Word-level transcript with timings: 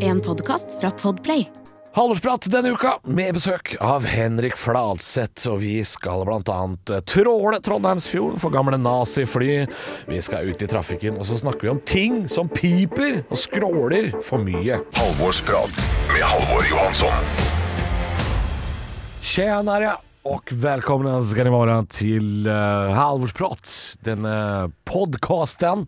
En 0.00 0.20
podkast 0.20 0.80
fra 0.80 0.90
Podplay. 0.90 1.48
Halvorsprat 1.94 2.48
denne 2.50 2.72
uka 2.74 2.96
med 3.06 3.36
besøk 3.36 3.76
av 3.78 4.02
Henrik 4.06 4.56
Fladseth, 4.58 5.46
og 5.50 5.60
vi 5.62 5.76
skal 5.86 6.24
blant 6.26 6.50
annet 6.50 6.90
eh, 6.90 7.02
tråle 7.06 7.60
Trondheimsfjorden 7.62 8.40
for 8.42 8.54
gamle 8.54 8.78
nazifly. 8.82 9.68
Vi 10.08 10.18
skal 10.24 10.50
ut 10.50 10.62
i 10.62 10.68
trafikken, 10.70 11.18
og 11.18 11.28
så 11.28 11.38
snakker 11.38 11.68
vi 11.68 11.72
om 11.72 11.82
ting 11.86 12.16
som 12.32 12.50
piper 12.50 13.20
og 13.28 13.38
skråler 13.38 14.10
for 14.26 14.42
mye. 14.42 14.80
Halvorsprat 14.98 15.86
med 16.10 16.26
Halvor 16.26 16.66
Johansson. 16.70 17.30
Tjenare 19.20 19.92
och 20.22 20.52
välkomna 20.52 21.22
ska 21.22 21.44
ni 21.44 21.50
vara 21.50 21.84
till 21.84 22.46
uh, 22.46 22.90
Halvorsprat, 22.90 23.96
denne 24.00 24.70
podcasten 24.84 25.86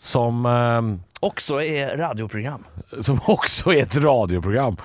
som, 0.00 0.46
eh, 0.46 1.09
Också 1.20 1.62
är 1.62 1.96
radioprogram. 1.96 2.64
som 3.00 3.20
också 3.26 3.72
är 3.72 3.82
ett 3.82 3.96
radioprogram. 3.96 4.76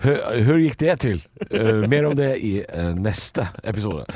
Hur, 0.00 0.40
hur 0.40 0.58
gikk 0.58 0.78
det 0.80 0.94
til? 1.04 1.18
Uh, 1.52 1.84
mer 1.88 2.06
om 2.08 2.14
det 2.16 2.30
i 2.40 2.62
uh, 2.64 2.94
neste 2.96 3.44
episode. 3.68 4.06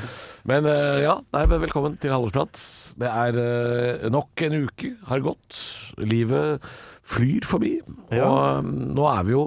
Men 0.49 0.65
uh, 0.65 1.03
ja, 1.05 1.19
nei, 1.37 1.43
men 1.51 1.61
velkommen 1.61 1.99
til 2.01 2.13
Halvorsprat. 2.15 2.57
Det 3.01 3.11
er 3.11 3.37
eh, 3.43 4.07
nok 4.13 4.43
en 4.47 4.57
uke 4.65 4.95
har 5.11 5.21
gått. 5.25 5.59
Livet 6.01 6.65
flyr 7.05 7.45
forbi. 7.49 7.75
Ja. 8.09 8.25
Og 8.25 8.41
eh, 8.65 8.73
nå 8.97 9.07
er 9.13 9.29
vi 9.29 9.37
jo 9.37 9.45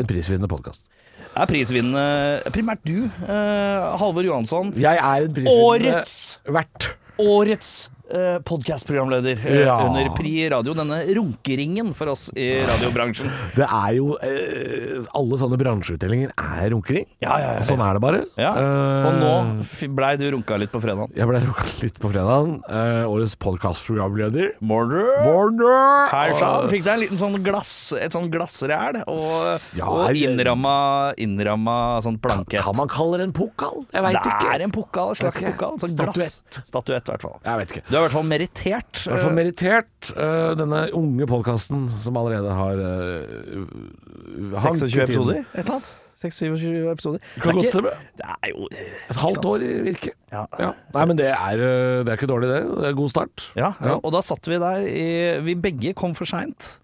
en 0.00 0.08
prisvinnende 0.08 0.48
podkast. 0.50 0.88
Er 1.34 1.48
prisvinnende 1.50 2.52
primært 2.54 2.84
du, 2.88 3.04
eh, 3.04 3.86
Halvor 4.00 4.24
Johansson, 4.24 4.72
Jeg 4.80 4.96
er 5.00 5.28
en 5.28 5.36
prisvinnende 5.36 5.92
Årets! 5.92 6.16
vert. 6.48 6.90
årets 7.20 7.72
eh, 8.10 8.38
podkastprogramleder 8.44 9.38
eh, 9.46 9.60
Ja. 9.64 9.78
under 9.86 10.10
Pri 10.16 10.48
Radio. 10.50 10.74
Denne 10.74 11.00
runkeringen 11.16 11.92
for 11.94 12.08
oss 12.12 12.30
i 12.36 12.60
radiobransjen. 12.66 13.30
Det 13.56 13.66
er 13.68 13.94
jo 13.98 14.16
eh, 14.22 15.04
Alle 15.14 15.38
sånne 15.40 15.58
bransjeutdelinger 15.60 16.32
er 16.36 16.70
runkering. 16.74 17.06
Ja, 17.22 17.38
ja, 17.38 17.38
ja, 17.38 17.52
ja. 17.58 17.64
Sånn 17.66 17.80
er 17.84 17.94
det 17.98 18.02
bare. 18.04 18.22
Ja. 18.40 18.52
Eh, 18.58 19.08
Og 19.08 19.18
nå 19.20 19.32
f- 19.64 19.86
blei 19.94 20.14
du 20.20 20.26
runka 20.34 20.58
litt 20.60 20.72
på 20.74 20.80
fredag. 20.82 21.12
Jeg 21.16 21.28
ble 21.30 21.40
runka 21.44 21.64
litt 21.82 21.98
på 22.02 22.10
fredagen. 22.12 22.56
Eh, 22.68 23.04
årets 23.08 23.36
podkastprogramleder. 23.40 24.54
Morder. 24.60 25.06
Morner! 25.24 26.08
Her 26.12 26.34
sa 26.38 26.52
Fikk 26.70 26.84
deg 26.86 26.94
en 26.96 27.02
liten 27.04 27.20
sånn 27.20 27.38
glass, 27.44 27.72
et 27.98 28.14
sånn 28.14 28.28
glassræl 28.32 29.02
og, 29.06 29.60
Ja, 29.76 29.86
og 29.90 30.16
innramma, 30.16 31.12
innramma 31.20 32.00
sånn 32.04 32.18
plankett. 32.22 32.62
Kan 32.64 32.76
man 32.78 32.88
kalle 32.90 33.18
det 33.20 33.28
en 33.28 33.34
pokal? 33.36 33.84
Jeg 33.92 34.02
veit 34.06 34.18
det 34.20 34.32
ikke. 34.32 34.52
er 34.54 34.64
en 34.66 34.74
pokal, 34.74 35.12
en 35.14 35.20
slags 35.20 35.40
Ok. 35.42 35.48
pokal. 35.52 35.78
Sånn 35.82 35.96
glass. 35.98 36.40
Statuett. 36.50 36.66
Statuett, 36.70 37.08
i 37.08 37.12
hvert 37.14 37.22
fall. 37.26 37.36
Jeg 37.44 37.58
vet 37.62 37.74
ikke. 37.74 37.84
Du 37.90 37.96
er 37.98 38.03
i 38.04 38.06
hvert 38.06 38.16
fall 38.18 38.28
merittert. 38.28 39.02
I 39.06 39.10
hvert 39.10 39.24
fall 39.24 39.36
merittert 39.36 40.10
øh, 40.14 40.52
denne 40.60 40.82
unge 40.94 41.26
podkasten 41.30 41.86
som 41.90 42.16
allerede 42.20 42.52
har 42.54 42.80
uh, 42.84 43.64
eh, 43.64 44.58
hanket 44.60 44.84
26 44.84 45.02
episoder? 45.08 45.40
Et 45.54 45.62
eller 45.64 45.78
annet? 45.78 45.92
26 46.20 46.90
episoder. 46.92 47.18
Kan 47.40 47.56
godt 47.56 47.64
Det 47.64 47.66
er 47.66 47.72
stemme. 47.72 47.90
ikke- 47.90 48.20
Det 48.20 48.26
er 48.30 48.48
jo 48.52 48.68
Et 49.10 49.16
halvt 49.16 49.44
år 49.50 49.56
i 49.66 49.72
virke. 49.88 50.10
Ja. 50.32 50.44
Ja. 50.60 50.70
Nei, 50.94 51.04
men 51.10 51.18
det 51.18 51.26
er, 51.32 51.56
det 52.04 52.08
er 52.08 52.16
ikke 52.16 52.30
dårlig, 52.30 52.48
det. 52.52 52.62
Det 52.78 52.86
er 52.90 52.96
god 53.00 53.10
start. 53.10 53.50
Ja, 53.56 53.72
Ja. 53.82 53.96
og 54.02 54.12
da 54.12 54.20
satt 54.20 54.46
vi 54.48 54.58
der 54.58 54.86
i 54.86 55.40
Vi 55.42 55.54
begge 55.54 55.94
kom 55.94 56.14
for 56.14 56.24
seint. 56.24 56.78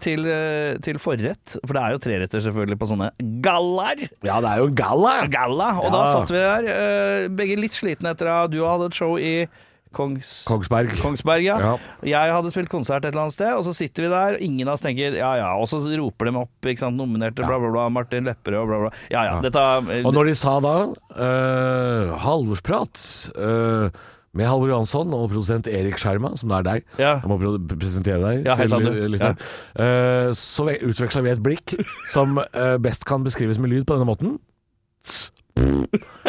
Til, 0.00 0.24
eh, 0.24 0.78
til 0.80 0.96
forrett, 0.96 1.58
for 1.66 1.74
det 1.76 1.82
er 1.82 1.90
jo 1.92 1.98
treretter 2.00 2.40
selvfølgelig 2.40 2.78
på 2.80 2.86
sånne 2.88 3.10
gallaer. 3.44 4.08
Ja, 4.24 4.38
det 4.40 4.48
er 4.48 4.56
jo 4.62 4.68
en 4.70 4.74
galla. 4.74 5.26
Galla, 5.28 5.66
og 5.76 5.84
Ja. 5.84 5.90
da 5.90 6.04
satt 6.08 6.30
vi 6.30 6.36
der, 6.40 6.64
eh, 6.72 7.28
begge 7.28 7.58
litt 7.60 7.72
slitne 7.76 8.14
etter 8.14 8.28
at 8.32 8.50
du 8.50 8.62
hadde 8.64 8.86
et 8.86 8.94
show 8.94 9.18
i 9.18 9.46
Kongs... 9.94 10.32
Kongsberg. 10.48 10.92
Kongsberg, 11.00 11.44
ja. 11.46 11.56
Ja. 11.62 11.72
Jeg 12.06 12.34
hadde 12.34 12.52
spilt 12.52 12.70
konsert 12.72 13.04
et 13.04 13.12
eller 13.12 13.26
annet 13.26 13.36
sted, 13.36 13.52
og 13.56 13.64
så 13.66 13.74
sitter 13.76 14.06
vi 14.06 14.10
der, 14.12 14.36
ingen 14.44 14.68
av 14.68 14.76
oss 14.76 14.84
tenker 14.84 15.16
ja 15.16 15.30
ja, 15.40 15.48
og 15.56 15.68
så 15.70 15.80
roper 16.00 16.28
de 16.28 16.42
opp, 16.42 16.68
ikke 16.68 16.82
sant, 16.84 16.98
nominerte, 16.98 17.44
bla 17.44 17.58
bla 17.60 17.72
bla, 17.74 17.88
Martin 17.92 18.28
Lepperød 18.28 18.60
og 18.60 18.70
bla 18.70 18.82
bla. 18.84 18.92
Ja 19.12 19.24
ja, 19.28 19.38
dette 19.44 19.64
eh, 19.64 20.04
Og 20.06 20.14
når 20.16 20.30
de 20.30 20.36
sa 20.38 20.58
da 20.64 20.74
uh, 20.92 22.14
Halvorsprat 22.24 23.02
uh, 23.38 23.88
med 24.36 24.46
Halvor 24.50 24.70
Johansson 24.70 25.14
og 25.16 25.30
produsent 25.32 25.70
Erik 25.70 25.98
Skjerma, 26.00 26.34
som 26.38 26.52
det 26.52 26.60
er 26.60 26.68
deg 26.68 27.00
Ja. 27.00 27.14
Jeg 27.22 27.30
må 27.30 27.38
presentere 27.72 28.20
deg 28.22 28.46
Ja, 28.46 28.58
til 28.58 28.70
Sander. 28.70 29.00
Ja. 29.16 29.32
Uh, 29.78 30.28
så 30.36 30.68
utveksla 30.76 31.24
vi 31.26 31.34
et 31.34 31.42
blikk 31.42 31.74
som 32.12 32.38
best 32.84 33.08
kan 33.08 33.24
beskrives 33.26 33.60
med 33.62 33.72
lyd 33.72 33.88
på 33.88 33.96
denne 33.96 34.08
måten. 34.08 34.38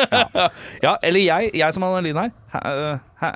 Ja, 0.86 0.96
eller 1.04 1.20
jeg, 1.20 1.52
jeg 1.58 1.74
som 1.76 1.86
lyden 2.04 2.22
her. 2.24 2.30
Hæ, 2.54 2.62
hæ, 3.22 3.32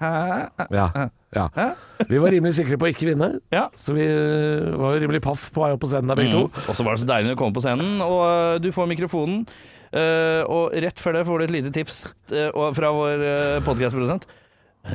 hæ, 0.00 1.08
Ja, 1.30 1.46
ja. 1.56 1.70
Vi 2.08 2.18
var 2.18 2.32
rimelig 2.34 2.56
sikre 2.58 2.78
på 2.80 2.88
å 2.88 2.90
ikke 2.90 3.10
vinne, 3.12 3.28
Ja. 3.56 3.68
så 3.78 3.94
vi 3.94 4.06
øh, 4.06 4.72
var 4.80 4.96
jo 4.96 5.04
rimelig 5.04 5.22
paff 5.22 5.48
på 5.54 5.62
vei 5.62 5.70
opp 5.74 5.82
på 5.84 5.90
scenen 5.90 6.10
der, 6.10 6.18
begge 6.18 6.34
to. 6.34 6.48
Og 6.66 6.76
så 6.76 6.86
var 6.86 6.96
det 6.96 7.04
så 7.04 7.10
deilig 7.10 7.36
å 7.36 7.38
komme 7.38 7.54
på 7.56 7.62
scenen, 7.64 8.00
og 8.02 8.22
øh, 8.26 8.56
du 8.62 8.70
får 8.74 8.90
mikrofonen. 8.90 9.44
øh, 9.92 10.42
og 10.50 10.74
rett 10.74 10.98
før 11.02 11.18
det 11.18 11.26
får 11.26 11.38
du 11.38 11.44
et 11.44 11.54
lite 11.54 11.72
tips 11.74 12.04
fra 12.30 12.92
vår 12.94 13.24
uh, 13.26 13.64
podkastprodusent. 13.66 14.26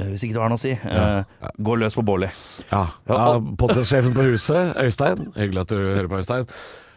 hvis 0.10 0.24
ikke 0.24 0.34
du 0.36 0.40
har 0.42 0.50
noe 0.50 0.60
å 0.60 0.64
si, 0.64 0.72
øh, 0.74 1.52
gå 1.60 1.76
løs 1.78 1.96
på 1.96 2.04
Bårli. 2.04 2.32
Ja, 2.72 2.88
ja 3.08 3.38
Podcast-sjefen 3.60 4.16
på 4.16 4.26
huset, 4.32 4.74
Øystein. 4.82 5.30
Hyggelig 5.36 5.62
at 5.62 5.70
du 5.70 5.78
hører 5.78 6.10
på, 6.10 6.24
Øystein. 6.24 6.50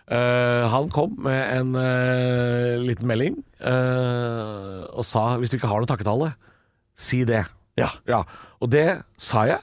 Eh, 0.09 0.65
han 0.73 0.89
kom 0.89 1.19
med 1.21 1.41
en 1.53 1.75
eh, 1.77 2.79
liten 2.81 3.09
melding 3.11 3.35
eh, 3.61 4.85
og 4.89 5.05
sa 5.05 5.35
hvis 5.37 5.53
du 5.53 5.59
ikke 5.59 5.69
har 5.69 5.83
noe 5.83 5.91
takketale, 5.91 6.31
si 6.97 7.25
det. 7.29 7.43
Ja. 7.79 7.91
Ja, 8.09 8.23
Og 8.65 8.73
det 8.73 9.03
sa 9.21 9.45
jeg. 9.51 9.61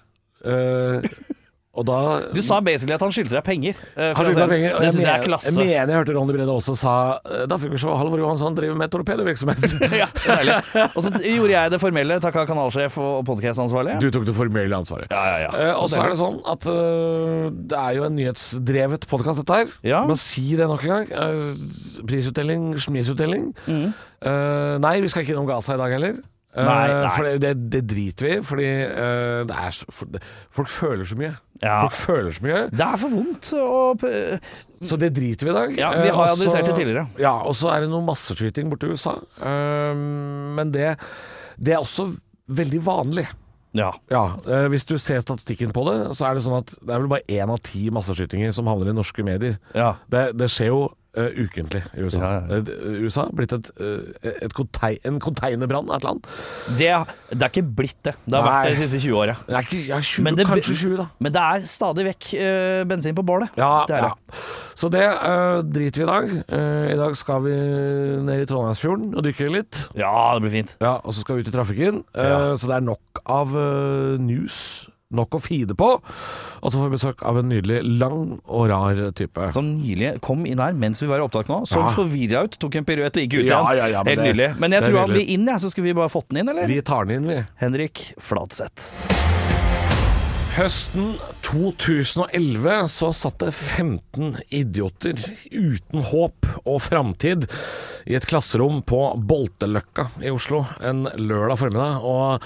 Da 1.84 2.22
Du 2.32 2.40
sa 2.42 2.62
basically 2.64 2.96
at 2.96 3.02
han 3.04 3.12
skyldte 3.12 3.36
deg 3.36 3.44
penger. 3.44 3.76
Uh, 3.98 4.14
han 4.16 4.26
skyldte 4.26 4.46
meg 4.46 4.52
penger. 4.54 4.76
og 4.78 4.84
jeg 4.86 4.92
er 4.94 4.98
mener- 4.98 5.26
klasse. 5.26 5.50
Jeg 5.52 5.56
mener 5.58 5.92
jeg 5.92 5.98
hørte 6.00 6.16
Ronny 6.16 6.36
Brede 6.38 6.54
også 6.56 6.76
sa 6.80 6.94
eh, 7.26 7.46
Da 7.52 7.58
fikk 7.60 7.74
vi 7.76 7.80
se 7.82 7.88
Halvor 8.00 8.22
Johansson 8.22 8.56
driver 8.56 8.78
med 8.80 8.92
torpedovirksomhet. 8.94 9.66
ja, 10.02 10.08
deilig. 10.24 10.56
Og 10.96 11.00
så 11.04 11.12
gjorde 11.20 11.52
jeg 11.52 11.74
det 11.76 11.80
formelle, 11.84 12.20
takka 12.24 12.46
kanalsjef 12.48 12.96
og 13.02 13.26
podkastansvarlig. 13.28 13.98
Du 14.04 14.08
tok 14.16 14.28
det 14.30 14.36
formelle 14.38 14.80
ansvaret. 14.80 15.12
Ja, 15.12 15.24
ja, 15.34 15.50
ja. 15.50 15.74
Uh, 15.74 15.82
og 15.84 15.90
så 15.92 16.00
er 16.04 16.14
det 16.14 16.20
sånn 16.22 16.40
at 16.48 16.70
uh, 16.70 17.50
det 17.52 17.82
er 17.82 17.98
jo 18.00 18.08
en 18.08 18.16
nyhetsdrevet 18.22 19.08
podkast, 19.12 19.44
dette 19.44 19.60
her. 19.60 19.74
Ja. 19.84 20.04
Bare 20.08 20.22
si 20.22 20.46
det 20.56 20.70
nok 20.72 20.86
en 20.88 20.94
gang. 20.96 21.60
Prisutdeling, 22.08 22.72
smisutdeling. 22.80 23.52
Mm. 23.68 23.92
Nei, 24.82 24.96
vi 25.04 25.12
skal 25.12 25.26
ikke 25.26 25.36
innom 25.36 25.50
Gaza 25.50 25.76
i 25.76 25.82
dag 25.82 25.92
heller. 25.98 26.16
Eh, 26.56 26.64
Nei, 26.64 26.88
nei. 26.88 27.10
For 27.12 27.28
det, 27.28 27.40
det, 27.44 27.54
det 27.74 27.82
driter 27.90 28.26
vi 28.28 28.32
i, 28.38 28.42
fordi 28.48 28.68
uh, 28.88 29.42
det 29.50 29.58
er 29.60 29.76
så, 29.76 29.88
for, 29.92 30.12
det, 30.14 30.22
folk 30.56 30.72
føler 30.72 31.10
så 31.10 31.18
mye. 31.20 31.34
Ja. 31.62 31.78
Folk 31.84 31.96
føler 32.00 32.36
så 32.36 32.44
mye, 32.46 32.62
Det 32.72 32.86
er 32.86 33.00
for 33.02 33.16
vondt 33.16 33.50
å 33.60 33.70
så 34.86 34.98
det 35.00 35.10
driter 35.16 35.48
vi 35.48 35.52
i 35.52 35.54
i 35.54 35.58
dag. 35.58 35.78
Ja, 35.80 35.90
vi 36.00 36.10
Eh, 36.10 36.16
har 36.16 36.30
og 36.30 36.36
analysert 36.36 36.70
det 36.70 36.76
tidligere. 36.78 37.06
Ja, 37.20 37.34
og 37.44 37.56
så 37.60 37.72
er 37.74 37.84
det 37.84 37.92
noe 37.92 38.04
masseskyting 38.08 38.72
borte 38.72 38.88
i 38.88 38.96
USA. 38.96 39.18
Uh, 39.40 39.92
men 40.56 40.72
det, 40.76 40.94
det 41.60 41.76
er 41.76 41.84
også 41.84 42.10
veldig 42.56 42.82
vanlig. 42.86 43.28
Ja. 43.76 43.90
Ja, 44.08 44.24
eh, 44.48 44.68
Hvis 44.72 44.86
du 44.88 44.96
ser 45.02 45.20
statistikken 45.20 45.74
på 45.76 45.84
det, 45.90 45.98
så 46.16 46.30
er 46.30 46.38
det 46.38 46.46
sånn 46.46 46.62
at 46.62 46.72
det 46.80 46.94
er 46.96 47.02
vel 47.04 47.12
bare 47.12 47.28
én 47.28 47.52
av 47.52 47.60
ti 47.66 47.90
masseskytinger 47.92 48.54
som 48.56 48.70
havner 48.72 48.94
i 48.94 48.96
norske 48.96 49.26
medier. 49.28 49.58
ja. 49.76 49.98
Det, 50.08 50.30
det 50.40 50.48
skjer 50.54 50.72
jo 50.72 50.86
eh, 51.18 51.40
ukentlig 51.46 51.82
i 51.96 52.04
USA. 52.06 52.20
Ja, 52.20 52.32
ja. 52.50 52.60
Eh, 52.60 53.04
USA 53.06 53.26
har 53.28 53.32
blitt 53.38 53.54
et, 53.56 53.70
eh, 53.80 54.32
et 54.46 54.54
kontei, 54.54 54.98
en 55.06 55.20
konteinerbrann 55.20 55.90
av 55.90 55.98
et 56.00 56.04
land. 56.08 56.28
Det, 56.78 56.92
det 57.32 57.42
er 57.42 57.52
ikke 57.54 57.66
blitt 57.76 57.98
det. 58.06 58.16
Det 58.26 58.36
har 58.38 58.46
Nei. 58.46 58.52
vært 58.52 58.70
det 58.70 58.76
de 58.76 58.88
siste 58.88 59.02
20 59.08 59.20
åra. 59.24 59.38
Det 59.48 59.82
ja, 59.88 60.00
Men 60.24 60.36
det- 60.36 60.48
kanskje 60.48 60.76
20, 60.76 60.98
da. 60.98 61.08
Men 61.20 61.32
det 61.36 61.42
er 61.42 61.66
stadig 61.70 62.06
vekk 62.10 62.30
uh, 62.40 62.84
bensin 62.90 63.16
på 63.16 63.26
bålet. 63.26 63.50
Ja, 63.58 63.86
det 63.88 63.96
er 63.98 64.10
ja. 64.10 64.14
Så 64.76 64.90
det 64.92 65.04
uh, 65.08 65.62
driter 65.64 66.02
vi 66.02 66.04
i 66.04 66.10
dag. 66.12 66.32
Uh, 66.52 66.94
I 66.94 66.98
dag 67.00 67.16
skal 67.16 67.42
vi 67.46 67.54
ned 68.26 68.42
i 68.44 68.48
Trondheimsfjorden 68.50 69.14
og 69.16 69.24
dykke 69.24 69.48
litt. 69.54 69.86
Ja, 69.96 70.34
det 70.36 70.44
blir 70.46 70.52
fint. 70.60 70.76
Ja, 70.84 70.98
Og 71.04 71.14
så 71.16 71.22
skal 71.24 71.38
vi 71.40 71.46
ut 71.46 71.48
i 71.52 71.56
trafikken. 71.56 72.04
Eh, 72.16 72.26
Ja. 72.26 72.56
Så 72.58 72.68
det 72.68 72.76
er 72.76 72.84
nok 72.84 73.22
av 73.26 73.54
eh, 73.56 74.18
news. 74.20 74.90
Nok 75.14 75.36
å 75.38 75.40
feede 75.40 75.76
på. 75.78 75.88
Og 76.66 76.72
så 76.74 76.80
får 76.80 76.90
vi 76.90 76.96
besøk 76.98 77.20
av 77.30 77.38
en 77.38 77.50
nydelig 77.52 77.84
lang 78.02 78.40
og 78.50 78.64
rar 78.72 78.98
type. 79.14 79.52
Som 79.54 79.68
nylig 79.84 80.16
kom 80.26 80.48
inn 80.50 80.58
her 80.64 80.74
mens 80.74 81.04
vi 81.04 81.08
var 81.12 81.22
i 81.22 81.28
opptak 81.28 81.48
nå. 81.52 81.62
Så 81.70 81.78
Ja. 81.84 81.90
forvirra 81.94 82.44
ut, 82.46 82.58
tok 82.60 82.76
en 82.76 82.86
piruett 82.86 83.16
og 83.16 83.22
gikk 83.24 83.38
ut 83.40 83.46
Ja, 83.46 83.62
igjen. 83.62 83.78
ja, 83.78 83.86
ja, 83.88 84.04
men 84.04 84.18
Helt 84.18 84.24
det- 84.26 84.36
nydelig. 84.36 84.60
Men 84.60 84.72
jeg 84.72 84.84
tror 84.84 85.00
han 85.00 85.14
vil 85.14 85.30
inn, 85.30 85.46
jeg, 85.46 85.60
så 85.62 85.70
skulle 85.72 85.86
vi 85.86 85.94
bare 85.94 86.10
fått 86.10 86.30
den 86.30 86.40
inn, 86.40 86.50
eller? 86.50 86.68
Vi 86.68 86.82
tar 86.82 87.06
den 87.06 87.24
inn, 87.24 87.28
vi. 87.30 87.46
Henrik 87.62 88.14
Fladseth. 88.20 88.92
Høsten 90.56 91.18
2011 91.44 92.88
så 92.88 93.10
satt 93.14 93.40
det 93.44 93.52
15 93.54 94.38
idioter 94.56 95.20
uten 95.52 96.02
håp 96.02 96.48
og 96.66 96.80
framtid 96.82 97.44
i 98.08 98.16
et 98.16 98.26
klasserom 98.26 98.82
på 98.88 99.02
Bolteløkka 99.20 100.08
i 100.24 100.32
Oslo 100.32 100.66
en 100.82 101.04
lørdag 101.20 101.60
formiddag. 101.60 102.02
Og 102.08 102.42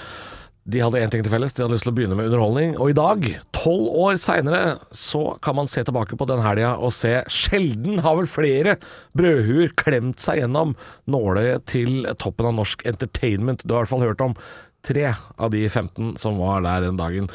de 0.68 0.80
hadde 0.82 1.00
én 1.00 1.10
ting 1.12 1.22
til 1.24 1.32
felles, 1.32 1.54
de 1.56 1.64
hadde 1.64 1.72
lyst 1.72 1.86
til 1.86 1.92
å 1.92 1.96
begynne 1.96 2.16
med 2.18 2.28
underholdning. 2.28 2.74
Og 2.78 2.92
i 2.92 2.96
dag, 2.96 3.24
tolv 3.56 3.86
år 4.04 4.18
seinere, 4.20 4.76
så 4.94 5.36
kan 5.44 5.56
man 5.56 5.70
se 5.70 5.82
tilbake 5.86 6.18
på 6.20 6.28
den 6.28 6.42
helga 6.44 6.74
og 6.76 6.92
se 6.94 7.14
sjelden 7.32 8.02
har 8.04 8.18
vel 8.18 8.28
flere 8.30 8.76
brødhuer 9.16 9.72
klemt 9.80 10.20
seg 10.22 10.42
gjennom 10.42 10.76
nåløyet 11.10 11.64
til 11.70 12.04
toppen 12.20 12.50
av 12.50 12.58
norsk 12.60 12.84
entertainment. 12.88 13.64
Du 13.64 13.72
har 13.74 13.80
i 13.80 13.86
hvert 13.86 13.94
fall 13.94 14.06
hørt 14.06 14.26
om 14.26 14.36
tre 14.86 15.10
av 15.36 15.50
de 15.52 15.64
15 15.68 16.14
som 16.20 16.38
var 16.40 16.62
der 16.64 16.86
den 16.86 16.96
dagen. 16.96 17.26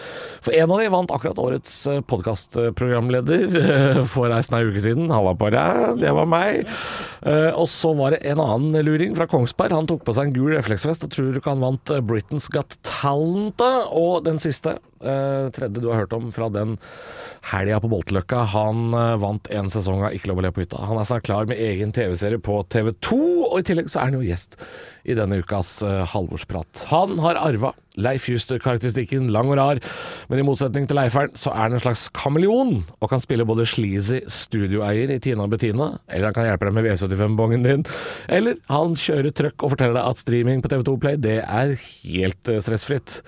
For 0.45 0.55
en 0.57 0.71
av 0.73 0.79
de 0.81 0.87
vant 0.93 1.11
akkurat 1.13 1.37
årets 1.43 1.75
podkastprogramleder 2.09 4.01
for 4.09 4.33
ei 4.33 4.41
snau 4.45 4.63
uke 4.69 4.81
siden. 4.83 5.11
Halla 5.13 5.35
på 5.37 5.49
deg, 5.53 5.99
det 6.01 6.13
var 6.17 6.29
meg. 6.29 6.65
Eh, 7.25 7.51
Og 7.55 7.67
så 7.71 7.93
var 7.97 8.15
det 8.15 8.23
en 8.29 8.41
annen 8.41 8.75
luring 8.85 9.15
fra 9.17 9.27
Kongsberg. 9.29 9.75
Han 9.75 9.87
tok 9.89 10.03
på 10.07 10.15
seg 10.17 10.29
en 10.29 10.35
gul 10.35 10.53
refleksvest 10.55 11.05
og 11.07 11.13
tror 11.13 11.31
du 11.31 11.39
ikke 11.41 11.53
han 11.53 11.63
vant 11.63 11.93
eh, 11.93 12.01
Britain's 12.05 12.49
Got 12.53 12.77
Talent. 12.87 13.61
Og 13.95 14.23
den 14.25 14.41
siste, 14.41 14.77
eh, 15.01 15.47
tredje 15.55 15.81
du 15.81 15.89
har 15.89 16.03
hørt 16.03 16.15
om 16.15 16.31
fra 16.35 16.49
den 16.53 16.77
helga 17.51 17.79
på 17.83 17.91
Bolteløkka, 17.91 18.43
han 18.53 18.95
eh, 18.95 19.15
vant 19.21 19.49
en 19.53 19.71
sesong 19.73 20.05
av 20.05 20.15
Ikke 20.15 20.31
lov 20.31 20.41
å 20.41 20.45
le 20.47 20.53
på 20.55 20.63
hytta. 20.63 20.83
Han 20.87 20.99
er 21.01 21.09
snart 21.09 21.27
klar 21.27 21.49
med 21.49 21.61
egen 21.61 21.93
TV-serie 21.95 22.41
på 22.41 22.61
TV2, 22.73 23.19
og 23.49 23.57
i 23.59 23.65
tillegg 23.67 23.91
så 23.91 24.01
er 24.01 24.11
han 24.11 24.19
jo 24.19 24.27
gjest 24.27 24.59
i 25.05 25.15
denne 25.17 25.37
ukas 25.43 25.77
uh, 25.85 26.01
halvårsprat. 26.09 26.87
Han 26.89 27.19
har 27.21 27.37
arva 27.37 27.75
Leif 28.01 28.25
Juster-karakteristikken 28.27 29.29
lang 29.31 29.51
og 29.51 29.59
rar, 29.59 29.81
men 30.29 30.41
i 30.41 30.45
motsetning 30.45 30.87
til 30.89 30.97
Leiferen 30.99 31.35
så 31.39 31.53
er 31.53 31.67
han 31.67 31.77
en 31.77 31.83
slags 31.83 32.07
kameleon, 32.15 32.79
og 32.99 33.11
kan 33.11 33.23
spille 33.23 33.47
både 33.47 33.67
sleazy 33.69 34.23
studioeier 34.31 35.13
i 35.13 35.19
Tina 35.23 35.45
og 35.45 35.53
Bettina, 35.53 35.93
eller 36.09 36.29
han 36.29 36.37
kan 36.37 36.49
hjelpe 36.49 36.67
deg 36.67 36.77
med 36.77 36.89
V75-bongen 36.89 37.67
din, 37.67 37.85
eller 38.39 38.59
han 38.71 38.97
kjører 38.99 39.35
trøkk 39.35 39.63
og 39.63 39.75
forteller 39.75 39.99
deg 39.99 40.09
at 40.09 40.23
streaming 40.23 40.65
på 40.65 40.73
TV2 40.73 40.97
Play, 41.05 41.21
det 41.21 41.39
er 41.43 41.77
helt 41.77 42.51
eh, 42.51 42.61
stressfritt. 42.63 43.21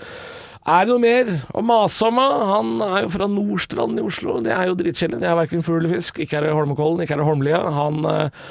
Er 0.68 0.84
det 0.84 0.92
noe 0.92 1.00
mer 1.00 1.30
å 1.56 1.62
mase 1.64 2.10
om? 2.10 2.18
Han 2.20 2.72
er 2.84 3.06
jo 3.06 3.12
fra 3.14 3.28
Nordstrand 3.32 4.02
i 4.02 4.04
Oslo. 4.04 4.42
Det 4.44 4.52
er 4.52 4.68
jo 4.68 4.76
dritkjedelig. 4.76 5.22
Det 5.22 5.30
er 5.30 5.38
verken 5.40 5.64
fugl 5.64 5.80
eller 5.80 5.94
fisk. 5.96 6.20
Ikke 6.20 6.42
er 6.42 6.44
det 6.44 6.56
Holmenkollen, 6.58 7.06
ikke 7.06 7.16
er 7.16 7.22
det 7.22 7.28
Holmlia. 7.30 7.62
Han, 7.72 8.02
eh, 8.12 8.48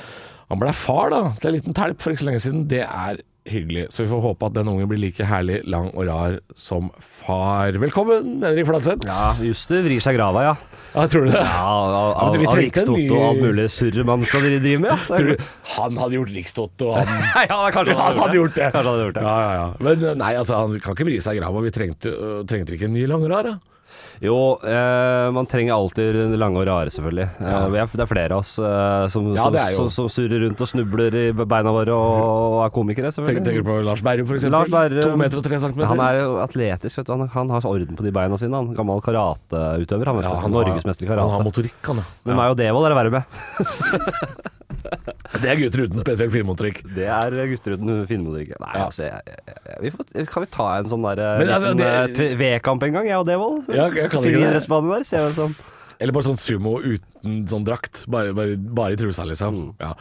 han 0.49 0.63
ble 0.63 0.73
far 0.73 1.13
da, 1.13 1.21
til 1.43 1.51
en 1.51 1.59
liten 1.59 1.77
telp 1.77 2.01
for 2.01 2.15
ikke 2.15 2.25
så 2.25 2.31
lenge 2.31 2.45
siden. 2.47 2.65
Det 2.73 2.87
er 2.87 3.21
hyggelig. 3.51 3.87
Så 3.95 4.05
vi 4.05 4.11
får 4.11 4.23
håpe 4.25 4.49
at 4.49 4.55
den 4.57 4.69
ungen 4.71 4.89
blir 4.91 5.01
like 5.01 5.27
herlig, 5.27 5.61
lang 5.71 5.89
og 5.95 6.07
rar 6.09 6.39
som 6.59 6.91
far. 7.01 7.77
Velkommen, 7.83 8.41
Henrik 8.45 8.69
Fladseth. 8.69 9.07
Ja, 9.09 9.33
Juster 9.43 9.85
vrir 9.87 10.03
seg 10.05 10.19
grava, 10.19 10.43
ja. 10.47 10.55
Ja, 10.97 11.05
tror 11.13 11.27
du 11.27 11.33
det? 11.35 11.43
Ja, 11.45 11.63
Av, 11.67 12.13
av, 12.27 12.37
vi 12.41 12.47
av 12.49 12.57
Rikstoto 12.57 13.19
og 13.19 13.25
alt 13.27 13.43
mulig 13.45 13.67
surr 13.75 13.99
man 14.09 14.25
skal 14.29 14.47
drive 14.47 14.81
med. 14.83 14.93
Ja. 14.93 14.99
Tror 15.11 15.33
du 15.33 15.47
han 15.77 15.99
hadde 16.01 16.19
gjort 16.19 16.35
Rikstoto? 16.35 16.93
Han, 16.97 17.11
ja, 17.51 17.61
kanskje 17.75 17.97
han 18.01 18.21
hadde 18.23 18.39
gjort 18.41 18.57
det. 18.57 18.71
Kanskje 18.73 18.83
han 18.83 18.93
hadde 18.93 19.07
gjort 19.11 19.19
det. 19.19 19.25
Ja, 19.27 19.37
ja, 19.43 19.55
ja. 19.61 19.67
Men 19.89 20.05
eh, 20.11 20.19
nei, 20.25 20.33
altså, 20.41 20.61
han 20.63 20.79
kan 20.81 20.97
ikke 20.97 21.09
vri 21.11 21.19
seg 21.25 21.41
grava. 21.41 21.65
Vi 21.67 21.75
trengte, 21.75 22.13
øh, 22.13 22.39
trengte 22.49 22.73
vi 22.73 22.81
ikke 22.81 22.91
en 22.91 22.97
ny 22.97 23.05
lang 23.11 23.27
og 23.27 23.33
rar, 23.35 23.51
da? 23.53 23.76
Jo, 24.25 24.57
eh, 24.65 25.31
man 25.37 25.49
trenger 25.49 25.75
alltid 25.77 26.17
lange 26.41 26.63
og 26.63 26.67
rare, 26.69 26.93
selvfølgelig. 26.93 27.27
Eh, 27.37 27.77
er, 27.77 27.91
det 27.93 28.05
er 28.05 28.09
flere 28.09 28.37
av 28.37 28.43
oss 28.45 28.55
eh, 28.59 29.05
som, 29.13 29.29
Ja, 29.37 29.49
som, 29.77 29.91
som, 29.93 30.09
surrer 30.13 30.41
rundt 30.47 30.63
og 30.65 30.71
snubler 30.71 31.19
i 31.21 31.25
beina 31.37 31.75
våre 31.75 31.93
og, 31.93 32.25
og 32.57 32.59
er 32.65 32.75
komikere, 32.75 33.13
selvfølgelig. 33.13 33.45
tenker 33.45 33.67
du 33.67 33.71
på 33.71 33.79
Lars 33.87 34.05
Berrum, 34.07 34.29
Berrum. 34.73 35.03
To 35.05 35.21
meter 35.21 35.43
og 35.43 35.47
tre 35.47 35.61
centimeter. 35.61 35.93
han 35.93 36.05
er 36.07 36.21
jo 36.23 36.37
atletisk, 36.45 37.03
vet 37.03 37.11
du. 37.11 37.15
Han, 37.17 37.29
han 37.37 37.55
har 37.57 37.71
orden 37.71 38.01
på 38.01 38.07
de 38.07 38.15
beina 38.17 38.41
sine. 38.41 38.57
Han 38.57 38.77
Gammel 38.77 39.05
karateutøver, 39.05 40.13
han 40.13 40.21
vet 40.21 40.29
ja, 40.31 40.37
han 40.47 40.57
Norgesmester 40.57 41.09
i 41.09 41.13
Han 41.13 41.37
har 41.37 41.45
motorikk, 41.45 41.81
han, 41.91 42.03
ja. 42.05 42.21
Men 42.27 42.41
meg 42.41 42.55
og 42.55 42.61
Devold 42.61 42.89
er 42.89 42.97
det 42.97 43.03
verre 43.03 43.19
med. 43.21 44.55
Det 45.43 45.51
er 45.53 45.61
gutter 45.61 45.85
uten 45.87 46.01
spesielt 46.03 46.33
filmmotorikk. 46.35 46.83
Det 46.97 47.07
er 47.11 47.35
gutter 47.53 47.77
uten 47.77 48.03
finmotorikk. 48.11 48.53
Nei, 48.63 48.73
Ja. 48.75 48.85
altså 48.89 49.07
jeg, 49.07 49.23
jeg, 49.27 49.57
jeg, 49.67 49.79
vi 49.87 49.91
får, 49.95 50.11
Kan 50.33 50.45
vi 50.47 50.51
ta 50.57 50.67
en 50.79 50.91
sånn 50.93 51.07
der 51.09 51.23
altså, 51.27 51.73
liten, 51.73 51.81
det- 52.17 52.27
eh, 52.33 52.37
V-kamp 52.41 52.83
en 52.89 52.99
gang, 53.01 53.09
jeg 53.11 53.19
og 53.23 53.27
Devold? 53.29 53.73
Ja, 53.75 53.89
jeg 53.91 54.11
kan. 54.13 54.23
Friidrettsbanen 54.25 54.95
der, 54.97 55.05
ser 55.09 55.27
vi 55.29 55.33
som. 55.39 55.57
Eller 55.97 56.13
bare 56.13 56.27
sånn 56.29 56.37
sumo 56.37 56.75
uten 56.85 57.39
sånn 57.49 57.65
drakt. 57.65 58.03
Bare, 58.13 58.35
bare, 58.37 58.57
bare 58.61 58.93
i 58.93 58.99
trusa, 59.01 59.25
liksom. 59.25 59.55
Mm. 59.57 59.71
Ja. 59.81 59.95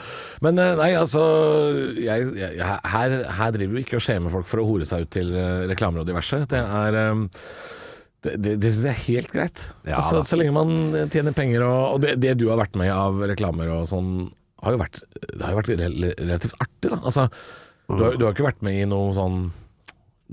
Men 0.44 0.60
eh, 0.60 0.74
nei, 0.76 0.90
altså 1.00 1.22
jeg, 1.96 2.26
jeg, 2.36 2.58
jeg- 2.60 2.82
her, 2.96 3.16
her 3.40 3.56
driver 3.56 3.78
vi 3.80 3.86
ikke 3.86 3.98
og 4.02 4.04
skjemer 4.04 4.34
folk 4.34 4.50
for 4.50 4.60
å 4.60 4.68
hore 4.68 4.86
seg 4.90 5.06
ut 5.08 5.14
til 5.16 5.32
eh, 5.36 5.64
reklamer 5.72 6.04
og 6.04 6.10
diverse. 6.10 6.42
Det 6.52 6.60
er 6.60 7.00
um, 7.14 7.30
det, 8.26 8.34
det, 8.42 8.56
det 8.60 8.72
syns 8.74 8.88
jeg 8.90 8.96
er 8.96 9.04
helt 9.06 9.32
greit. 9.32 9.64
Ja, 9.86 10.00
altså, 10.02 10.20
så 10.26 10.38
lenge 10.40 10.56
man 10.58 11.10
tjener 11.14 11.36
penger 11.38 11.64
og, 11.68 11.82
og 11.96 12.00
det, 12.04 12.16
det 12.24 12.36
du 12.42 12.48
har 12.52 12.58
vært 12.60 12.76
med 12.82 12.90
av 12.92 13.20
reklamer 13.32 13.70
og 13.80 13.88
sånn, 13.92 14.12
har 14.66 14.76
jo 14.76 14.82
vært, 14.82 15.04
det 15.22 15.42
har 15.44 15.54
jo 15.54 15.60
vært 15.62 15.72
relativt 15.76 16.58
artig, 16.60 16.90
da. 16.92 17.00
Altså, 17.04 17.28
du, 17.86 18.02
har, 18.02 18.18
du 18.18 18.26
har 18.26 18.34
ikke 18.34 18.50
vært 18.50 18.66
med 18.66 18.82
i 18.82 18.90
noe 18.90 19.14
sånn 19.14 19.46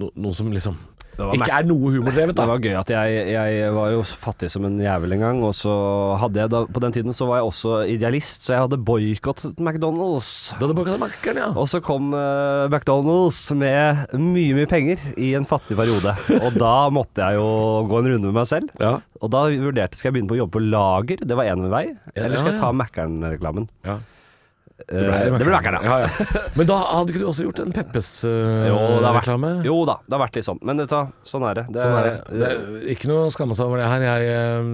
no, 0.00 0.08
Noe 0.16 0.32
som 0.32 0.48
liksom 0.52 0.78
ikke 1.12 1.52
er 1.52 1.66
noe 1.68 1.90
humordrevet, 1.92 2.36
Det 2.36 2.44
var 2.48 2.62
gøy 2.62 2.76
at 2.78 2.90
jeg, 2.92 3.16
jeg 3.34 3.72
var 3.76 3.90
jo 3.92 4.00
fattig 4.06 4.48
som 4.52 4.64
en 4.64 4.78
jævel 4.80 5.12
en 5.16 5.24
gang, 5.26 5.42
og 5.44 5.52
så 5.56 5.72
hadde 6.22 6.40
jeg 6.40 6.52
da 6.54 6.62
På 6.72 6.80
den 6.84 6.94
tiden 6.94 7.16
så 7.16 7.28
var 7.28 7.40
jeg 7.40 7.50
også 7.50 7.74
idealist, 7.92 8.46
så 8.46 8.54
jeg 8.54 8.64
hadde 8.64 8.78
boikottet 8.80 9.60
McDonald's. 9.60 10.30
Du 10.56 10.64
hadde 10.64 10.76
boikottet 10.78 11.02
Mac-en, 11.02 11.40
ja. 11.42 11.50
Og 11.52 11.68
så 11.68 11.82
kom 11.84 12.14
uh, 12.16 12.64
McDonald's 12.70 13.42
med 13.58 14.16
mye, 14.16 14.56
mye 14.56 14.70
penger 14.70 15.04
i 15.20 15.34
en 15.36 15.48
fattig 15.48 15.76
periode. 15.78 16.16
Og 16.40 16.56
da 16.56 16.76
måtte 16.94 17.20
jeg 17.26 17.40
jo 17.40 17.50
gå 17.90 18.00
en 18.00 18.10
runde 18.14 18.30
med 18.30 18.40
meg 18.40 18.48
selv. 18.48 18.72
ja. 18.80 18.98
Og 19.22 19.30
da 19.30 19.44
vurderte 19.52 19.94
skal 19.94 20.08
jeg 20.08 20.16
begynne 20.16 20.32
på 20.32 20.34
å 20.34 20.40
jobbe 20.40 20.56
på 20.56 20.64
lager, 20.64 21.20
det 21.22 21.36
var 21.38 21.46
én 21.46 21.68
vei. 21.70 21.84
Eller 22.16 22.40
skal 22.40 22.56
jeg 22.56 22.62
ta 22.64 22.72
Mækkern-reklamen? 22.74 23.68
ja. 23.86 24.00
Eh, 24.88 25.30
Det 25.38 25.46
ble 25.46 25.52
Mækkern, 25.54 25.76
ja. 25.84 25.98
ja. 26.04 26.08
Men 26.58 26.68
da 26.70 26.78
hadde 26.90 27.12
ikke 27.14 27.22
du 27.22 27.28
også 27.30 27.46
gjort 27.46 27.60
en 27.64 27.72
Jo, 27.72 27.74
det 27.76 29.06
har 29.06 29.16
vært, 29.18 29.28
Peppes-reklame? 29.28 29.52
jo 29.66 29.76
da, 29.88 29.96
det 30.06 30.16
har 30.16 30.22
vært 30.24 30.38
litt 30.40 30.48
sånn. 30.48 30.60
Men 30.62 30.80
du 30.82 30.86
sånn 31.28 31.46
er 31.48 31.60
det. 31.60 31.66
det, 31.74 31.84
Sånn 31.84 31.98
er 32.00 32.08
det. 32.08 32.16
det 32.40 32.48
er 32.52 32.88
ikke 32.96 33.10
noe 33.12 33.28
å 33.28 33.34
skamme 33.34 33.56
seg 33.58 33.68
over 33.70 33.82
det 33.82 33.90
her. 33.92 34.06
Jeg, 34.08 34.32
eh, 34.32 34.72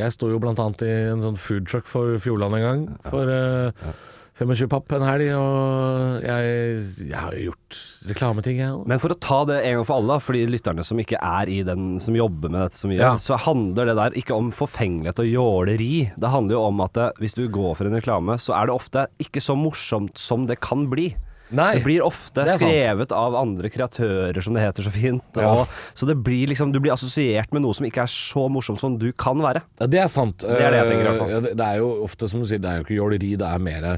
jeg 0.00 0.16
sto 0.16 0.28
jo 0.32 0.42
blant 0.42 0.60
annet 0.62 0.84
i 0.86 0.92
en 1.14 1.24
sånn 1.24 1.38
food 1.40 1.66
truck 1.70 1.86
for 1.90 2.16
Fjordland 2.22 2.58
en 2.60 2.66
gang. 2.66 2.84
For 3.10 3.32
eh, 3.32 3.88
25 4.36 4.68
papp 4.68 4.92
en 4.92 5.04
helg, 5.06 5.30
og 5.32 6.24
jeg, 6.26 6.80
jeg 7.08 7.16
har 7.16 7.36
gjort 7.40 7.78
reklameting, 8.10 8.58
jeg 8.60 8.74
òg. 8.74 8.82
Men 8.90 9.00
for 9.00 9.14
å 9.14 9.16
ta 9.16 9.38
det 9.48 9.62
en 9.64 9.78
gang 9.78 9.86
for 9.88 9.96
alle, 10.02 10.18
for 10.20 10.36
de 10.36 10.42
lytterne 10.52 10.84
som 10.84 11.00
ikke 11.00 11.16
er 11.24 11.48
i 11.48 11.62
den 11.64 11.94
som 12.04 12.18
jobber 12.18 12.52
med 12.52 12.60
dette 12.66 12.76
så 12.76 12.90
mye, 12.90 13.00
Ja. 13.00 13.14
så 13.22 13.38
handler 13.46 13.88
det 13.88 13.96
der 13.96 14.18
ikke 14.20 14.36
om 14.36 14.50
forfengelighet 14.52 15.22
og 15.24 15.30
jåleri. 15.32 16.12
Det 16.20 16.28
handler 16.34 16.58
jo 16.58 16.66
om 16.68 16.84
at 16.84 16.92
det, 17.00 17.08
hvis 17.22 17.34
du 17.38 17.46
går 17.48 17.76
for 17.80 17.88
en 17.88 17.96
reklame, 17.96 18.36
så 18.36 18.52
er 18.60 18.68
det 18.68 18.76
ofte 18.76 19.06
ikke 19.24 19.40
så 19.40 19.56
morsomt 19.56 20.20
som 20.20 20.44
det 20.46 20.60
kan 20.60 20.84
bli. 20.92 21.14
Nei. 21.54 21.76
Det 21.78 21.84
blir 21.86 22.02
ofte 22.02 22.42
det 22.46 22.56
skrevet 22.58 23.06
sant. 23.06 23.14
av 23.14 23.36
andre 23.38 23.70
kreatører, 23.70 24.40
som 24.42 24.56
det 24.56 24.64
heter 24.64 24.86
så 24.86 24.92
fint. 24.94 25.38
Ja. 25.38 25.52
Og, 25.52 25.74
så 25.94 26.08
det 26.08 26.16
blir 26.26 26.50
liksom, 26.50 26.72
du 26.74 26.80
blir 26.82 26.94
assosiert 26.94 27.54
med 27.54 27.62
noe 27.62 27.76
som 27.76 27.86
ikke 27.86 28.02
er 28.02 28.10
så 28.10 28.46
morsomt 28.52 28.82
som 28.82 28.96
du 28.98 29.12
kan 29.14 29.38
være. 29.42 29.62
Ja, 29.80 29.90
det 29.90 30.02
er 30.02 30.10
sant. 30.12 30.42
Det 30.42 30.56
er 30.58 30.74
det 30.74 30.84
tenker. 30.90 31.10
Eh, 31.12 31.34
ja, 31.36 31.42
det, 31.46 31.68
er 31.68 31.82
jo 31.82 31.92
ofte, 32.06 32.30
som 32.30 32.42
du 32.42 32.48
sier, 32.48 32.62
det 32.62 32.72
er 32.72 32.80
jo 32.80 32.86
ikke 32.88 32.98
jåleri, 32.98 33.34
det 33.38 33.50
er 33.50 33.62
mer 33.62 33.90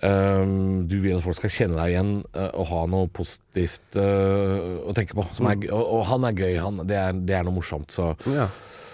Du 0.00 0.96
vil 1.00 1.16
at 1.16 1.24
folk 1.24 1.36
skal 1.36 1.52
kjenne 1.52 1.76
deg 1.80 1.94
igjen 1.94 2.12
eh, 2.32 2.50
og 2.56 2.68
ha 2.70 2.84
noe 2.88 3.08
positivt 3.12 3.96
uh, 4.00 4.80
å 4.88 4.94
tenke 4.96 5.16
på. 5.16 5.26
Som 5.36 5.48
er, 5.50 5.60
og, 5.72 5.84
og 5.98 6.04
han 6.08 6.28
er 6.28 6.36
gøy, 6.36 6.54
han. 6.60 6.84
Det 6.88 7.00
er, 7.00 7.16
det 7.16 7.36
er 7.36 7.48
noe 7.48 7.58
morsomt. 7.60 7.92
Så 7.92 8.12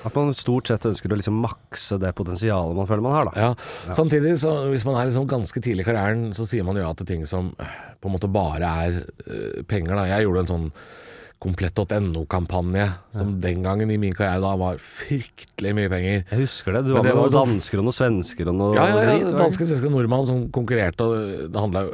At 0.06 0.14
man 0.14 0.34
stort 0.36 0.70
sett 0.70 0.86
ønsker 0.86 1.12
å 1.12 1.18
liksom 1.18 1.40
makse 1.42 1.98
det 2.02 2.12
potensialet 2.18 2.76
man 2.78 2.86
føler 2.88 3.04
man 3.04 3.16
har, 3.16 3.30
da. 3.30 3.48
Ja. 3.48 3.94
Samtidig, 3.96 4.36
så 4.42 4.52
hvis 4.70 4.86
man 4.86 4.98
er 5.00 5.08
liksom 5.10 5.26
ganske 5.30 5.62
tidlig 5.64 5.82
i 5.84 5.88
karrieren, 5.88 6.28
så 6.36 6.46
sier 6.48 6.66
man 6.66 6.78
ja 6.78 6.92
til 6.96 7.08
ting 7.08 7.26
som 7.26 7.50
øh, 7.58 7.74
på 8.00 8.10
en 8.10 8.14
måte 8.14 8.30
bare 8.30 8.70
er 8.86 9.00
uh, 9.02 9.60
penger. 9.66 9.96
Da. 9.98 10.06
Jeg 10.14 10.26
gjorde 10.28 10.44
en 10.44 10.52
sånn 10.52 10.68
komplett.no-kampanje, 11.42 12.86
som 13.12 13.34
den 13.42 13.64
gangen 13.64 13.90
i 13.92 13.98
min 14.00 14.14
karriere 14.16 14.40
da 14.40 14.54
var 14.56 14.78
fryktelig 14.80 15.74
mye 15.76 15.90
penger. 15.92 16.22
Jeg 16.30 16.40
husker 16.46 16.78
det. 16.78 16.86
Du 16.86 16.94
var 16.94 17.04
det 17.04 17.12
med 17.12 17.18
var 17.18 17.26
noen 17.28 17.34
sånn- 17.34 17.50
dansker 17.56 17.82
og 17.82 17.88
noen 17.88 17.98
svensker 17.98 18.48
og 18.52 18.56
noe 18.56 18.76
Ja, 18.78 18.86
ja, 18.88 19.02
ja. 19.02 19.10
drit, 19.10 19.26
var 19.32 19.42
Danske, 19.44 19.66
svenske 19.68 19.90
og 19.90 19.96
nordmann 19.98 20.26
som 20.28 20.46
konkurrerte, 20.54 21.04
og 21.04 21.52
det 21.52 21.60
handla 21.60 21.84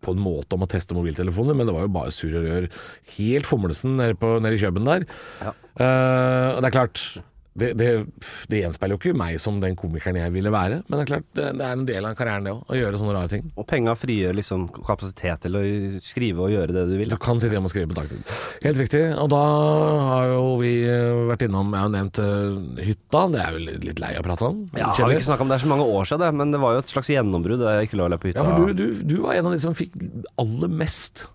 på 0.00 0.14
en 0.14 0.22
måte 0.22 0.54
om 0.54 0.62
å 0.64 0.70
teste 0.70 0.94
mobiltelefoner, 0.96 1.56
men 1.58 1.66
det 1.68 1.74
var 1.74 1.84
jo 1.84 1.92
bare 1.92 2.14
surr 2.14 2.38
og 2.38 2.46
rør. 2.46 2.68
Helt 3.18 3.48
fomlesen 3.48 3.96
nede, 3.98 4.16
på, 4.16 4.38
nede 4.40 4.56
i 4.56 4.62
Kjøben 4.62 4.86
der. 4.88 5.04
Ja. 5.42 5.52
Uh, 5.78 6.56
og 6.56 6.62
det 6.62 6.70
er 6.70 6.74
klart 6.74 7.02
det, 7.60 7.72
det, 7.78 7.88
det 8.50 8.62
gjenspeiler 8.62 8.96
jo 8.96 9.00
ikke 9.00 9.18
meg 9.18 9.38
som 9.42 9.58
den 9.62 9.76
komikeren 9.78 10.18
jeg 10.20 10.34
ville 10.34 10.52
være, 10.52 10.80
men 10.86 10.94
det 10.96 11.04
er 11.04 11.10
klart 11.10 11.28
det, 11.38 11.46
det 11.58 11.66
er 11.66 11.76
en 11.76 11.86
del 11.88 12.08
av 12.08 12.16
karrieren 12.18 12.48
det 12.48 12.54
òg, 12.54 12.62
å 12.68 12.78
gjøre 12.78 13.00
sånne 13.00 13.14
rare 13.16 13.32
ting. 13.32 13.46
Og 13.58 13.66
penga 13.68 13.94
frigjør 13.98 14.38
liksom 14.38 14.66
kapasitet 14.76 15.44
til 15.44 15.58
å 15.58 15.62
skrive 16.04 16.46
og 16.46 16.54
gjøre 16.54 16.76
det 16.76 16.84
du 16.90 16.96
vil. 17.00 17.12
Du 17.12 17.18
kan 17.22 17.40
sitte 17.42 17.56
hjemme 17.56 17.70
og 17.70 17.74
skrive 17.74 17.90
på 17.90 17.98
dagtid. 17.98 18.34
Helt 18.64 18.82
riktig. 18.82 19.02
Og 19.18 19.30
da 19.32 19.42
har 20.08 20.32
jo 20.32 20.44
vi 20.62 20.72
eh, 20.88 21.22
vært 21.28 21.46
innom 21.46 21.72
Jeg 21.74 21.84
har 21.84 21.94
nevnt 21.94 22.20
eh, 22.22 22.84
hytta. 22.88 23.24
Det 23.32 23.40
er 23.44 23.56
vel 23.56 23.70
litt 23.88 24.02
lei 24.02 24.12
å 24.18 24.24
prate 24.26 24.50
om. 24.50 24.60
Ja, 24.78 24.92
har 24.92 25.10
vi 25.10 25.18
ikke 25.18 25.28
snakka 25.30 25.46
om 25.46 25.52
det 25.52 25.58
er 25.58 25.64
så 25.64 25.72
mange 25.72 25.88
år 25.88 26.08
siden, 26.08 26.24
det, 26.24 26.30
men 26.40 26.54
det 26.54 26.62
var 26.62 26.76
jo 26.76 26.84
et 26.84 26.94
slags 26.94 27.10
gjennombrudd. 27.12 27.62
Det 27.62 27.74
jeg 27.78 27.90
ikke 27.90 28.00
le 28.02 28.20
på 28.20 28.30
hytta. 28.30 28.44
Ja, 28.44 28.52
for 28.52 28.68
du, 28.68 28.78
du, 28.78 29.02
du 29.06 29.16
var 29.24 29.38
en 29.38 29.50
av 29.50 29.56
de 29.56 29.62
som 29.62 29.76
fikk 29.76 29.96
aller 30.40 30.72
mest 30.72 31.26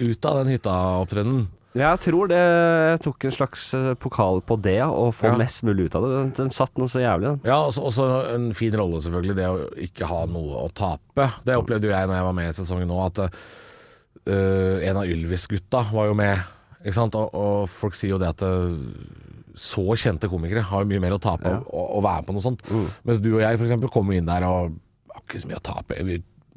ut 0.00 0.24
av 0.28 0.40
den 0.40 0.54
hyttaopptredenen. 0.54 1.48
Ja, 1.78 1.92
jeg 1.92 2.00
tror 2.02 2.30
det 2.30 2.38
Jeg 2.40 3.00
tok 3.04 3.24
en 3.28 3.34
slags 3.34 3.64
eh, 3.78 3.92
pokal 4.02 4.40
på 4.42 4.56
det, 4.58 4.80
å 4.82 5.10
få 5.14 5.30
Ja. 5.30 5.36
mest 5.38 5.62
mulig 5.62 5.86
ut 5.86 5.94
av 5.94 6.02
det. 6.02 6.10
Den, 6.16 6.30
den 6.34 6.50
satt 6.50 6.76
noe 6.78 6.90
så 6.90 6.98
jævlig, 7.02 7.28
den. 7.30 7.40
Ja, 7.46 7.60
også, 7.62 7.84
også 7.86 8.06
en 8.34 8.50
fin 8.58 8.74
rolle 8.74 8.98
selvfølgelig, 8.98 9.36
det 9.38 9.46
å 9.46 9.68
ikke 9.78 10.08
ha 10.10 10.24
noe 10.26 10.64
å 10.64 10.68
tape. 10.74 11.28
Det 11.46 11.58
opplevde 11.58 11.86
jo 11.86 11.94
jeg 11.94 12.10
når 12.10 12.18
jeg 12.18 12.26
var 12.26 12.38
med 12.40 12.50
i 12.50 12.56
sesongen 12.58 12.90
nå, 12.90 12.98
at 13.06 13.22
uh, 13.22 14.76
en 14.82 14.98
av 14.98 15.06
Ylvis-gutta 15.06 15.84
var 15.92 16.10
jo 16.10 16.18
med. 16.18 16.42
Ikke 16.80 16.96
sant? 16.96 17.14
Og, 17.14 17.34
og 17.38 17.70
folk 17.70 17.94
sier 17.98 18.16
jo 18.16 18.20
det 18.20 18.32
at 18.32 18.42
eh, 18.46 18.78
så 19.60 19.84
kjente 20.00 20.30
komikere 20.32 20.64
har 20.64 20.82
jo 20.82 20.88
mye 20.90 21.02
mer 21.02 21.18
å 21.18 21.22
tape 21.22 21.50
ja. 21.52 21.60
å, 21.60 21.82
og, 21.98 22.02
være 22.06 22.24
på 22.26 22.34
noe 22.34 22.44
sånt. 22.44 22.64
Mens 23.06 23.20
du 23.22 23.34
og 23.34 23.42
jeg 23.44 23.60
f.eks. 23.60 23.90
kom 23.92 24.10
inn 24.16 24.26
der 24.26 24.46
og 24.48 24.72
har 25.12 25.22
ikke 25.22 25.42
så 25.42 25.50
mye 25.50 25.60
å 25.60 25.66
tape. 25.70 26.00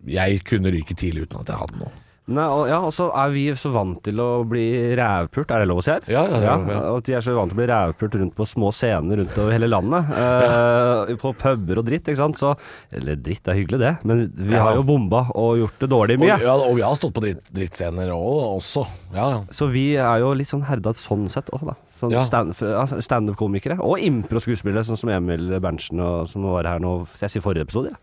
Jeg 0.08 0.42
kunne 0.48 0.72
ryke 0.74 0.96
tidlig 0.98 1.28
uten 1.28 1.44
at 1.44 1.52
jeg 1.52 1.60
hadde 1.60 1.82
noe. 1.84 1.92
Nei, 2.32 2.44
og, 2.48 2.70
ja, 2.72 2.78
og 2.88 2.94
så 2.96 3.10
er 3.20 3.32
vi 3.34 3.42
så 3.60 3.68
vant 3.74 3.98
til 4.06 4.16
å 4.24 4.46
bli 4.48 4.62
rævpult, 4.96 5.50
er 5.52 5.60
det 5.60 5.68
lov 5.68 5.82
å 5.82 5.84
si 5.84 5.92
her? 5.92 6.06
Ja, 6.08 6.22
ja, 6.32 6.38
ja, 6.40 6.54
ja. 6.72 6.78
Og 6.94 7.02
at 7.02 7.10
de 7.10 7.16
er 7.18 7.24
så 7.26 7.34
vant 7.36 7.52
til 7.52 7.58
å 7.58 7.60
bli 7.60 7.68
rævpult 7.68 8.16
rundt 8.22 8.36
på 8.38 8.46
små 8.48 8.70
scener 8.72 9.20
rundt 9.20 9.36
over 9.44 9.52
hele 9.52 9.68
landet. 9.68 10.08
Eh, 10.24 11.12
På 11.20 11.34
puber 11.36 11.82
og 11.82 11.86
dritt, 11.90 12.08
ikke 12.08 12.22
sant. 12.22 12.38
Så, 12.40 12.54
eller 12.96 13.18
dritt, 13.20 13.44
er 13.52 13.58
hyggelig 13.60 13.80
det, 13.82 13.92
men 14.08 14.24
vi 14.38 14.56
har 14.56 14.78
jo 14.78 14.86
bomba 14.88 15.26
og 15.36 15.58
gjort 15.60 15.84
det 15.84 15.90
dårlig 15.92 16.16
Og, 16.20 16.24
mye. 16.24 16.38
ja, 16.46 16.54
og 16.56 16.78
vi 16.78 16.86
har 16.86 16.96
stått 16.96 17.14
på 17.18 17.24
dritt, 17.26 17.44
drittscener 17.52 18.14
også. 18.16 18.86
Ja, 19.14 19.28
ja. 19.36 19.42
Så 19.52 19.68
vi 19.74 19.90
er 20.00 20.24
jo 20.24 20.32
litt 20.38 20.48
sånn 20.52 20.64
herda 20.70 20.96
sånn 20.96 21.28
sett 21.34 21.52
òg, 21.52 21.68
da. 21.74 21.76
Sånn 22.00 22.16
Ja. 22.16 22.24
stand- 22.28 22.56
standup-komikere. 23.04 23.78
Og 23.84 24.00
impro-skuespillere, 24.00 24.84
sånn 24.88 24.98
som 25.00 25.12
Emil 25.14 25.60
Berntsen, 25.60 26.00
og, 26.00 26.30
som 26.32 26.44
var 26.48 26.64
her 26.72 26.80
nå 26.84 27.02
jeg 27.20 27.36
sier 27.36 27.44
forrige 27.44 27.68
episode. 27.68 27.92
Ja. 27.92 28.00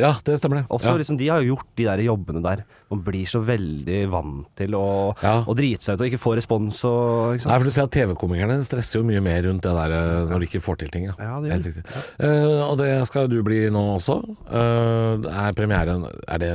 Ja, 0.00 0.14
det 0.24 0.38
stemmer 0.40 0.62
det. 0.62 0.64
Også 0.72 0.88
ja. 0.88 0.96
liksom, 1.00 1.18
De 1.20 1.26
har 1.28 1.42
jo 1.42 1.52
gjort 1.54 1.66
de 1.76 1.84
der 1.84 2.00
jobbene 2.06 2.40
der. 2.44 2.62
Man 2.92 3.02
blir 3.04 3.26
så 3.28 3.42
veldig 3.44 3.98
vant 4.12 4.46
til 4.56 4.76
å, 4.78 5.12
Ja. 5.20 5.34
å 5.44 5.54
drite 5.56 5.84
seg 5.84 5.98
ut 5.98 6.04
og 6.04 6.08
ikke 6.08 6.20
få 6.22 6.32
respons 6.38 6.78
og? 6.88 7.42
Nei, 7.44 7.58
for 7.58 7.64
du 7.68 7.74
ser 7.74 7.84
at 7.88 7.92
TV-komikerne 7.92 8.56
stresser 8.64 9.00
jo 9.00 9.04
mye 9.08 9.20
mer 9.24 9.42
rundt 9.48 9.62
det 9.66 9.74
der 9.76 9.94
eh, 9.98 10.24
når 10.30 10.40
de 10.44 10.48
ikke 10.48 10.62
får 10.64 10.80
til 10.82 10.92
ting. 10.94 11.08
Ja, 11.10 11.16
Ja, 11.20 11.40
det 11.44 11.52
Helt 11.52 11.68
riktig. 11.68 11.84
Uh, 12.22 12.62
og 12.70 12.78
det 12.80 12.90
skal 13.10 13.28
du 13.28 13.38
bli 13.44 13.66
nå 13.72 13.84
også. 13.98 14.18
Uh, 14.48 15.20
er 15.28 15.52
premieren 15.56 16.06
Er 16.26 16.38
det 16.40 16.50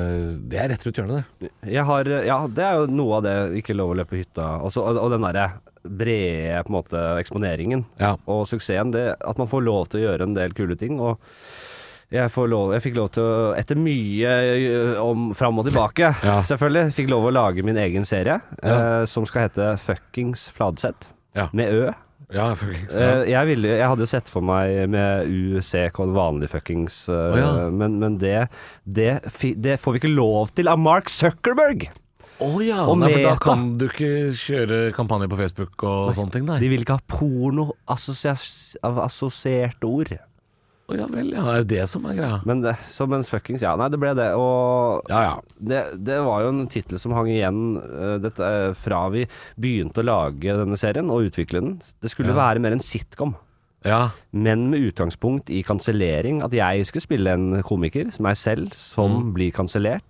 Det 0.50 0.60
er 0.62 0.70
rett 0.74 0.86
rundt 0.88 0.98
hjørnet, 0.98 1.26
det. 1.40 1.52
Jeg 1.78 1.86
har, 1.86 2.10
ja, 2.26 2.40
det 2.48 2.64
er 2.66 2.82
jo 2.82 2.90
noe 2.90 3.20
av 3.20 3.26
det 3.28 3.38
ikke 3.62 3.76
lov 3.78 3.94
å 3.94 3.98
løpe 4.02 4.18
hytta 4.18 4.58
Også, 4.66 4.82
og, 4.82 4.98
og 4.98 5.14
den 5.14 5.26
derre 5.26 5.50
brede 5.88 6.64
på 6.66 6.72
en 6.74 6.76
måte 6.82 7.02
eksponeringen 7.22 7.86
Ja. 8.02 8.16
og 8.28 8.48
suksessen. 8.50 8.92
Det, 8.92 9.16
at 9.22 9.38
man 9.40 9.48
får 9.48 9.64
lov 9.64 9.88
til 9.88 10.02
å 10.02 10.06
gjøre 10.10 10.28
en 10.28 10.34
del 10.36 10.54
kule 10.58 10.76
ting. 10.76 11.00
Og 11.00 11.20
jeg, 12.14 12.32
får 12.32 12.48
lov, 12.52 12.72
jeg 12.78 12.84
fikk 12.86 12.96
lov 12.98 13.08
til 13.16 13.24
å, 13.24 13.54
etter 13.60 13.76
mye 13.80 14.34
om 15.04 15.30
fram 15.36 15.60
og 15.60 15.68
tilbake, 15.68 16.14
Ja. 16.30 16.40
selvfølgelig, 16.48 16.94
fikk 16.96 17.10
lov 17.12 17.28
å 17.30 17.34
lage 17.36 17.64
min 17.68 17.78
egen 17.78 18.06
serie 18.08 18.40
Ja. 18.64 18.76
eh, 19.02 19.06
som 19.12 19.26
skal 19.28 19.48
hete 19.50 19.74
Fuckings 19.84 20.48
Fladseth. 20.56 21.10
Ja. 21.36 21.50
Med 21.54 21.74
Ø. 21.74 21.88
Ja. 22.34 22.50
Eh, 22.60 23.22
jeg, 23.32 23.44
ville, 23.48 23.70
jeg 23.80 23.88
hadde 23.88 24.08
sett 24.10 24.28
for 24.28 24.44
meg 24.44 24.90
med 24.92 25.30
UCK, 25.32 26.02
vanlig 26.12 26.50
fuckings, 26.52 27.06
eh, 27.08 27.38
oh, 27.40 27.70
men, 27.72 28.00
men 28.02 28.18
det, 28.20 28.50
det, 28.84 29.22
det 29.64 29.78
får 29.80 29.96
vi 29.96 30.02
ikke 30.02 30.12
lov 30.12 30.52
til 30.58 30.68
av 30.68 30.80
Mark 30.82 31.08
Zuckerberg. 31.14 31.86
Å 32.44 32.50
ja, 32.62 32.84
Og 32.86 33.00
nei, 33.00 33.14
da 33.24 33.32
kan 33.42 33.64
du 33.80 33.88
ikke 33.88 34.10
kjøre 34.38 34.82
kampanje 34.94 35.26
på 35.32 35.40
Facebook 35.40 35.82
og 35.88 36.12
sånne 36.14 36.36
ting, 36.36 36.44
nei. 36.46 36.60
De 36.62 36.68
vil 36.70 36.84
ikke 36.84 37.00
ha 37.00 37.06
porno 37.10 37.70
assosierte 37.90 39.88
ord. 39.90 40.12
Å 40.88 40.96
ja 40.96 41.06
vel, 41.12 41.34
ja. 41.36 41.42
Er 41.52 41.66
det 41.66 41.74
det 41.76 41.86
som 41.92 42.06
er 42.08 42.16
greia? 42.16 42.36
Men 42.48 42.62
det, 42.64 42.72
som 42.88 43.12
en 43.12 43.26
fuckings, 43.28 43.60
ja, 43.66 43.74
nei, 43.76 43.90
det 43.92 43.98
ble 44.00 44.14
det. 44.16 44.30
Og 44.40 45.10
Ja 45.12 45.24
ja. 45.26 45.34
det, 45.60 45.82
det 46.08 46.20
var 46.24 46.46
jo 46.46 46.54
en 46.54 46.68
tittel 46.72 47.00
som 47.04 47.12
hang 47.12 47.28
igjen 47.34 47.58
eh, 47.82 48.14
dette, 48.24 48.40
eh, 48.48 48.72
fra 48.80 49.02
vi 49.12 49.26
begynte 49.60 50.00
å 50.00 50.08
lage 50.08 50.56
denne 50.62 50.80
serien 50.80 51.12
og 51.12 51.28
utvikle 51.28 51.60
den. 51.60 51.74
Det 52.00 52.14
skulle 52.14 52.32
Ja. 52.32 52.40
være 52.40 52.64
mer 52.64 52.72
en 52.78 52.80
sitcom. 52.80 53.36
Ja, 53.86 54.10
Men 54.32 54.70
med 54.72 54.82
utgangspunkt 54.88 55.52
i 55.54 55.60
kansellering. 55.64 56.40
At 56.44 56.52
jeg 56.56 56.88
skulle 56.88 57.04
spille 57.06 57.36
en 57.36 57.62
komiker, 57.64 58.08
meg 58.24 58.36
selv, 58.40 58.72
som 58.76 59.34
blir 59.36 59.52
kansellert 59.52 60.04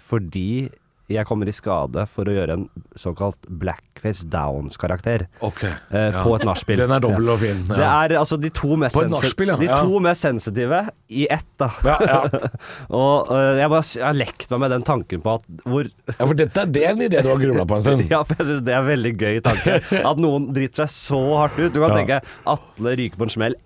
fordi 0.00 0.70
jeg 1.10 1.26
kommer 1.28 1.48
i 1.50 1.54
skade 1.54 2.04
for 2.10 2.28
å 2.30 2.34
gjøre 2.34 2.54
en 2.56 2.64
såkalt 2.98 3.48
blackface 3.60 4.24
downs-karakter 4.30 5.24
okay, 5.44 5.72
eh, 5.90 6.10
ja. 6.14 6.22
på 6.24 6.36
et 6.36 6.44
nachspiel. 6.46 6.78
Den 6.84 6.94
er 6.94 7.02
dobbel 7.02 7.32
og 7.34 7.40
fin. 7.42 7.64
Det 7.68 7.82
er 7.86 8.14
altså 8.20 8.38
de 8.40 8.50
to 8.54 8.76
mest, 8.80 8.96
sensi- 8.96 9.46
ja. 9.48 9.56
de 9.60 9.68
Ja. 9.70 9.80
to 9.82 10.00
mest 10.04 10.22
sensitive 10.26 10.82
i 11.10 11.26
ett, 11.30 11.46
da. 11.58 11.70
ja, 11.84 11.96
ja. 12.06 12.20
Og 13.00 13.30
uh, 13.30 13.58
jeg, 13.58 13.68
bare, 13.72 13.82
jeg 13.98 14.06
har 14.06 14.18
lekt 14.18 14.48
meg 14.54 14.62
med 14.64 14.74
den 14.76 14.86
tanken 14.86 15.22
på 15.24 15.34
at 15.38 15.46
hvor 15.66 15.88
ja, 15.90 16.18
for 16.22 16.36
dette, 16.38 16.66
det 16.70 16.84
er 16.86 16.94
en 16.94 17.04
idé 17.06 17.22
du 17.26 17.30
har 17.32 17.42
grubla 17.42 17.66
på 17.66 17.80
en 17.80 17.86
stund. 17.86 18.06
Ja, 18.14 18.22
for 18.26 18.38
jeg 18.40 18.50
syns 18.52 18.64
det 18.66 18.74
er 18.76 18.82
en 18.84 18.90
veldig 18.90 19.14
gøy 19.20 19.40
tanke. 19.44 19.80
At 20.10 20.22
noen 20.22 20.50
driter 20.54 20.86
seg 20.86 20.94
så 20.94 21.22
hardt 21.42 21.58
ut. 21.60 21.72
Du 21.74 21.80
kan 21.82 21.90
Ja. 21.90 21.98
tenke 22.00 22.20
Atle 22.54 22.96
ryker 22.98 23.18
på 23.20 23.26
en 23.26 23.34
smell 23.34 23.58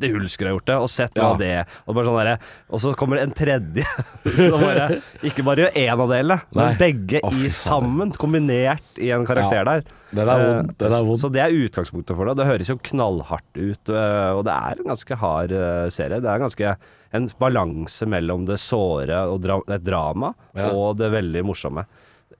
etter 0.00 0.14
Hulsker 0.16 0.48
har 0.48 0.56
gjort 0.56 0.68
det, 0.70 0.76
og 0.80 0.90
sett 0.90 1.18
hva 1.20 1.34
det 1.38 1.52
og, 1.84 1.92
bare 1.94 2.06
sånn 2.08 2.18
der, 2.24 2.46
og 2.70 2.80
så 2.82 2.92
kommer 2.98 3.20
det 3.20 3.26
en 3.28 3.34
tredje. 3.36 3.84
så 4.40 4.50
bare, 4.56 4.86
ikke 5.26 5.44
bare 5.46 5.66
gjør 5.66 5.78
én 5.82 5.92
av 6.06 6.12
delene, 6.14 6.38
men 6.56 6.78
begge 6.80 7.20
oh, 7.26 7.36
i 7.44 7.50
sammen, 7.52 8.14
kombinert 8.20 9.00
i 9.00 9.12
en 9.14 9.26
karakter 9.28 9.68
der. 9.68 9.84
Den 10.10 10.26
er 10.26 10.40
vond. 10.42 10.72
Eh, 10.72 10.78
Den 10.80 10.96
er 10.96 11.04
vond. 11.06 11.20
Så 11.22 11.30
det 11.30 11.42
er 11.44 11.54
utgangspunktet 11.54 12.16
for 12.18 12.26
det. 12.26 12.38
Det 12.40 12.48
høres 12.48 12.70
jo 12.72 12.78
knallhardt 12.90 13.60
ut, 13.60 13.92
øh, 13.92 14.30
og 14.38 14.44
det 14.48 14.56
er 14.56 14.80
en 14.80 14.90
ganske 14.90 15.20
hard 15.20 15.54
øh, 15.54 15.86
serie. 15.94 16.18
Det 16.24 16.30
er 16.32 16.42
ganske 16.42 16.72
en 17.12 17.26
balanse 17.42 18.06
mellom 18.06 18.44
det 18.46 18.60
såre 18.62 19.24
og 19.30 19.40
dra 19.42 19.58
et 19.74 19.82
drama 19.86 20.32
Ja. 20.54 20.70
og 20.74 20.96
det 20.98 21.10
veldig 21.12 21.42
morsomme. 21.46 21.84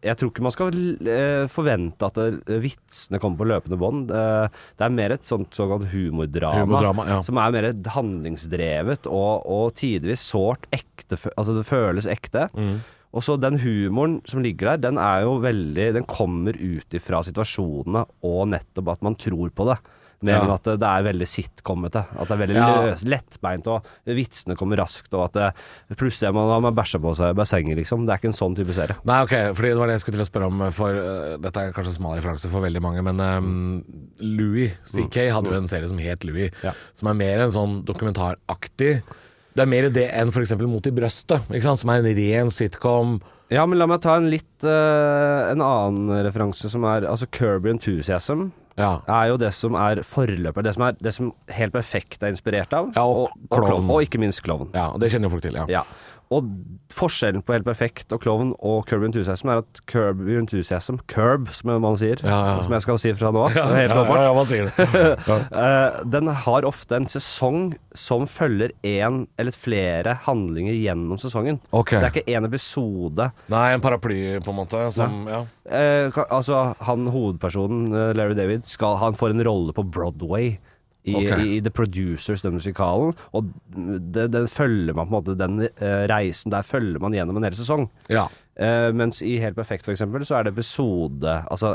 Jeg 0.00 0.16
tror 0.16 0.30
ikke 0.33 0.45
man 0.47 0.54
skal 0.54 0.76
eh, 1.12 1.42
forvente 1.52 2.07
at 2.09 2.16
det- 2.16 2.61
vitsene 2.64 3.19
kommer 3.21 3.37
på 3.42 3.49
løpende 3.50 3.76
bånd. 3.80 4.11
Eh, 4.11 4.49
det 4.78 4.87
er 4.87 4.95
mer 4.97 5.12
et 5.12 5.26
sånt 5.28 5.50
såkalt 5.52 5.90
humordrama, 5.92 6.62
Humordrama, 6.64 7.04
ja. 7.07 7.19
som 7.26 7.37
er 7.37 7.52
mer 7.52 7.69
handlingsdrevet 7.97 9.07
og, 9.11 9.45
og 9.45 9.75
tidvis 9.76 10.25
sårt 10.33 10.64
ekte. 10.73 11.19
Altså 11.37 11.57
det 11.59 11.66
føles 11.69 12.09
ekte. 12.09 12.49
Mm. 12.57 12.80
Og 13.12 13.25
så 13.26 13.35
den 13.42 13.59
humoren 13.59 14.21
som 14.30 14.42
ligger 14.45 14.73
der, 14.73 14.85
den 14.90 14.99
er 15.02 15.25
jo 15.26 15.33
veldig 15.42 15.88
Den 15.97 16.04
kommer 16.07 16.54
ut 16.54 16.95
ifra 16.95 17.25
situasjonene 17.26 18.04
og 18.23 18.45
nettopp 18.52 18.92
at 18.95 19.02
man 19.02 19.16
tror 19.19 19.50
på 19.50 19.66
det. 19.69 19.78
Mer 20.21 20.43
enn 20.43 20.53
at 20.53 20.67
det, 20.69 20.85
er 20.85 21.05
veldig 21.07 21.27
sitcomete. 21.29 22.03
At 22.12 22.29
det 22.29 22.35
er 22.35 22.41
veldig 22.43 22.57
løs, 22.61 23.05
lettbeint, 23.09 23.69
og 23.73 23.87
vitsene 24.19 24.57
kommer 24.59 24.81
raskt, 24.83 25.09
og 25.17 25.31
at 25.31 25.39
det, 25.39 25.47
plutselig 25.97 26.35
man, 26.37 26.50
har 26.67 26.75
bæsja 26.77 27.00
på 27.00 27.15
seg 27.17 27.33
i 27.33 27.39
bassenget, 27.39 27.79
liksom. 27.81 28.05
Det 28.05 28.12
er 28.12 28.21
ikke 28.21 28.31
en 28.35 28.37
sånn 28.37 28.59
type 28.59 28.77
serie. 28.77 28.99
Nei, 29.09 29.17
ok, 29.25 29.35
fordi 29.57 29.73
det 29.73 29.81
var 29.81 29.89
det 29.89 29.97
jeg 29.97 30.05
skulle 30.05 30.21
til 30.21 30.27
å 30.27 30.29
spørre 30.29 30.50
om. 30.53 30.67
For 30.77 31.00
uh, 31.00 31.39
Dette 31.41 31.65
er 31.65 31.73
kanskje 31.77 31.95
en 31.95 31.99
smal 32.03 32.19
referanse 32.19 32.53
for 32.53 32.67
veldig 32.67 32.85
mange, 32.85 33.07
men 33.09 33.25
um, 33.25 33.81
Louis 34.21 34.77
CK 34.93 35.23
hadde 35.33 35.55
jo 35.55 35.62
en 35.62 35.73
serie 35.73 35.89
som 35.89 36.05
het 36.05 36.29
Louis, 36.29 36.53
Ja. 36.67 36.77
som 36.97 37.09
er 37.09 37.21
mer 37.25 37.47
en 37.47 37.57
sånn 37.57 37.81
dokumentaraktig. 37.89 38.95
Det 39.57 39.65
er 39.65 39.73
mer 39.73 39.89
det 39.89 40.11
enn 40.15 40.31
f.eks. 40.31 40.53
Mot 40.61 40.87
i 40.87 40.95
brøstet, 40.95 41.49
ikke 41.49 41.65
sant? 41.65 41.81
som 41.81 41.97
er 41.97 42.05
en 42.05 42.12
ren 42.21 42.53
sitcom. 42.55 43.21
Ja, 43.50 43.65
men 43.67 43.81
la 43.81 43.89
meg 43.91 44.05
ta 44.05 44.15
en 44.15 44.29
litt 44.31 44.62
uh, 44.62 45.50
En 45.50 45.59
annen 45.65 46.21
referanse 46.23 46.69
som 46.71 46.85
er 46.87 47.03
Altså 47.11 47.27
Kirby 47.35 47.73
Enthusiasm 47.73 48.53
Ja. 48.81 48.91
er 49.21 49.31
jo 49.31 49.37
det 49.41 49.53
som 49.57 49.77
er 49.79 50.01
forløper. 50.07 50.65
Det 50.67 50.73
som 50.77 50.87
er 50.89 50.97
det 51.05 51.13
som 51.17 51.33
Helt 51.53 51.73
Perfekt 51.75 52.23
er 52.25 52.33
inspirert 52.35 52.73
av. 52.77 52.91
Ja, 52.97 53.05
og 53.05 53.29
og, 53.51 53.59
Klovn. 53.67 53.91
og 53.93 54.03
ikke 54.07 54.19
minst 54.23 54.43
Klovn. 54.47 54.71
ja, 54.75 54.89
og 54.95 55.01
det 55.03 55.11
kjenner 55.13 55.29
jo 55.29 55.37
folk 55.37 55.45
til. 55.47 55.59
Ja. 55.61 55.67
Ja. 55.69 55.83
Og 56.31 56.47
forskjellen 56.95 57.43
på 57.43 57.57
Helt 57.57 57.67
Perfekt 57.67 58.13
og 58.15 58.21
Klovn 58.23 58.53
og 58.63 58.85
Curb 58.87 59.03
Enthusiasm 59.09 59.51
er 59.51 59.65
at 59.65 59.81
Curb 59.91 60.21
Enthusiasm 60.31 61.01
Curb, 61.11 61.49
som 61.55 61.73
man 61.83 61.99
sier, 61.99 62.23
Ja, 62.23 62.39
ja. 62.47 62.53
som 62.63 62.75
jeg 62.77 62.85
skal 62.85 63.01
si 63.03 63.13
fra 63.19 63.33
nå 63.35 63.49
av, 63.49 63.57
helt 63.75 63.91
ja, 63.91 64.05
åpenbart? 64.05 64.79
Eh, 65.61 65.99
den 66.07 66.29
har 66.45 66.65
ofte 66.69 66.97
en 66.97 67.09
sesong 67.11 67.73
som 67.99 68.27
følger 68.31 68.71
én 68.87 69.25
eller 69.41 69.55
flere 69.57 70.15
handlinger 70.25 70.77
gjennom 70.79 71.19
sesongen. 71.21 71.59
Okay. 71.75 71.99
Det 71.99 72.07
er 72.07 72.15
ikke 72.15 72.39
én 72.39 72.47
episode. 72.47 73.31
Nei, 73.51 73.67
en 73.75 73.83
paraply, 73.83 74.21
på 74.45 74.55
en 74.55 74.59
måte. 74.61 74.85
Som, 74.95 75.25
ja. 75.31 75.43
Eh, 75.67 76.21
altså, 76.31 76.63
han 76.87 77.11
hovedpersonen, 77.11 77.91
eh, 77.91 78.13
Larry 78.19 78.39
David, 78.39 78.71
skal, 78.71 78.99
han 79.03 79.19
får 79.19 79.35
en 79.35 79.45
rolle 79.51 79.75
på 79.77 79.85
Broadway. 79.87 80.55
I, 81.04 81.14
okay. 81.16 81.40
i, 81.40 81.57
i 81.57 81.61
The 81.64 81.73
Producers, 81.73 82.42
den 82.45 82.59
musikalen. 82.59 83.14
Og 83.33 83.49
det, 84.14 84.26
den 84.35 84.49
følger 84.49 84.95
man 84.95 85.09
på 85.09 85.14
en 85.14 85.16
måte 85.16 85.37
Den 85.38 85.62
uh, 85.64 86.02
reisen 86.11 86.52
der 86.52 86.66
følger 86.66 87.00
man 87.00 87.16
gjennom 87.16 87.40
en 87.40 87.49
hel 87.49 87.57
sesong. 87.57 87.88
ja. 88.12 88.28
Uh, 88.61 88.90
mens 88.92 89.23
i 89.25 89.38
Helt 89.40 89.57
perfekt, 89.57 89.87
for 89.87 89.95
eksempel, 89.95 90.26
så 90.26 90.37
er 90.37 90.45
det 90.45 90.52
episode 90.52 91.38
Altså, 91.49 91.75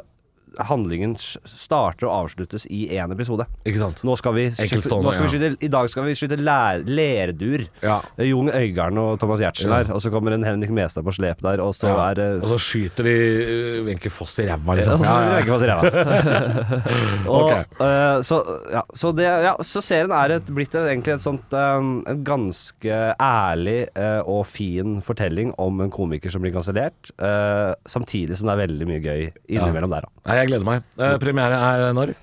handlingen 0.59 1.15
starter 1.19 2.07
og 2.07 2.25
avsluttes 2.25 2.65
i 2.71 2.87
én 2.95 3.11
episode. 3.13 3.45
Ikke 3.65 3.79
sant? 3.81 4.03
Nå 4.07 4.15
skal 4.17 4.33
vi, 4.37 4.45
skyte, 4.55 4.89
nå 5.01 5.11
skal 5.13 5.25
vi 5.27 5.31
skyte, 5.33 5.49
I 5.65 5.67
dag 5.73 5.89
skal 5.91 6.05
vi 6.07 6.15
skyte 6.17 6.37
lerdur. 6.39 7.65
Ja. 7.83 7.99
Eh, 8.17 8.29
Jon 8.29 8.49
Øigarden 8.53 8.97
og 9.01 9.19
Thomas 9.19 9.39
Giertsen 9.43 9.69
Ja. 9.71 9.83
der, 9.83 9.93
og 9.93 10.01
så 10.01 10.11
kommer 10.13 10.33
en 10.33 10.43
Henrik 10.43 10.69
Mestad 10.71 11.03
på 11.03 11.13
slep 11.15 11.41
der, 11.41 11.61
og 11.61 11.73
så 11.75 11.87
Ja. 11.87 12.11
er 12.11 12.39
Og 12.41 12.47
så 12.55 12.57
skyter 12.59 13.03
de 13.03 13.15
øh, 13.15 13.85
Wenche 13.85 14.09
Foss 14.09 14.39
i 14.39 14.47
ræva, 14.47 14.75
liksom. 14.75 15.01
Ja, 15.03 15.15
Ja, 15.21 15.39
ja, 15.39 15.45
Foss 15.51 15.63
i 15.63 15.67
ræva. 15.67 15.89
og, 17.27 17.45
Ok. 17.45 17.51
eh, 17.81 18.21
så, 18.21 18.41
ja, 18.71 18.81
så, 18.93 19.11
det, 19.15 19.23
ja, 19.23 19.55
så 19.61 19.81
serien 19.81 20.11
er 20.11 20.35
et, 20.37 20.45
blitt 20.55 20.73
et, 20.75 20.87
egentlig 20.91 21.13
et 21.15 21.21
sånt 21.23 21.53
um, 21.53 22.03
En 22.07 22.23
ganske 22.23 22.99
ærlig 23.21 23.87
uh, 23.97 24.21
og 24.27 24.45
fin 24.47 25.01
fortelling 25.01 25.53
om 25.61 25.81
en 25.81 25.91
komiker 25.91 26.29
som 26.31 26.41
blir 26.41 26.53
kansellert, 26.55 27.11
uh, 27.21 27.73
samtidig 27.89 28.37
som 28.37 28.47
det 28.49 28.55
er 28.55 28.61
veldig 28.67 28.87
mye 28.89 29.01
gøy 29.03 29.21
innimellom 29.49 29.91
der. 29.95 30.05
da. 30.07 30.31
Jeg 30.45 30.51
gleder 30.53 30.67
meg. 30.67 30.85
Eh, 30.99 31.15
premiere 31.21 31.57
er 31.57 31.93
når? 31.97 32.13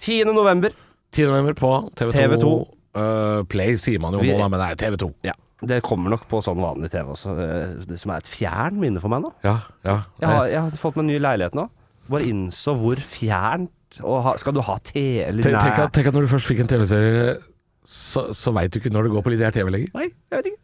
10. 0.00 0.24
november. 0.32 0.72
10. 1.12 1.28
november 1.28 1.54
på 1.58 1.72
TV2. 1.98 2.16
TV2. 2.16 2.54
Eh, 2.98 3.42
Play 3.52 3.76
sier 3.80 4.00
man 4.02 4.16
jo 4.16 4.20
Vi- 4.24 4.32
nå, 4.32 4.38
da, 4.40 4.48
men 4.48 4.60
det 4.60 4.68
er 4.72 4.80
TV2. 4.88 5.12
Ja. 5.28 5.34
Det 5.58 5.82
kommer 5.82 6.10
nok 6.12 6.28
på 6.30 6.38
sånn 6.42 6.60
vanlig 6.62 6.88
TV 6.92 7.08
også, 7.10 7.32
eh, 7.34 7.84
det 7.88 7.98
som 7.98 8.12
er 8.14 8.18
et 8.22 8.28
fjern 8.30 8.76
minne 8.78 9.00
for 9.02 9.10
meg 9.10 9.22
nå. 9.24 9.32
Ja, 9.42 9.56
ja. 9.84 9.96
Jeg 10.20 10.28
har, 10.28 10.46
jeg 10.46 10.60
har 10.60 10.70
fått 10.78 10.94
meg 10.96 11.02
en 11.02 11.10
ny 11.10 11.18
leilighet 11.18 11.54
nå. 11.58 11.68
Bare 12.08 12.22
innså 12.22 12.76
hvor 12.78 12.96
fjernt 12.96 13.70
og 14.04 14.22
ha, 14.22 14.36
Skal 14.36 14.52
du 14.54 14.60
ha 14.60 14.78
TV 14.78 15.42
Tenk, 15.42 15.58
tenk, 15.58 15.78
at, 15.78 15.92
tenk 15.92 16.06
at 16.06 16.14
når 16.14 16.28
du 16.28 16.28
først 16.28 16.46
fikk 16.46 16.60
en 16.60 16.68
TV-serie, 16.68 17.36
så, 17.84 18.28
så 18.32 18.52
veit 18.54 18.70
du 18.70 18.78
ikke 18.80 18.92
når 18.92 19.08
det 19.08 19.12
går 19.16 19.22
på 19.26 19.32
lineær 19.34 19.52
TV 19.52 19.68
lenger. 19.72 19.90
Nei, 19.94 20.08
jeg 20.30 20.38
vet 20.38 20.52
ikke. 20.52 20.58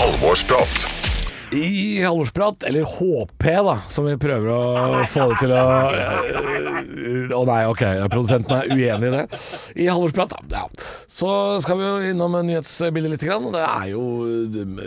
Halvorsprat. 0.00 1.05
I 1.54 2.02
halvårsprat, 2.02 2.62
eller 2.66 2.82
HP 2.82 3.44
da, 3.44 3.76
som 3.88 4.06
vi 4.08 4.16
prøver 4.18 4.50
å 4.50 5.04
få 5.10 5.28
det 5.30 5.36
til 5.44 5.54
å 5.54 5.62
eh, 5.94 7.30
Å 7.36 7.42
nei, 7.46 7.60
ok, 7.70 7.82
produsenten 8.10 8.54
er 8.56 8.72
uenig 8.72 9.08
i 9.08 9.12
det. 9.14 9.22
I 9.84 9.86
halvårsprat, 9.90 10.34
da, 10.34 10.60
ja. 10.62 10.86
Så 11.10 11.28
skal 11.62 11.78
vi 11.78 11.86
jo 11.86 12.12
innom 12.12 12.34
nyhetsbildet 12.46 13.12
litt. 13.12 13.26
Grann. 13.26 13.48
Det 13.54 13.62
er 13.62 13.90
jo 13.92 14.02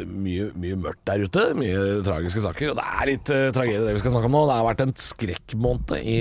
mye, 0.07 0.49
mye 0.59 0.79
mørkt 0.79 1.03
der 1.09 1.25
ute. 1.25 1.45
Mye 1.57 1.99
tragiske 2.05 2.43
saker. 2.43 2.73
Og 2.73 2.79
det 2.79 2.87
er 2.87 3.09
litt 3.09 3.31
uh, 3.33 3.49
tragedie 3.55 3.85
det 3.85 3.95
vi 3.97 4.03
skal 4.03 4.15
snakke 4.15 4.29
om 4.29 4.37
nå. 4.37 4.43
Det 4.49 4.57
har 4.59 4.67
vært 4.69 4.83
en 4.85 4.95
skrekkmåned 4.99 5.95
i 5.99 6.17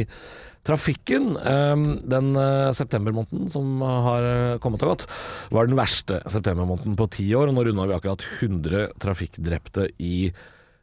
trafikken. 0.69 1.33
Um, 1.41 1.89
den 2.05 2.35
uh, 2.37 2.69
septembermåneden 2.77 3.49
som 3.53 3.81
har 3.83 4.29
uh, 4.29 4.59
kommet 4.63 4.85
og 4.85 4.95
gått, 4.95 5.09
var 5.55 5.69
den 5.69 5.79
verste 5.79 6.21
septembermåneden 6.29 6.99
på 6.99 7.09
ti 7.17 7.31
år. 7.39 7.51
Og 7.51 7.57
nå 7.57 7.67
runda 7.69 7.89
vi 7.89 7.99
akkurat 7.99 8.25
100 8.43 8.95
trafikkdrepte 9.03 9.91
i 9.99 10.31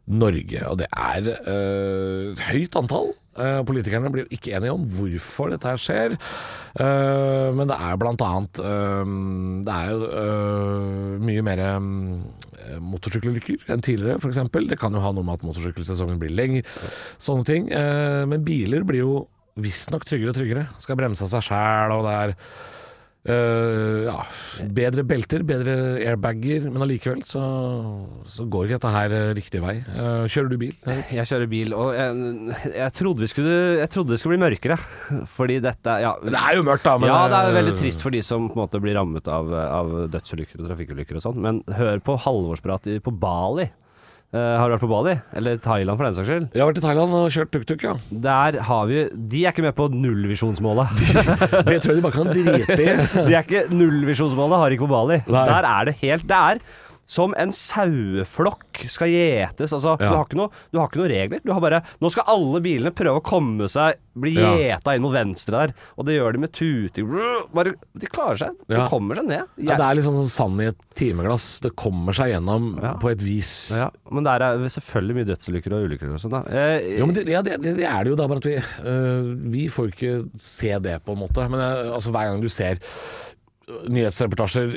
Norge. 0.05 0.61
Og 0.69 0.79
det 0.81 0.87
er 0.91 1.29
uh, 1.47 2.43
høyt 2.51 2.77
antall. 2.77 3.13
Uh, 3.35 3.65
politikerne 3.67 4.11
blir 4.13 4.29
ikke 4.31 4.53
enige 4.55 4.75
om 4.75 4.85
hvorfor 4.95 5.51
dette 5.51 5.67
her 5.67 5.81
skjer. 5.81 6.15
Uh, 6.77 7.49
men 7.57 7.71
det 7.71 7.77
er 7.79 7.97
blant 7.99 8.21
annet 8.23 8.59
Det 8.59 9.75
er 9.75 9.91
jo 9.93 11.19
mye 11.23 11.43
mer 11.45 11.61
um, 11.77 11.87
motorsykkelulykker 12.91 13.71
enn 13.71 13.83
tidligere, 13.85 14.19
f.eks. 14.21 14.41
Det 14.69 14.79
kan 14.81 14.95
jo 14.95 15.03
ha 15.03 15.13
noe 15.15 15.25
med 15.25 15.39
at 15.39 15.47
motorsykkelsesongen 15.47 16.21
blir 16.21 16.35
lenger. 16.35 16.67
Sånne 17.21 17.47
ting. 17.47 17.69
men 18.29 18.45
biler 18.45 18.85
blir 18.87 19.03
jo 19.03 19.15
visstnok 19.55 20.05
tryggere 20.07 20.33
og 20.33 20.39
tryggere. 20.39 20.69
Skal 20.83 20.97
bremse 20.99 21.25
av 21.25 21.31
seg 21.31 21.45
sjæl, 21.49 21.95
og 21.95 22.07
det 22.07 22.15
er 22.21 22.35
Uh, 23.25 24.05
ja, 24.05 24.19
bedre 24.69 25.01
belter, 25.01 25.41
bedre 25.41 25.73
airbager, 25.97 26.67
men 26.69 26.83
allikevel 26.85 27.23
så, 27.25 27.41
så 28.29 28.43
går 28.45 28.67
ikke 28.67 28.77
dette 28.77 28.91
her 28.93 29.15
øh, 29.17 29.29
riktig 29.33 29.61
vei. 29.63 29.73
Uh, 29.95 30.27
kjører 30.29 30.51
du 30.51 30.59
bil? 30.61 30.75
Eller? 30.85 30.99
Jeg 31.09 31.29
kjører 31.31 31.49
bil, 31.49 31.73
og 31.73 31.89
jeg, 31.97 32.35
jeg, 32.69 32.93
trodde 32.99 33.25
vi 33.25 33.29
skulle, 33.31 33.55
jeg 33.79 33.89
trodde 33.95 34.13
det 34.13 34.19
skulle 34.21 34.37
bli 34.37 34.43
mørkere. 34.43 34.77
Fordi 35.33 35.57
dette 35.65 35.95
ja, 36.03 36.11
Det 36.21 36.37
er 36.37 36.59
jo 36.59 36.67
mørkt, 36.69 36.85
da. 36.85 36.93
Men 37.01 37.09
ja, 37.09 37.17
det 37.33 37.39
er 37.39 37.57
veldig 37.57 37.73
trist 37.81 38.05
for 38.05 38.13
de 38.13 38.21
som 38.29 38.45
på 38.45 38.59
en 38.59 38.61
måte 38.61 38.83
blir 38.83 38.93
rammet 38.99 39.33
av, 39.39 39.49
av 39.63 39.95
dødsulykker 40.13 40.61
og 40.61 40.69
trafikkulykker 40.69 41.17
og 41.17 41.25
sånn. 41.25 41.41
Men 41.41 41.63
hør 41.79 42.05
på 42.05 42.19
halvårsprat 42.27 42.91
på 43.01 43.15
Bali. 43.25 43.71
Eh, 44.35 44.55
har 44.59 44.67
du 44.67 44.73
vært 44.75 44.83
på 44.83 44.89
Bali? 44.91 45.13
Eller 45.39 45.59
Thailand, 45.63 45.95
for 45.95 46.07
den 46.09 46.15
saks 46.17 46.27
skyld. 46.27 46.47
Jeg 46.51 46.59
har 46.59 46.67
vært 46.67 46.79
i 46.81 46.83
Thailand 46.83 47.13
og 47.15 47.27
kjørt 47.31 47.51
tuk-tuk, 47.55 47.85
ja. 47.87 47.93
Der 48.25 48.57
har 48.67 48.89
vi 48.89 49.05
De 49.15 49.43
er 49.45 49.53
ikke 49.53 49.63
med 49.63 49.75
på 49.77 49.87
nullvisjonsmålet. 49.93 50.91
Det 51.69 51.77
tror 51.79 51.93
jeg 51.93 52.01
de 52.01 52.03
bare 52.03 52.17
kan 52.17 52.31
drite 52.33 52.75
i. 52.75 52.95
De 53.29 53.31
er 53.31 53.45
ikke 53.45 53.61
Nullvisjonsmålet 53.71 54.59
har 54.59 54.75
ikke 54.75 54.83
på 54.83 54.91
Bali. 54.91 55.21
Nei. 55.29 55.45
Der 55.53 55.69
er 55.71 55.87
det 55.87 55.95
helt 56.01 56.27
Det 56.27 56.41
er 56.41 56.59
som 57.05 57.33
en 57.37 57.51
saueflokk 57.53 58.85
skal 58.89 59.11
gjetes. 59.11 59.71
Altså, 59.75 59.93
Ja. 59.99 60.09
du, 60.09 60.15
har 60.15 60.25
ikke 60.25 60.39
noe, 60.39 60.49
du 60.73 60.79
har 60.79 60.87
ikke 60.89 61.01
noe 61.03 61.09
regler. 61.11 61.39
Du 61.45 61.51
har 61.53 61.61
bare 61.61 61.83
Nå 62.01 62.09
skal 62.11 62.23
alle 62.27 62.61
bilene 62.61 62.91
prøve 62.91 63.19
å 63.21 63.23
komme 63.23 63.67
seg 63.69 63.95
Bli 64.17 64.31
Ja. 64.39 64.79
inn 64.93 65.01
mot 65.03 65.11
venstre 65.11 65.51
der. 65.67 65.73
Og 65.99 66.05
det 66.05 66.13
gjør 66.15 66.31
de 66.33 66.39
med 66.39 66.51
tuting. 66.55 67.05
Bare, 67.53 67.73
de 67.99 68.07
klarer 68.07 68.37
seg. 68.37 68.51
De 68.69 68.75
Ja. 68.77 68.87
kommer 68.87 69.13
seg 69.15 69.25
ned. 69.27 69.43
Ja, 69.57 69.75
det 69.75 69.83
er 69.83 69.95
liksom 69.99 70.15
som 70.15 70.29
sand 70.29 70.61
i 70.61 70.67
et 70.67 70.77
timeglass. 70.95 71.59
Det 71.59 71.75
kommer 71.75 72.13
seg 72.13 72.31
gjennom 72.31 72.81
Ja. 72.81 72.93
på 72.93 73.11
et 73.11 73.19
vis. 73.19 73.71
Ja, 73.75 73.89
men 74.09 74.23
det 74.23 74.31
er 74.41 74.57
selvfølgelig 74.71 75.15
mye 75.15 75.25
dødsulykker 75.35 75.73
og 75.73 75.89
ulykker 75.89 76.13
og 76.13 76.19
sånn. 76.21 76.31
da. 76.31 76.43
Eh, 76.49 76.97
Jo, 76.97 77.05
men 77.05 77.13
det, 77.15 77.27
ja, 77.27 77.41
det, 77.41 77.61
det, 77.61 77.75
det 77.75 77.83
er 77.83 78.03
det 78.05 78.09
jo 78.11 78.15
da, 78.15 78.27
bare 78.27 78.37
at 78.37 78.45
vi 78.45 78.55
øh, 78.87 79.51
Vi 79.51 79.67
får 79.67 79.91
ikke 79.91 80.29
se 80.39 80.79
det, 80.79 81.03
på 81.03 81.11
en 81.11 81.19
måte. 81.19 81.49
Men 81.49 81.59
øh, 81.59 81.93
altså, 81.95 82.11
hver 82.11 82.31
gang 82.31 82.41
du 82.41 82.47
ser 82.47 82.79
nyhetsreportasjer, 83.67 84.75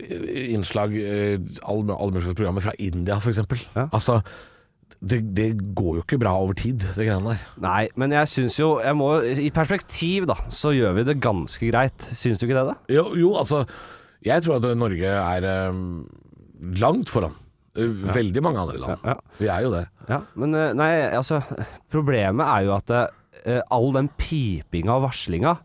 innslag, 0.54 0.94
øh, 0.96 1.40
alle 1.68 1.96
alle 1.96 2.14
mulige 2.14 2.34
programmer 2.34 2.64
fra 2.64 2.72
India 2.78 3.18
f.eks. 3.20 3.42
Ja. 3.76 3.88
Altså, 3.92 4.20
det, 4.98 5.20
det 5.36 5.48
går 5.76 5.98
jo 5.98 6.02
ikke 6.02 6.18
bra 6.18 6.32
over 6.40 6.56
tid, 6.58 6.82
det 6.96 7.06
greiene 7.06 7.34
der. 7.34 7.42
Nei, 7.62 7.88
men 8.00 8.14
jeg 8.16 8.30
syns 8.32 8.56
jo 8.58 8.70
jeg 8.82 8.96
må, 8.98 9.12
I 9.22 9.50
perspektiv, 9.54 10.26
da, 10.30 10.38
så 10.50 10.72
gjør 10.74 10.96
vi 10.98 11.06
det 11.10 11.18
ganske 11.22 11.70
greit. 11.70 12.08
Syns 12.16 12.40
du 12.40 12.48
ikke 12.48 12.58
det, 12.58 12.72
da? 12.72 12.78
Jo, 12.92 13.10
jo 13.18 13.34
altså 13.38 13.64
Jeg 14.24 14.42
tror 14.42 14.58
at 14.58 14.66
Norge 14.76 15.06
er 15.06 15.44
øh, 15.46 15.78
langt 16.80 17.12
foran 17.12 17.36
øh, 17.78 18.14
veldig 18.14 18.42
mange 18.42 18.64
andre 18.64 18.80
land. 18.80 19.04
Ja, 19.04 19.14
ja. 19.14 19.38
Vi 19.38 19.52
er 19.54 19.60
jo 19.66 19.72
det. 19.76 19.84
Ja, 20.08 20.22
men 20.40 20.56
eh, 20.56 20.74
nei, 20.74 20.90
altså 21.12 21.42
Problemet 21.92 22.48
er 22.48 22.64
jo 22.66 22.74
at 22.74 22.90
uh, 22.90 23.60
all 23.70 23.92
den 23.94 24.08
pipinga 24.18 24.96
og 24.96 25.04
varslinga 25.10 25.58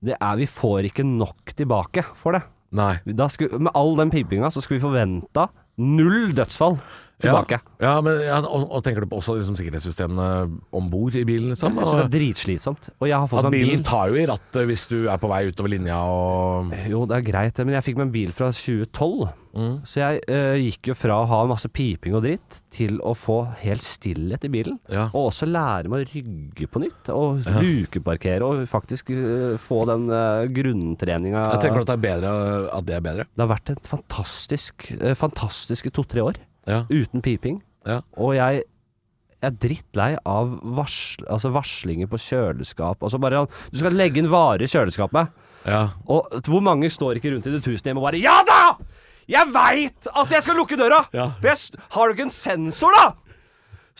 det 0.00 0.16
er, 0.16 0.38
Vi 0.40 0.48
får 0.48 0.88
ikke 0.88 1.04
nok 1.04 1.52
tilbake 1.54 2.02
for 2.16 2.32
det. 2.32 2.42
Nei. 2.70 3.00
Da 3.18 3.26
skulle, 3.32 3.58
med 3.58 3.74
all 3.74 3.96
den 3.98 4.12
pipinga 4.12 4.50
så 4.50 4.62
skulle 4.62 4.78
vi 4.78 4.86
forventa 4.86 5.48
null 5.80 6.34
dødsfall 6.36 6.78
tilbake. 7.22 7.60
Ja, 7.80 7.86
ja 7.86 7.94
men 8.04 8.20
ja, 8.24 8.38
og, 8.44 8.66
og 8.70 8.84
tenker 8.86 9.04
du 9.04 9.10
på 9.10 9.20
også 9.20 9.36
liksom, 9.38 9.58
sikkerhetssystemene 9.60 10.28
om 10.76 10.90
bord 10.92 11.18
i 11.18 11.24
bilen? 11.28 11.52
Liksom, 11.54 11.76
Jeg 11.80 11.90
synes 11.90 12.00
det 12.00 12.08
er 12.08 12.14
dritslitsomt. 12.18 12.90
Og 12.98 13.10
jeg 13.10 13.18
har 13.18 13.28
fått 13.30 13.44
At 13.44 13.54
bilen 13.54 13.80
bil. 13.80 13.84
tar 13.86 14.12
jo 14.12 14.20
i 14.20 14.28
rattet 14.30 14.66
hvis 14.70 14.86
du 14.90 14.98
er 15.08 15.20
på 15.20 15.30
vei 15.30 15.44
utover 15.50 15.74
linja 15.74 16.00
og 16.04 16.72
Jo, 16.90 17.04
det 17.10 17.20
er 17.20 17.28
greit, 17.30 17.62
men 17.64 17.76
jeg 17.78 17.86
fikk 17.90 18.00
meg 18.00 18.08
en 18.10 18.16
bil 18.16 18.34
fra 18.36 18.50
2012. 18.54 19.30
Mm. 19.50 19.80
Så 19.82 19.98
jeg 19.98 20.20
uh, 20.30 20.56
gikk 20.62 20.92
jo 20.92 20.94
fra 20.94 21.16
å 21.18 21.26
ha 21.26 21.40
masse 21.50 21.66
piping 21.74 22.14
og 22.14 22.22
dritt 22.22 22.60
til 22.70 23.00
å 23.02 23.16
få 23.18 23.40
helt 23.64 23.82
stillhet 23.82 24.44
i 24.46 24.50
bilen. 24.52 24.76
Ja. 24.92 25.08
Og 25.10 25.32
også 25.32 25.48
lære 25.50 25.90
meg 25.90 26.04
å 26.04 26.10
rygge 26.12 26.68
på 26.70 26.82
nytt, 26.84 27.10
og 27.10 27.40
Ja. 27.50 27.58
lukeparkere 27.58 28.46
og 28.46 28.62
faktisk 28.70 29.10
uh, 29.10 29.56
få 29.58 29.82
den 29.90 30.06
uh, 30.12 30.46
grunntreninga 30.54 31.42
Jeg 31.56 31.64
tenker 31.64 31.82
at 31.82 31.90
det 31.90 31.96
er 31.98 32.04
bedre 32.04 32.30
at 32.70 32.86
det 32.86 32.94
er 32.94 33.04
bedre. 33.08 33.26
Det 33.34 33.42
har 33.42 33.50
vært 33.50 33.74
et 33.74 33.90
fantastisk, 33.90 34.86
uh, 35.00 35.14
fantastiske 35.18 35.90
to-tre 35.98 36.22
år 36.22 36.38
Ja. 36.68 36.84
uten 36.90 37.22
piping. 37.24 37.62
Ja. 37.88 38.00
Og 38.20 38.34
jeg 38.36 38.64
er 39.40 39.54
drittlei 39.56 40.10
av 40.28 40.52
varsl, 40.76 41.24
altså 41.32 41.52
varslinger 41.54 42.10
på 42.10 42.20
kjøleskap. 42.20 43.00
Altså 43.00 43.20
bare, 43.22 43.46
du 43.72 43.78
skal 43.80 43.96
legge 43.96 44.20
inn 44.20 44.30
varer 44.32 44.66
i 44.66 44.70
kjøleskapet, 44.70 45.32
ja. 45.68 45.86
og 46.08 46.28
hvor 46.46 46.64
mange 46.64 46.90
står 46.92 47.20
ikke 47.20 47.32
rundt 47.34 47.48
i 47.48 47.54
det 47.54 47.62
tusen 47.64 47.90
hjem 47.90 48.00
og 48.00 48.08
bare 48.08 48.20
Ja 48.20 48.40
da! 48.48 48.60
Jeg 49.30 49.46
veit 49.54 50.08
at 50.10 50.32
jeg 50.34 50.42
skal 50.42 50.56
lukke 50.58 50.78
døra! 50.78 51.04
Ja. 51.14 51.30
For 51.40 51.52
jeg, 51.52 51.82
har 51.94 52.08
du 52.08 52.16
ikke 52.16 52.26
en 52.26 52.34
sensor, 52.34 52.96
da? 52.96 53.12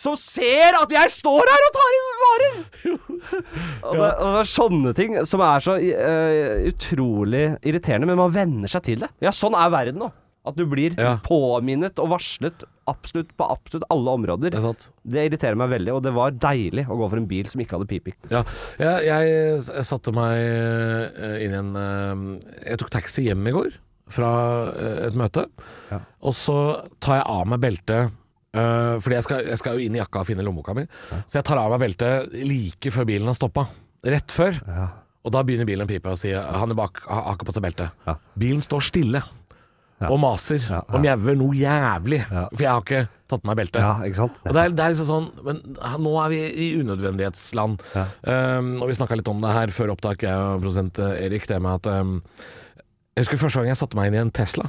Som 0.01 0.15
ser 0.17 0.75
at 0.79 0.91
jeg 0.91 1.13
står 1.13 1.49
her 1.51 1.65
og 1.67 1.75
tar 1.77 1.95
inn 1.97 2.09
varer! 2.21 2.55
og, 2.91 3.93
det, 3.95 4.09
og 4.09 4.25
det 4.25 4.41
er 4.41 4.49
sånne 4.49 4.93
ting 4.97 5.15
som 5.29 5.43
er 5.45 5.63
så 5.63 5.77
uh, 5.77 6.65
utrolig 6.71 7.45
irriterende, 7.61 8.09
men 8.09 8.19
man 8.19 8.33
venner 8.33 8.71
seg 8.71 8.85
til 8.87 9.05
det. 9.05 9.11
Ja, 9.23 9.33
sånn 9.35 9.55
er 9.57 9.71
verden 9.73 10.01
nå. 10.03 10.11
At 10.41 10.57
du 10.57 10.63
blir 10.65 10.95
Ja. 10.97 11.19
påminnet 11.21 11.99
og 12.01 12.09
varslet 12.15 12.63
absolutt 12.89 13.29
på 13.37 13.45
absolutt 13.45 13.85
alle 13.93 14.09
områder. 14.17 14.49
Det. 14.55 14.89
Det 15.05 15.25
irriterer 15.29 15.55
meg 15.55 15.69
veldig, 15.69 15.93
og 15.93 16.01
det 16.03 16.13
var 16.15 16.31
deilig 16.31 16.87
å 16.89 16.97
gå 16.97 17.09
for 17.11 17.21
en 17.21 17.27
bil 17.29 17.49
som 17.51 17.61
ikke 17.61 17.77
hadde 17.77 17.89
piping. 17.91 18.15
Ja. 18.31 18.41
Jeg, 18.81 19.05
jeg, 19.05 19.85
satte 19.85 20.13
meg 20.15 20.33
eh, 20.41 21.45
inn 21.45 21.53
i 21.53 21.59
en 21.59 21.75
eh, 21.77 22.23
Jeg 22.71 22.81
tok 22.81 22.89
taxi 22.89 23.27
hjem 23.27 23.45
i 23.47 23.53
går 23.55 23.77
fra 24.11 24.31
eh, 24.73 25.05
et 25.09 25.19
møte. 25.19 25.45
Ja. 25.91 26.01
Og 26.25 26.33
så 26.33 26.57
tar 26.99 27.21
jeg 27.21 27.29
av 27.29 27.45
meg 27.53 27.61
beltet 27.67 28.17
fordi 28.51 29.15
jeg 29.15 29.23
skal, 29.23 29.45
jeg 29.47 29.59
skal 29.61 29.77
jo 29.77 29.85
inn 29.85 29.93
i 29.95 29.99
jakka 30.01 30.25
og 30.25 30.27
finne 30.27 30.43
lommeboka 30.43 30.73
mi. 30.75 30.81
Så 31.31 31.37
jeg 31.37 31.45
tar 31.47 31.55
av 31.61 31.69
meg 31.71 31.85
beltet 31.85 32.33
like 32.35 32.91
før 32.91 33.05
bilen 33.07 33.29
har 33.31 33.37
stoppa. 33.37 33.63
Rett 34.03 34.33
før. 34.35 34.57
Ja. 34.67 34.87
Og 35.23 35.31
da 35.31 35.39
begynner 35.47 35.69
bilen 35.69 35.85
å 35.85 35.87
pipe 35.87 36.11
og 36.11 36.19
si 36.19 36.33
han 36.35 36.73
er 36.73 36.75
bak, 36.75 36.99
har 37.07 37.37
ikke 37.37 37.47
på 37.47 37.55
seg 37.55 37.63
belte. 37.63 37.87
Ja. 38.03 38.17
Bilen 38.43 38.59
står 38.65 38.83
stille. 38.89 39.21
Og 40.09 40.19
maser 40.21 40.65
og 40.81 40.99
mjauer 41.03 41.37
noe 41.39 41.57
jævlig, 41.57 42.21
for 42.27 42.63
jeg 42.63 42.71
har 42.71 42.83
ikke 42.85 43.01
tatt 43.31 43.43
på 43.43 43.47
meg 43.47 43.59
beltet. 43.61 43.79
ja, 43.83 43.93
ikke 44.07 44.19
sant? 44.19 44.41
Og 44.43 44.55
det 44.57 44.63
er, 44.63 44.73
det 44.75 44.83
er 44.83 44.91
liksom 44.91 45.07
sånn 45.07 45.27
Men 45.45 45.61
nå 46.03 46.15
er 46.19 46.33
vi 46.33 46.41
i 46.49 46.67
unødvendighetsland. 46.81 47.85
Ja. 47.95 48.05
Um, 48.59 48.73
og 48.81 48.91
vi 48.91 48.97
snakka 48.99 49.15
litt 49.19 49.31
om 49.31 49.39
det 49.43 49.53
her 49.55 49.71
før 49.75 49.93
opptak, 49.95 50.25
jeg 50.27 50.35
og 50.35 50.59
produsent 50.65 50.99
eh, 50.99 51.25
Erik. 51.27 51.47
Det 51.47 51.61
med 51.63 51.79
at 51.79 51.91
um, 52.01 52.17
Jeg 53.15 53.25
husker 53.25 53.43
første 53.45 53.61
gang 53.61 53.71
jeg 53.71 53.79
satte 53.79 53.99
meg 53.99 54.11
inn 54.11 54.19
i 54.19 54.23
en 54.25 54.35
Tesla 54.35 54.67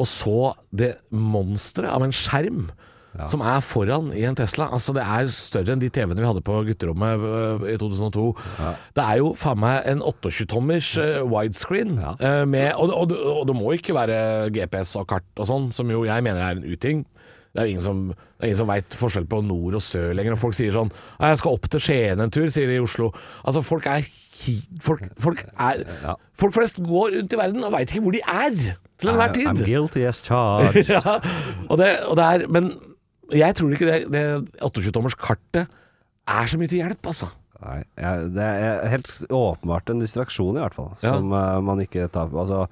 og 0.00 0.08
så 0.08 0.38
det 0.74 0.94
monsteret 1.14 1.92
av 1.92 2.04
en 2.04 2.14
skjerm 2.14 2.70
Ja. 3.12 3.26
som 3.28 3.42
er 3.44 3.60
foran 3.60 4.08
i 4.16 4.22
en 4.24 4.36
Tesla. 4.38 4.70
Altså 4.72 4.94
Det 4.96 5.02
er 5.04 5.28
større 5.28 5.74
enn 5.74 5.82
de 5.82 5.90
TV-ene 5.92 6.16
vi 6.22 6.28
hadde 6.28 6.44
på 6.44 6.54
gutterommet 6.64 7.20
uh, 7.20 7.66
i 7.68 7.76
2002. 7.76 8.24
Ja. 8.56 8.70
Det 8.96 9.04
er 9.04 9.20
jo 9.20 9.32
faen 9.36 9.60
meg 9.60 9.88
en 9.90 10.00
28-tommers 10.00 10.94
uh, 10.96 11.20
widescreen. 11.28 11.98
Ja. 12.00 12.14
Uh, 12.16 12.44
med, 12.48 12.70
og, 12.80 12.94
og, 12.96 13.12
og 13.12 13.44
det 13.50 13.56
må 13.58 13.74
ikke 13.76 13.96
være 13.98 14.48
GPS 14.54 14.96
og 15.00 15.10
kart 15.12 15.28
og 15.36 15.48
sånn, 15.48 15.68
som 15.76 15.92
jo 15.92 16.06
jeg 16.08 16.24
mener 16.24 16.40
er 16.40 16.56
en 16.56 16.64
uting. 16.64 17.04
Det 17.52 17.60
er 17.60 17.68
jo 17.68 17.74
ingen 17.74 17.84
som, 17.84 18.00
det 18.40 18.48
ingen 18.48 18.62
som 18.62 18.70
veit 18.70 18.96
forskjell 18.96 19.28
på 19.28 19.42
nord 19.44 19.76
og 19.76 19.84
sør 19.84 20.14
lenger. 20.16 20.38
Og 20.38 20.40
folk 20.46 20.56
sier 20.56 20.72
sånn 20.72 20.92
'Jeg 21.20 21.38
skal 21.42 21.58
opp 21.58 21.68
til 21.68 21.84
Skien 21.84 22.20
en 22.20 22.32
tur', 22.32 22.48
sier 22.48 22.66
de 22.66 22.80
i 22.80 22.84
Oslo. 22.84 23.12
Altså, 23.44 23.60
folk 23.60 23.86
er 23.86 24.08
folk, 24.80 25.04
folk 25.20 25.44
er. 25.60 25.84
Folk 26.38 26.54
flest 26.56 26.80
går 26.80 27.12
rundt 27.18 27.32
i 27.32 27.36
verden 27.36 27.64
og 27.64 27.72
veit 27.76 27.92
ikke 27.92 28.02
hvor 28.06 28.16
de 28.16 28.22
er 28.24 28.56
til 28.98 29.12
enhver 29.12 29.32
tid. 29.36 29.46
I'm 29.52 29.60
guilty 29.66 30.06
as 30.08 30.22
charged. 30.24 30.88
ja, 30.96 31.18
og 31.68 31.78
det, 31.78 31.90
og 32.08 32.16
det 32.16 32.24
er 32.24 32.48
Men 32.48 32.72
jeg 33.38 33.54
tror 33.58 33.72
ikke 33.72 33.86
det, 33.88 33.98
det 34.12 34.24
28-tommerskartet 34.60 35.68
er 36.28 36.46
så 36.50 36.58
mye 36.60 36.68
til 36.70 36.82
hjelp, 36.82 37.06
altså. 37.06 37.30
Nei, 37.62 37.76
jeg, 37.96 38.24
det 38.34 38.42
er 38.42 38.88
helt 38.90 39.10
åpenbart 39.30 39.90
en 39.92 40.00
distraksjon, 40.02 40.56
i 40.58 40.62
hvert 40.64 40.74
fall. 40.74 40.88
Ja. 41.02 41.12
Som 41.14 41.30
uh, 41.32 41.60
man 41.62 41.78
ikke 41.84 42.08
tar 42.10 42.26
på. 42.32 42.40
Altså, 42.42 42.64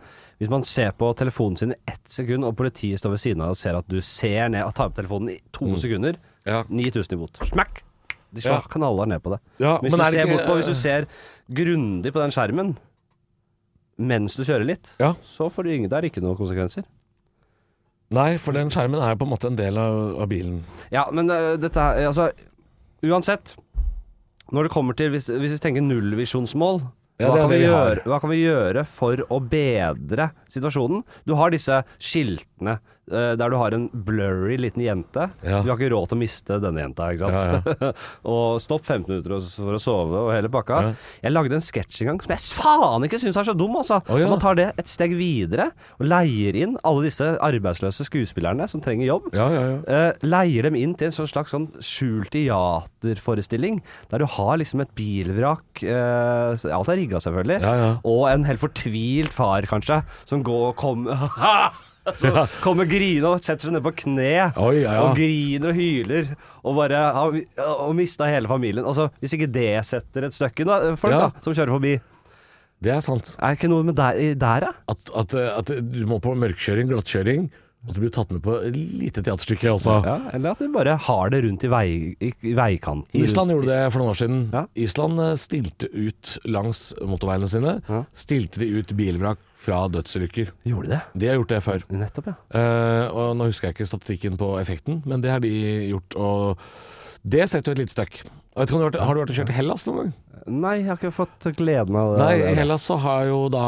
hvis 0.42 0.50
man 0.50 0.64
ser 0.66 0.90
på 0.98 1.12
telefonen 1.18 1.56
sin 1.60 1.72
i 1.76 1.78
ett 1.92 2.10
sekund, 2.10 2.44
og 2.48 2.56
politiet 2.58 2.98
står 2.98 3.14
ved 3.14 3.22
siden 3.22 3.44
av 3.44 3.52
og 3.54 3.60
ser 3.60 3.78
at 3.78 3.86
du 3.90 4.00
ser 4.02 4.48
ned 4.50 4.64
og 4.66 4.74
tar 4.74 4.90
opp 4.90 4.96
telefonen 4.98 5.36
i 5.36 5.38
to 5.54 5.68
Mm. 5.70 5.76
sekunder, 5.78 6.18
Ja. 6.46 6.64
9000 6.68 7.12
i 7.14 7.20
bot. 7.20 7.38
Smack! 7.46 7.82
De 8.34 8.40
slår 8.40 8.60
Ja. 8.62 8.68
kanaler 8.70 9.06
ned 9.06 9.22
på 9.22 9.30
det. 9.34 9.40
Ja, 9.60 9.78
hvis, 9.78 9.92
men 9.92 10.00
du 10.00 10.16
ikke- 10.18 10.36
bort 10.36 10.46
på, 10.46 10.54
hvis 10.58 10.66
du 10.66 10.74
ser 10.74 11.06
grundig 11.52 12.12
på 12.12 12.20
den 12.22 12.30
skjermen 12.30 12.76
mens 13.98 14.34
du 14.34 14.42
kjører 14.42 14.64
litt, 14.66 14.88
Ja. 14.98 15.12
så 15.22 15.50
får 15.52 15.64
du 15.64 15.70
ingen, 15.70 15.90
det 15.90 15.98
er 15.98 16.08
ikke 16.08 16.22
noen 16.22 16.36
konsekvenser. 16.36 16.84
Nei, 18.14 18.34
for 18.42 18.56
den 18.56 18.72
skjermen 18.74 18.98
er 19.06 19.18
på 19.18 19.26
en 19.26 19.30
måte 19.30 19.50
en 19.50 19.58
del 19.58 19.76
av, 19.78 19.96
av 20.24 20.30
bilen. 20.30 20.62
Ja, 20.90 21.06
men 21.14 21.30
uh, 21.30 21.54
dette 21.60 21.78
her 21.78 22.08
Altså, 22.08 22.30
uansett 23.06 23.54
Når 24.50 24.66
det 24.66 24.72
kommer 24.74 24.98
til 24.98 25.12
Hvis, 25.14 25.28
hvis 25.30 25.54
vi 25.54 25.60
tenker 25.62 25.84
nullvisjonsmål 25.86 26.82
Ja, 27.22 27.30
hva, 27.30 27.44
kan 27.44 27.54
gjøre, 27.54 28.02
hva 28.08 28.18
kan 28.18 28.32
vi 28.32 28.40
gjøre 28.40 28.82
for 28.88 29.22
å 29.28 29.38
bedre 29.44 30.30
situasjonen? 30.50 31.04
Du 31.28 31.36
har 31.38 31.52
disse 31.52 31.82
skiltene 32.00 32.78
der 33.10 33.52
du 33.52 33.56
har 33.58 33.74
en 33.74 33.88
blurry 34.06 34.56
liten 34.60 34.84
jente. 34.84 35.28
Ja. 35.42 35.60
Du 35.64 35.70
har 35.70 35.76
ikke 35.76 35.90
råd 35.92 36.10
til 36.10 36.18
å 36.18 36.20
miste 36.20 36.58
denne 36.62 36.82
jenta, 36.82 37.10
ikke 37.14 37.30
sant? 37.30 37.94
og 38.32 38.60
stopp 38.62 38.86
15 38.86 39.06
minutter 39.08 39.36
for 39.56 39.76
å 39.76 39.82
sove 39.82 40.24
og 40.26 40.32
hele 40.34 40.50
pakka. 40.52 40.80
Ja. 40.86 40.92
Jeg 41.26 41.34
lagde 41.34 41.58
en 41.58 41.64
sketsj 41.64 42.04
en 42.04 42.12
gang 42.12 42.22
som 42.24 42.34
jeg 42.34 42.44
faen 42.60 43.06
ikke 43.06 43.20
syns 43.22 43.38
er 43.40 43.48
så 43.50 43.56
dum, 43.56 43.76
altså. 43.80 44.00
Oh, 44.08 44.20
ja. 44.20 44.28
Man 44.30 44.42
tar 44.42 44.58
det 44.58 44.70
et 44.80 44.90
steg 44.90 45.14
videre 45.18 45.70
og 45.98 46.08
leier 46.08 46.56
inn 46.58 46.76
alle 46.86 47.06
disse 47.08 47.26
arbeidsløse 47.42 48.06
skuespillerne 48.08 48.68
som 48.70 48.82
trenger 48.84 49.08
jobb. 49.08 49.30
Ja, 49.36 49.48
ja, 49.52 49.62
ja. 49.72 49.78
Eh, 49.90 50.24
leier 50.26 50.68
dem 50.68 50.78
inn 50.78 50.96
til 50.98 51.10
en 51.10 51.16
sånn 51.16 51.30
slags 51.30 51.54
sånn 51.54 51.68
skjult 51.84 52.30
teaterforestilling, 52.34 53.80
der 54.10 54.22
du 54.22 54.28
har 54.36 54.60
liksom 54.60 54.84
et 54.84 54.94
bilvrak 54.98 55.84
uh, 55.84 56.54
Alt 56.70 56.90
er 56.92 57.00
rigga, 57.00 57.20
selvfølgelig. 57.22 57.60
Ja, 57.62 57.74
ja. 57.80 57.92
Og 58.08 58.26
en 58.30 58.46
helt 58.46 58.62
fortvilt 58.62 59.34
far, 59.34 59.66
kanskje, 59.70 60.02
som 60.28 60.44
går 60.46 60.70
og 60.72 60.76
kommer 60.80 61.30
Så 62.18 62.46
kommer 62.64 62.88
grine 62.90 63.24
og 63.30 63.42
setter 63.44 63.68
seg 63.68 63.74
ned 63.76 63.84
på 63.86 63.92
kne 64.02 64.28
Oi, 64.56 64.80
ja, 64.82 64.96
ja. 64.96 65.02
og 65.06 65.16
griner 65.18 65.70
og 65.70 65.78
hyler 65.78 66.32
og 66.64 66.76
bare 66.80 67.00
har 67.16 67.38
og 67.86 67.94
mista 67.98 68.26
hele 68.30 68.48
familien. 68.50 68.84
Altså, 68.86 69.10
Hvis 69.22 69.34
ikke 69.36 69.50
det 69.52 69.68
setter 69.88 70.26
et 70.28 70.36
støkk 70.36 70.60
i 70.64 70.68
da, 70.68 70.80
folk 71.00 71.14
Ja. 71.14 71.26
da, 71.28 71.44
som 71.44 71.54
kjører 71.56 71.76
forbi. 71.76 71.94
Det 72.80 72.92
er 72.94 73.00
sant. 73.04 73.34
Er 73.38 73.52
det 73.52 73.58
ikke 73.60 73.68
noe 73.72 73.84
med 73.84 73.96
der, 73.98 74.20
der 74.40 74.60
da? 74.66 74.70
At, 74.88 75.10
at, 75.14 75.34
at 75.34 75.72
du 75.92 76.06
må 76.08 76.16
på 76.24 76.32
mørkkjøring, 76.32 76.88
glattkjøring, 76.88 77.50
og 77.86 77.92
så 77.94 78.00
blir 78.00 78.10
du 78.10 78.16
tatt 78.16 78.32
med 78.32 78.42
på 78.44 78.54
et 78.60 78.74
lite 78.76 79.22
teaterstykke 79.24 79.70
også. 79.72 79.98
ja? 80.04 80.14
Eller 80.36 80.52
at 80.52 80.58
de 80.60 80.68
bare 80.72 80.96
har 81.00 81.30
det 81.32 81.42
rundt 81.44 81.62
i, 81.64 81.70
vei, 81.72 81.84
i, 82.20 82.30
i 82.44 82.52
veikanten. 82.56 83.08
Island 83.20 83.52
gjorde 83.54 83.68
det 83.72 83.78
for 83.92 84.00
noen 84.02 84.12
år 84.12 84.18
siden. 84.20 84.40
Ja. 84.52 84.64
Island 84.84 85.20
eh, 85.24 85.36
stilte 85.40 85.88
ut 85.92 86.34
langs 86.48 86.82
motorveiene 87.00 87.48
sine. 87.52 87.76
Stilte 88.16 88.60
de 88.64 88.68
ut 88.80 88.92
bilvrak 88.96 89.40
fra 89.60 89.82
dødsulykker. 89.92 90.52
Gjorde 90.68 90.88
de 90.88 90.94
det? 90.96 91.00
De 91.20 91.28
har 91.30 91.36
gjort 91.40 91.52
det 91.52 91.62
før. 91.66 91.84
Nettopp, 91.92 92.30
ja. 92.32 92.36
Eh, 92.56 93.06
og 93.12 93.34
Nå 93.36 93.50
husker 93.50 93.68
jeg 93.70 93.76
ikke 93.78 93.90
statistikken 93.90 94.38
på 94.40 94.54
effekten, 94.62 95.02
men 95.08 95.20
det 95.24 95.34
har 95.34 95.42
de 95.44 95.52
gjort. 95.90 96.16
Og 96.16 96.64
det 97.28 97.44
setter 97.52 97.70
jo 97.70 97.76
et 97.78 97.84
lite 97.84 97.96
støkk. 97.96 98.22
Vet 98.56 98.68
du 98.72 98.74
har, 98.78 98.88
vært, 98.88 98.98
har 99.04 99.14
du 99.14 99.20
vært 99.22 99.30
og 99.32 99.36
kjørt 99.38 99.52
i 99.52 99.56
Hellas 99.60 99.84
noen 99.86 100.00
gang? 100.00 100.10
Nei, 100.50 100.72
jeg 100.80 100.86
har 100.88 100.96
ikke 100.96 101.10
fått 101.12 101.46
gleden 101.58 101.96
av 102.00 102.14
det. 102.16 102.24
Nei, 102.24 102.36
i 102.50 102.54
Hellas 102.56 102.86
så 102.88 102.96
har 102.98 103.26
jo 103.28 103.42
da 103.52 103.60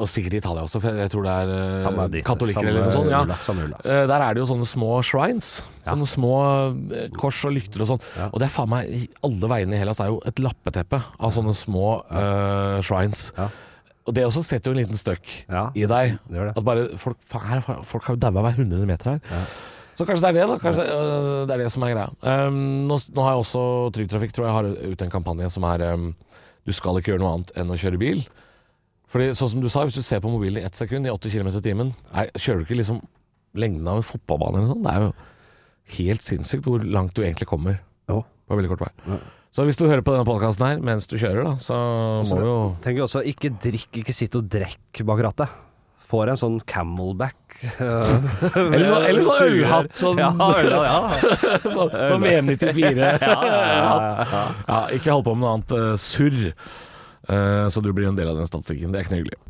Og 0.00 0.08
sikkert 0.10 0.36
i 0.36 0.40
Italia 0.40 0.64
også, 0.64 0.80
for 0.82 0.98
jeg 0.98 1.12
tror 1.12 1.26
det 1.26 1.34
er 1.42 1.52
eh, 1.52 1.76
Samme 1.84 2.06
katolikker 2.26 2.60
Samme 2.60 2.72
eller 2.72 2.86
noe 2.86 2.94
sånt. 2.94 3.12
Ja. 3.12 3.38
samme. 3.44 3.66
Eh, 3.84 4.02
Der 4.10 4.24
er 4.24 4.34
det 4.36 4.42
jo 4.42 4.48
sånne 4.50 4.68
små 4.68 4.90
shrines. 5.06 5.50
Ja. 5.84 5.92
Sånne 5.92 6.08
små 6.10 6.32
eh, 6.96 7.06
kors 7.20 7.42
og 7.48 7.54
lykter 7.56 7.84
og 7.84 7.92
sånn. 7.92 8.02
Ja. 8.16 8.30
Og 8.32 8.40
det 8.42 8.48
er 8.48 8.54
faen 8.56 8.72
meg 8.72 9.06
Alle 9.28 9.52
veiene 9.52 9.76
i 9.76 9.80
Hellas 9.84 10.00
er 10.02 10.10
jo 10.12 10.18
et 10.28 10.40
lappeteppe 10.42 11.00
av 11.20 11.34
sånne 11.36 11.54
små 11.56 11.86
eh, 12.08 12.80
shrines. 12.86 13.28
Ja. 13.38 13.50
Og 14.06 14.14
det 14.14 14.22
også 14.26 14.42
setter 14.46 14.70
jo 14.70 14.76
en 14.76 14.82
liten 14.84 14.98
støkk 15.00 15.24
Ja, 15.50 15.64
i 15.74 15.86
deg. 15.90 16.18
det 16.30 16.36
gjør 16.38 16.50
det. 16.50 16.56
At 16.60 16.64
bare 16.68 16.84
folk, 17.02 17.16
faen, 17.26 17.46
her, 17.50 17.80
folk 17.82 18.04
har 18.06 18.14
jo 18.14 18.20
daua 18.22 18.44
hver 18.46 18.60
hundrede 18.60 18.86
meter 18.86 19.16
her. 19.16 19.20
Ja. 19.32 19.40
Så 19.96 20.04
kanskje 20.06 20.22
det 20.22 20.30
er 20.30 20.36
det, 20.36 20.46
da. 20.52 20.56
Kanskje 20.62 20.84
øh, 20.92 21.46
det 21.48 21.54
er 21.56 21.62
det 21.64 21.70
som 21.72 21.82
er 21.86 21.94
greia. 21.94 22.08
Um, 22.46 22.58
nå, 22.86 22.98
nå 23.16 23.22
har 23.24 23.32
jeg 23.34 23.42
også 23.46 23.62
Trygg 23.96 24.10
Trafikk 24.12 24.34
tror 24.36 24.46
jeg 24.46 24.56
har 24.58 24.68
ute 24.92 25.06
en 25.06 25.10
kampanje 25.14 25.48
som 25.54 25.64
er 25.64 25.86
um, 25.94 26.10
Du 26.68 26.72
skal 26.76 26.98
ikke 27.00 27.14
gjøre 27.14 27.22
noe 27.24 27.32
annet 27.38 27.54
enn 27.56 27.72
å 27.72 27.78
kjøre 27.80 27.98
bil. 28.02 28.20
Fordi 29.10 29.30
sånn 29.38 29.50
som 29.54 29.62
du 29.62 29.68
sa, 29.72 29.84
hvis 29.86 29.96
du 29.96 30.02
ser 30.04 30.20
på 30.20 30.28
mobilen 30.30 30.60
i 30.60 30.66
ett 30.66 30.76
sekund 30.76 31.06
i 31.06 31.12
80 31.14 31.32
km 31.32 31.48
i 31.54 31.62
timen, 31.64 31.92
er, 32.12 32.28
kjører 32.36 32.60
du 32.60 32.66
ikke 32.66 32.80
liksom 32.82 33.00
lengden 33.56 33.88
av 33.88 34.02
en 34.02 34.06
fotballbane 34.06 34.58
eller 34.60 34.66
noe 34.68 34.74
sånt. 34.74 34.84
Det 34.84 34.92
er 34.92 35.04
jo 35.06 35.12
helt 35.96 36.26
sinnssykt 36.26 36.66
hvor 36.68 36.82
langt 36.84 37.14
du 37.16 37.22
egentlig 37.22 37.46
kommer 37.48 37.78
Jo. 38.10 38.20
på 38.50 38.58
veldig 38.58 38.72
kort 38.74 38.82
vei. 38.84 38.92
Ja. 39.06 39.18
Så 39.56 39.64
hvis 39.64 39.78
du 39.80 39.86
hører 39.88 40.02
på 40.04 40.12
denne 40.12 40.28
podkasten 40.28 40.66
her 40.66 40.80
mens 40.84 41.06
du 41.08 41.14
kjører, 41.16 41.46
da, 41.46 41.52
så 41.64 41.76
må 42.28 42.36
du 42.36 42.44
jo 42.44 42.56
Tenk 42.84 42.98
også, 43.06 43.22
ikke 43.24 43.54
drikk, 43.62 44.02
ikke 44.02 44.12
sitt 44.12 44.36
og 44.36 44.50
drekk 44.52 45.00
bak 45.08 45.22
rattet. 45.24 45.62
Får 46.06 46.28
en 46.30 46.38
sånn 46.38 46.58
camelback. 46.68 47.38
Eller 47.80 48.84
så, 48.84 48.98
eller 49.08 49.22
så 49.24 49.46
ølhatt. 49.46 49.94
Sånn, 49.96 50.20
Ja, 50.20 50.28
øl, 50.36 50.68
ja. 50.84 50.98
sånn, 51.76 51.88
sånn 51.88 52.26
VM 52.26 52.52
94. 52.52 53.08
Ja, 54.68 54.82
ikke 54.92 55.16
hold 55.16 55.24
på 55.24 55.34
med 55.38 55.46
noe 55.46 55.54
annet 55.56 55.72
uh, 55.72 55.96
surr. 55.98 56.52
Eh, 57.26 57.64
så 57.72 57.82
du 57.82 57.90
blir 57.96 58.10
en 58.12 58.20
del 58.20 58.28
av 58.28 58.36
den 58.38 58.46
statistikken. 58.46 58.92
Det 58.92 59.00
er 59.00 59.08
ikke 59.08 59.16
noe 59.16 59.24
hyggelig. 59.24 59.40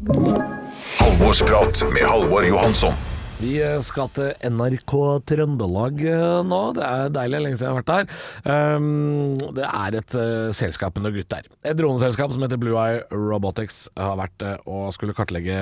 Halvorsprat 1.02 1.82
med 1.90 2.06
Halvor 2.06 2.46
Johansson. 2.46 2.96
Vi 3.36 3.50
eh, 3.60 3.76
skal 3.84 4.08
til 4.16 4.30
NRK 4.48 4.92
Trøndelag 5.28 5.98
eh, 6.08 6.38
nå. 6.48 6.60
Det 6.78 6.84
er 6.86 7.10
deilig, 7.12 7.40
lenge 7.44 7.58
siden 7.58 7.66
jeg 7.66 7.74
har 7.74 7.82
vært 7.82 7.90
der. 7.90 8.78
Um, 8.78 9.34
det 9.58 9.66
er 9.68 9.96
et 9.98 10.16
uh, 10.16 10.54
selskap 10.56 10.96
med 10.96 11.04
noen 11.04 11.18
gutter. 11.18 11.50
Et 11.60 11.76
droneselskap 11.76 12.32
som 12.32 12.46
heter 12.46 12.60
Blue 12.62 12.80
Eye 12.80 13.02
Robotics 13.12 13.82
har 14.00 14.16
vært 14.22 14.46
uh, 14.46 14.54
og 14.64 14.88
skulle 14.96 15.12
kartlegge 15.16 15.58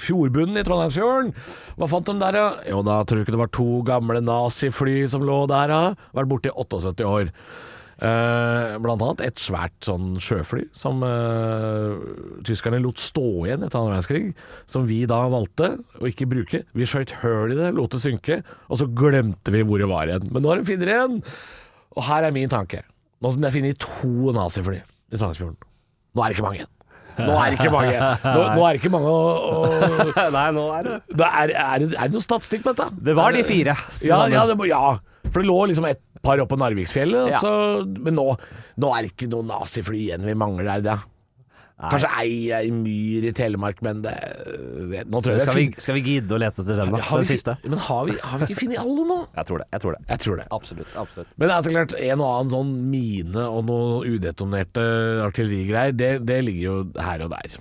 fjordbunnen 0.00 0.62
i 0.62 0.64
Trondheimsfjorden. 0.64 1.34
Hva 1.76 1.90
fant 1.92 2.08
de 2.08 2.16
der, 2.24 2.40
ja? 2.40 2.48
Jo, 2.72 2.80
da 2.88 3.02
tror 3.04 3.20
du 3.20 3.26
ikke 3.26 3.36
det 3.36 3.42
var 3.44 3.52
to 3.52 3.68
gamle 3.90 4.24
nazifly 4.24 5.02
som 5.12 5.26
lå 5.28 5.42
der, 5.52 5.76
ja. 5.76 5.82
Vært 6.16 6.32
borte 6.32 6.48
i 6.48 6.56
78 6.56 7.04
år. 7.04 7.34
Eh, 8.00 8.78
blant 8.80 9.02
annet 9.04 9.20
et 9.26 9.40
svært 9.42 9.74
sånn 9.84 10.14
sjøfly 10.24 10.62
som 10.72 11.02
eh, 11.04 11.98
tyskerne 12.48 12.78
lot 12.80 12.96
stå 12.96 13.24
igjen 13.44 13.66
etter 13.66 13.76
annen 13.76 13.92
verdenskrig, 13.92 14.30
som 14.72 14.86
vi 14.88 15.02
da 15.10 15.18
valgte 15.28 15.74
å 16.00 16.08
ikke 16.08 16.30
bruke. 16.30 16.62
Vi 16.72 16.88
skjøt 16.88 17.12
høl 17.20 17.52
i 17.52 17.58
det, 17.58 17.74
lot 17.76 17.92
det 17.92 18.00
synke, 18.00 18.40
og 18.72 18.80
så 18.80 18.88
glemte 18.88 19.52
vi 19.52 19.60
hvor 19.68 19.84
det 19.84 19.90
var 19.90 20.08
igjen. 20.08 20.30
Men 20.32 20.46
nå 20.46 20.52
har 20.52 20.62
de 20.62 20.68
funnet 20.70 20.94
igjen! 20.94 21.20
Og 21.98 22.06
her 22.06 22.24
er 22.24 22.32
min 22.32 22.48
tanke. 22.48 22.80
Nå 23.20 23.34
som 23.34 23.42
de 23.42 23.50
har 23.50 23.56
funnet 23.58 23.84
to 23.84 24.32
nazifly 24.32 24.80
i 24.80 25.18
Trondheimsfjorden, 25.18 25.60
nå 26.16 26.22
er 26.24 26.30
det 26.30 26.38
ikke 26.38 26.48
mange 26.48 26.62
igjen. 26.62 26.74
Nå 27.20 27.34
er 27.36 27.52
det 27.52 27.58
ikke 27.58 27.72
mange. 27.74 27.96
Nå, 28.24 28.42
nå 28.56 28.62
er 28.64 28.70
det 28.70 28.80
ikke 28.80 28.92
mange 28.94 29.10
å, 29.12 29.24
å 29.44 30.28
Nei, 30.38 30.44
nå 30.56 30.62
er 30.72 30.86
det 30.86 31.26
er, 31.26 31.52
er, 31.52 31.84
er 31.84 32.08
det 32.08 32.14
noe 32.14 32.24
statistikk 32.24 32.64
på 32.64 32.72
dette? 32.72 32.86
Det 33.10 33.16
var 33.18 33.34
de 33.36 33.42
fire. 33.44 33.74
Ja, 34.06 34.22
ja, 34.30 34.46
det 34.48 34.56
ja. 34.70 34.84
For 35.28 35.42
det 35.42 35.50
lå 35.50 35.58
liksom 35.68 35.84
et 35.90 36.00
par 36.22 36.40
opp 36.42 36.50
på 36.52 36.58
Narviksfjellet, 36.60 37.30
Ja. 37.32 37.38
så, 37.40 37.52
men 37.86 38.14
nå, 38.18 38.26
nå 38.80 38.92
er 38.96 39.06
det 39.06 39.14
ikke 39.14 39.30
noe 39.32 39.46
nazifly 39.48 40.04
igjen 40.08 40.26
vi 40.28 40.34
mangler 40.38 40.68
der. 40.68 40.84
Det. 40.84 40.98
Kanskje 41.80 42.10
ei, 42.20 42.32
ei 42.52 42.68
myr 42.76 43.24
i 43.24 43.32
Telemark, 43.32 43.78
men 43.80 44.02
det, 44.04 44.12
det 44.90 45.06
Nå 45.08 45.22
tror 45.24 45.32
jeg 45.38 45.46
Skal 45.46 45.56
vi, 45.56 45.62
skal 45.80 45.96
vi 45.96 46.02
gidde 46.04 46.34
å 46.36 46.40
lete 46.42 46.60
etter 46.60 46.76
den, 46.76 46.90
da? 46.92 47.00
Den 47.08 47.24
siste? 47.24 47.54
Men 47.64 47.80
har 47.86 48.02
vi, 48.04 48.18
har 48.20 48.42
vi 48.42 48.48
ikke 48.50 48.58
funnet 48.66 48.82
alle 48.82 49.06
nå? 49.08 49.16
Jeg 49.38 49.48
tror 49.48 49.62
det. 49.62 49.66
Jeg 49.72 49.80
tror 49.86 49.96
det. 49.96 50.02
Jeg 50.10 50.22
tror 50.26 50.36
det. 50.42 50.44
Absolutt. 50.58 50.90
absolutt. 51.04 51.30
Men 51.40 51.48
det 51.48 51.54
er 51.56 51.64
så 51.64 51.72
klart, 51.72 51.94
en 52.10 52.20
og 52.20 52.28
annen 52.34 52.52
sånn 52.52 52.74
mine 52.92 53.46
og 53.48 53.64
noe 53.70 54.02
udetonerte 54.12 54.84
artillerigreier, 55.30 55.96
det, 55.96 56.10
det 56.28 56.38
ligger 56.44 56.66
jo 56.66 56.76
her 57.00 57.24
og 57.24 57.32
der. 57.32 57.56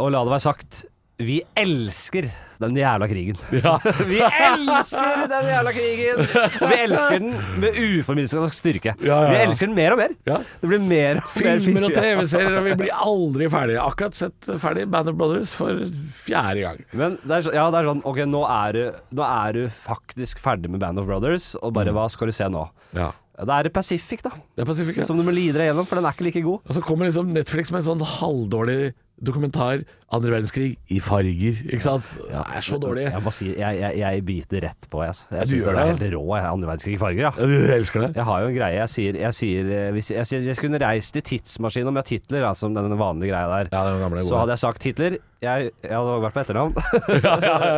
Og 0.00 0.08
la 0.14 0.24
det 0.24 0.34
være 0.38 0.46
sagt, 0.46 0.84
vi 1.20 1.42
elsker 1.58 2.30
den 2.60 2.76
jævla 2.76 3.06
krigen. 3.08 3.38
vi 4.10 4.18
elsker 4.20 5.22
den 5.30 5.46
jævla 5.48 5.72
krigen! 5.72 6.18
Og 6.60 6.66
vi 6.68 6.78
elsker 6.84 7.22
den 7.22 7.30
med 7.62 7.78
uforminsket 7.80 8.56
styrke. 8.56 8.94
Ja, 9.00 9.20
ja, 9.24 9.30
Vi 9.30 9.38
elsker 9.46 9.70
den 9.70 9.76
mer 9.78 9.96
og 9.96 10.00
mer. 10.02 10.12
Ja. 10.28 10.40
Det 10.60 10.68
blir 10.68 10.82
mer 10.84 11.22
og 11.22 11.38
mer 11.40 11.62
Filmer 11.64 11.88
og 11.88 11.96
TV-serier, 11.96 12.58
og 12.60 12.68
vi 12.68 12.76
blir 12.82 12.92
aldri 12.96 13.48
ferdige. 13.52 13.80
Akkurat 13.84 14.18
sett 14.18 14.50
ferdig 14.60 14.84
Band 14.92 15.12
of 15.12 15.16
Brothers 15.20 15.54
for 15.56 15.86
fjerde 16.26 16.66
gang. 16.66 16.84
Men 16.92 17.16
det 17.24 17.40
er, 17.40 17.48
ja, 17.56 17.70
det 17.72 17.80
er 17.80 17.90
sånn 17.92 18.04
Ok, 18.10 18.22
nå 18.28 18.44
er, 18.48 18.76
du, 18.76 19.00
nå 19.16 19.24
er 19.30 19.56
du 19.56 19.64
faktisk 19.80 20.42
ferdig 20.44 20.72
med 20.72 20.84
Band 20.84 21.00
of 21.00 21.08
Brothers, 21.08 21.54
og 21.60 21.72
bare 21.76 21.96
hva 21.96 22.08
skal 22.12 22.28
du 22.28 22.36
se 22.36 22.48
nå? 22.52 22.68
Ja. 22.96 23.12
Ja, 23.40 23.46
Det 23.48 23.56
er 23.56 23.72
Pacific, 23.72 24.20
da. 24.20 24.34
Det 24.52 24.66
er 24.66 24.68
Pacific, 24.68 24.98
ja. 25.00 25.04
Som 25.08 25.16
du 25.16 25.24
må 25.24 25.32
lide 25.32 25.56
deg 25.56 25.70
gjennom, 25.70 25.86
for 25.88 25.96
den 25.96 26.04
er 26.04 26.12
ikke 26.12 26.26
like 26.28 26.42
god. 26.44 26.60
Og 26.66 26.76
så 26.76 26.82
kommer 26.84 27.08
liksom 27.08 27.30
Netflix 27.32 27.72
med 27.72 27.80
en 27.80 27.88
sånn 27.94 28.04
halvdårlig 28.04 28.92
dokumentar 29.24 29.82
andre 30.10 30.32
verdenskrig 30.32 30.72
i 30.90 30.98
farger, 31.02 31.58
ikke 31.70 31.84
sant? 31.84 32.06
Det 32.26 32.40
er 32.40 32.64
så 32.66 32.78
dårlig. 32.82 33.04
Jeg 33.06 33.22
må 33.22 33.30
si, 33.34 33.50
jeg, 33.52 33.76
jeg, 33.78 33.98
jeg 34.00 34.24
biter 34.26 34.64
rett 34.66 34.88
på, 34.90 35.02
jeg. 35.06 35.14
Jeg 35.36 35.50
syns 35.52 35.66
den 35.68 35.78
er 35.78 35.90
helt 35.92 36.02
rå. 36.16 36.22
jeg. 36.34 36.46
Andre 36.50 36.70
verdenskrig 36.72 36.96
i 36.96 37.00
farger, 37.00 37.22
ja. 37.28 37.30
Ja, 37.38 37.46
du 37.46 37.74
elsker 37.76 38.04
det? 38.06 38.10
Jeg 38.18 38.26
har 38.26 38.40
jo 38.42 38.48
en 38.50 38.56
greie. 38.56 38.78
Jeg 38.80 38.90
sier, 38.90 39.18
jeg 39.20 39.36
sier 39.38 39.70
eh, 39.76 39.90
hvis 39.94 40.10
jeg, 40.10 40.26
jeg, 40.48 40.56
skulle 40.58 40.80
reist 40.82 41.20
i 41.20 41.22
tidsmaskinen 41.30 41.94
møtt 41.94 42.10
Hitler, 42.10 42.48
som 42.58 42.74
den 42.74 42.96
vanlige 42.98 43.30
greia 43.30 43.46
der. 43.52 43.70
Ja, 43.70 43.84
den 43.86 44.02
gamle 44.02 44.24
Så 44.26 44.40
hadde 44.40 44.56
jeg 44.56 44.62
sagt 44.64 44.88
Hitler. 44.88 45.18
Jeg, 45.40 45.70
jeg 45.84 45.94
hadde 45.94 46.16
vært 46.24 46.34
på 46.34 46.42
etternavn. 46.42 46.74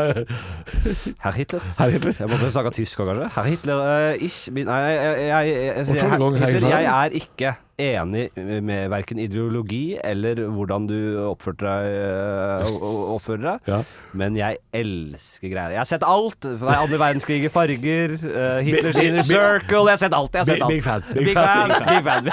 Herr 1.22 1.37
Hitler. 1.37 1.66
Herr 1.78 1.92
Hitler. 1.92 2.16
Jeg 2.16 2.33
måtte 2.33 2.50
snakke 2.55 2.72
tysk 2.78 3.05
òg, 3.05 3.12
kanskje. 3.12 3.28
Herr 3.37 3.50
Hitler 3.50 3.85
uh, 3.85 4.24
ich 4.24 4.38
Nei, 4.52 4.64
jeg, 4.64 4.96
jeg, 4.96 5.28
jeg, 5.28 5.52
jeg, 5.52 5.68
jeg, 5.76 6.00
jeg, 6.00 6.62
jeg, 6.62 6.72
jeg 6.72 6.90
er 6.96 7.20
ikke 7.20 7.55
enig 7.83 8.25
med 8.62 8.88
verken 8.92 9.18
ideologi 9.23 9.99
eller 10.03 10.40
hvordan 10.53 10.87
du 10.88 10.97
oppførte 11.29 11.66
deg, 11.66 12.68
o- 12.71 13.16
oppfører 13.16 13.42
deg, 13.47 13.68
Ja. 13.73 13.81
men 14.14 14.37
jeg 14.38 14.59
elsker 14.73 15.51
greier. 15.53 15.71
Jeg 15.75 15.83
har 15.83 15.88
sett 15.90 16.03
alt. 16.07 16.45
Andre 16.47 16.99
verdenskrig 17.01 17.40
i 17.45 17.53
farger, 17.53 18.14
uh, 18.23 18.61
Hitlers 18.64 18.97
Big- 18.99 19.09
Inner 19.11 19.23
big- 19.23 19.33
Circle 19.33 19.83
Jeg 19.87 19.92
har 19.97 20.03
sett 20.05 20.14
alt. 20.14 20.33
Jeg 20.33 20.40
har 20.40 20.47
sett 20.47 20.55
Big- 20.55 20.62
alt. 20.62 20.71
big 20.73 20.83
fan, 20.83 21.03
big 21.14 21.35
fan, 21.35 21.71
fan. 21.71 22.25
Big 22.25 22.33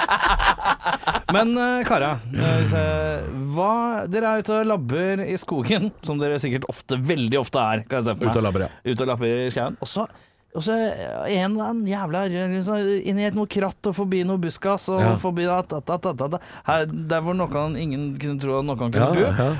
Men 1.34 1.52
uh, 1.58 1.84
Kara, 1.86 2.12
eh, 2.34 3.20
hva, 3.54 4.06
dere 4.10 4.32
er 4.34 4.42
ute 4.42 4.56
og 4.60 4.66
labber 4.66 5.22
i 5.26 5.36
skogen, 5.38 5.90
som 6.02 6.18
dere 6.18 6.40
sikkert 6.42 6.66
ofte, 6.70 6.98
veldig 6.98 7.38
ofte 7.38 7.60
er. 7.62 7.84
Kan 7.86 8.00
jeg 8.00 8.08
se 8.10 8.14
for 8.16 8.24
meg. 8.26 8.32
Ute 8.34 8.40
og 8.40 8.46
labber, 8.48 8.66
ja. 8.66 8.70
Ute 8.90 9.04
og 9.06 9.10
labber 9.12 9.30
i 9.46 9.50
skauen. 9.54 9.76
Og 9.80 9.88
så 9.90 10.06
og 10.54 10.62
så 10.66 10.74
en 10.74 11.52
eller 11.52 11.64
annen 11.70 11.86
jævla 11.86 12.24
liksom, 12.30 12.80
inn 13.06 13.18
i 13.22 13.26
et 13.28 13.34
noe 13.38 13.46
kratt 13.46 13.86
og 13.86 13.94
forbi 13.94 14.24
noe 14.26 14.36
buskas 14.42 14.88
og 14.90 15.00
Ja. 15.00 15.12
forbi 15.16 15.44
da, 15.46 15.60
da, 15.62 15.78
da, 15.80 16.12
da, 16.12 16.26
da. 16.36 16.38
Her, 16.66 16.86
Der 16.86 17.20
hvor 17.22 17.34
noen, 17.38 17.76
ingen 17.78 18.16
kunne 18.18 18.40
tro 18.42 18.58
at 18.58 18.64
noen 18.66 18.78
kunne 18.78 18.98
Ja, 18.98 19.12
bo. 19.14 19.20
ja. 19.20 19.54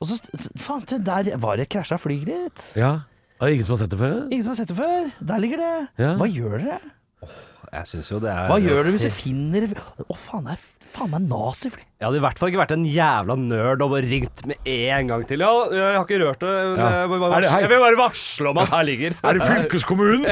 Og 0.00 0.06
så 0.08 0.16
Faen, 0.60 0.84
der 1.04 1.36
var 1.38 1.56
det 1.56 1.66
et 1.68 1.72
krasja 1.76 1.96
fly, 1.98 2.18
gitt. 2.24 2.76
ja. 2.76 3.00
Er 3.40 3.46
det 3.46 3.54
ingen 3.54 3.64
som 3.64 3.72
har 3.78 3.80
sett 3.86 3.90
det 3.90 3.98
før? 3.98 4.16
Ingen 4.30 4.42
som 4.44 4.50
har 4.52 4.56
sett 4.60 4.68
det 4.68 4.76
før. 4.76 5.12
Der 5.24 5.38
ligger 5.40 5.56
det. 5.56 5.88
Ja. 5.96 6.10
Hva 6.20 6.26
gjør 6.28 6.58
dere? 6.60 6.80
Jeg 7.70 7.86
syns 7.86 8.08
jo 8.10 8.18
det 8.18 8.30
er 8.34 8.48
Hva 8.50 8.56
gjør 8.58 8.82
du 8.88 8.90
hvis 8.96 9.04
du 9.06 9.12
finner 9.14 9.68
Å, 9.70 10.14
faen, 10.18 10.42
det 10.48 10.56
er 10.56 10.62
faen 10.90 11.10
meg 11.12 11.22
nazifly. 11.30 11.84
Jeg 12.00 12.06
hadde 12.08 12.18
i 12.18 12.22
hvert 12.24 12.40
fall 12.40 12.50
ikke 12.50 12.58
vært 12.64 12.72
en 12.74 12.86
jævla 12.90 13.36
nerd 13.38 13.84
og 13.84 13.92
ringt 14.02 14.40
med 14.50 14.56
en 14.72 15.10
gang 15.12 15.22
til. 15.30 15.44
Ja, 15.44 15.50
jeg 15.70 15.92
har 15.94 16.02
ikke 16.08 16.18
rørt 16.24 16.40
det. 16.42 16.50
men 16.50 16.80
Ja. 16.80 16.88
Jeg, 16.96 17.10
vil 17.12 17.20
bare 17.22 17.36
Er 17.36 17.44
det 17.44 17.50
varsle, 17.52 17.60
jeg 17.62 17.70
vil 17.70 17.84
bare 17.84 18.00
varsle 18.00 18.50
om 18.50 18.58
at 18.64 18.72
her 18.74 18.82
ligger 18.88 19.14
Er 19.22 19.38
det 19.38 19.46
fylkeskommunen? 19.46 20.26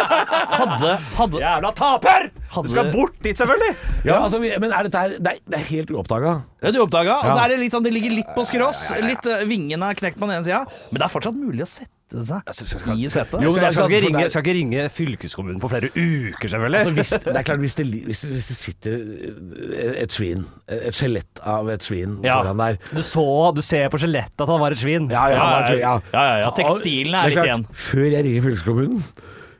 Hadde, 0.60 0.90
hadde 1.20 1.44
Jævla 1.44 1.70
taper! 1.78 2.26
Hadde 2.56 2.66
Du 2.66 2.74
skal 2.74 2.90
bort 2.96 3.14
dit, 3.22 3.38
selvfølgelig! 3.38 3.70
Ja, 4.10 4.18
altså, 4.24 4.40
vi- 4.42 4.52
men 4.58 4.72
er 4.74 4.88
dette 4.88 4.98
her 5.04 5.14
Det 5.20 5.30
er, 5.36 5.38
det 5.46 5.60
er 5.60 5.66
helt 5.70 5.94
uoppdaga. 5.94 6.34
Ja, 6.64 6.70
du 6.74 6.80
oppdaga. 6.82 7.20
Og 7.22 7.30
så 7.30 7.36
Ja. 7.38 7.44
er 7.44 7.48
det 7.54 7.60
litt 7.62 7.72
sånn, 7.72 7.84
det 7.86 7.92
ligger 7.94 8.10
litt 8.18 8.34
på 8.34 8.42
skross. 8.50 8.82
Litt 9.06 9.26
uh, 9.30 9.44
Vingene 9.46 9.90
er 9.90 9.94
knekt 9.94 10.18
på 10.18 10.26
den 10.26 10.34
ene 10.40 10.44
sida. 10.44 10.64
Men 10.90 10.98
det 10.98 11.06
er 11.06 11.14
fortsatt 11.14 11.38
mulig 11.38 11.62
å 11.62 11.70
sette 11.70 11.94
seg 12.10 12.94
i 12.96 13.08
setet. 13.08 13.36
Jo, 13.42 13.50
men 13.54 13.62
er 13.62 13.66
Jeg 13.68 13.74
skal 13.76 13.90
ikke 13.90 14.00
ringe, 14.06 14.24
er- 14.24 14.28
skal 14.34 14.42
ikke 14.44 14.54
ringe 14.58 14.84
fylkeskommunen 14.90 15.60
på 15.62 15.70
flere 15.70 15.90
uker, 15.94 16.48
selvfølgelig. 16.50 16.80
Altså, 16.80 16.90
hvis, 16.96 17.10
det 17.24 17.36
er 17.36 17.46
klart, 17.46 17.58
hvis 17.62 17.74
det, 17.78 17.86
hvis, 18.10 18.22
hvis 18.32 18.48
det 18.50 18.56
sitter 18.58 18.96
eh, 18.96 20.02
et 20.02 20.12
svin, 20.12 20.44
et 20.68 20.94
skjelett 20.96 21.40
av 21.46 21.70
et 21.70 21.82
svin 21.86 22.18
Ja. 22.26 22.40
foran 22.42 22.58
der 22.58 22.76
Du 22.90 23.02
så, 23.02 23.24
du 23.54 23.62
ser 23.62 23.88
på 23.88 23.98
skjelettet 24.02 24.40
at 24.42 24.48
han 24.48 24.60
var 24.60 24.72
et 24.76 24.78
svin. 24.82 25.08
Ja, 25.10 25.28
ja, 25.30 25.38
Ja, 25.40 25.48
ja, 25.70 25.78
ja, 25.78 25.96
ja, 26.12 26.38
ja. 26.44 26.50
Tekstilene 26.58 27.24
er 27.24 27.30
Det 27.30 27.36
litt 27.36 27.46
igjen. 27.50 27.66
Før 27.72 28.06
jeg 28.10 28.24
ringer 28.26 28.42
fylkeskommunen, 28.50 29.02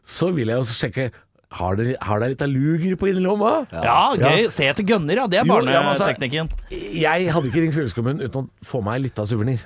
så 0.04 0.32
vil 0.34 0.48
jeg 0.50 0.58
også 0.58 0.74
sjekke 0.84 1.10
Har 1.52 1.74
dere, 1.74 1.96
har 2.00 2.20
dere 2.22 2.30
litt 2.30 2.42
av 2.42 2.48
luger 2.52 2.94
på 2.96 3.08
innerlomma? 3.10 3.66
Ja, 3.74 4.14
gøy. 4.14 4.44
Se 4.54 4.68
etter 4.70 4.84
gunner, 4.86 5.16
ja. 5.18 5.26
Det 5.26 5.40
er 5.40 5.44
barneteknikken. 5.48 6.46
ja, 6.70 6.70
altså- 6.70 7.00
Jeg 7.00 7.32
hadde 7.34 7.46
ikke 7.50 7.62
ringt 7.64 7.74
fylkeskommunen 7.74 8.22
uten 8.22 8.44
å 8.46 8.48
få 8.64 8.82
meg 8.86 9.00
litt 9.02 9.18
av 9.18 9.26
suvenir. 9.26 9.58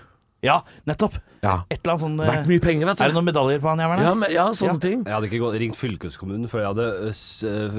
Ja, 0.44 0.59
nettopp. 0.88 1.16
Ja. 1.44 1.54
Et 1.72 1.78
eller 1.83 1.94
annet 1.94 2.02
sånn 2.04 2.18
eh, 2.20 2.28
Vært 2.30 2.48
mye 2.48 2.62
penger, 2.64 2.88
vet 2.88 2.98
du. 3.00 3.04
Er 3.04 3.12
det 3.12 3.16
noen 3.18 3.28
medaljer 3.28 3.61
på 3.64 3.68
han 3.72 3.80
jævelen? 3.83 4.04
Ja, 4.07 4.14
men, 4.20 4.33
ja, 4.33 4.44
sånne 4.57 4.76
Ja. 4.76 4.83
ting. 4.85 5.02
Jeg 5.04 5.14
hadde 5.16 5.28
ikke 5.30 5.40
gått, 5.42 5.59
ringt 5.64 5.76
fylkeskommunen 5.80 6.48
før 6.52 6.62
jeg 6.62 6.70
hadde 6.72 6.88
ø, 7.09 7.12
s, 7.12 7.24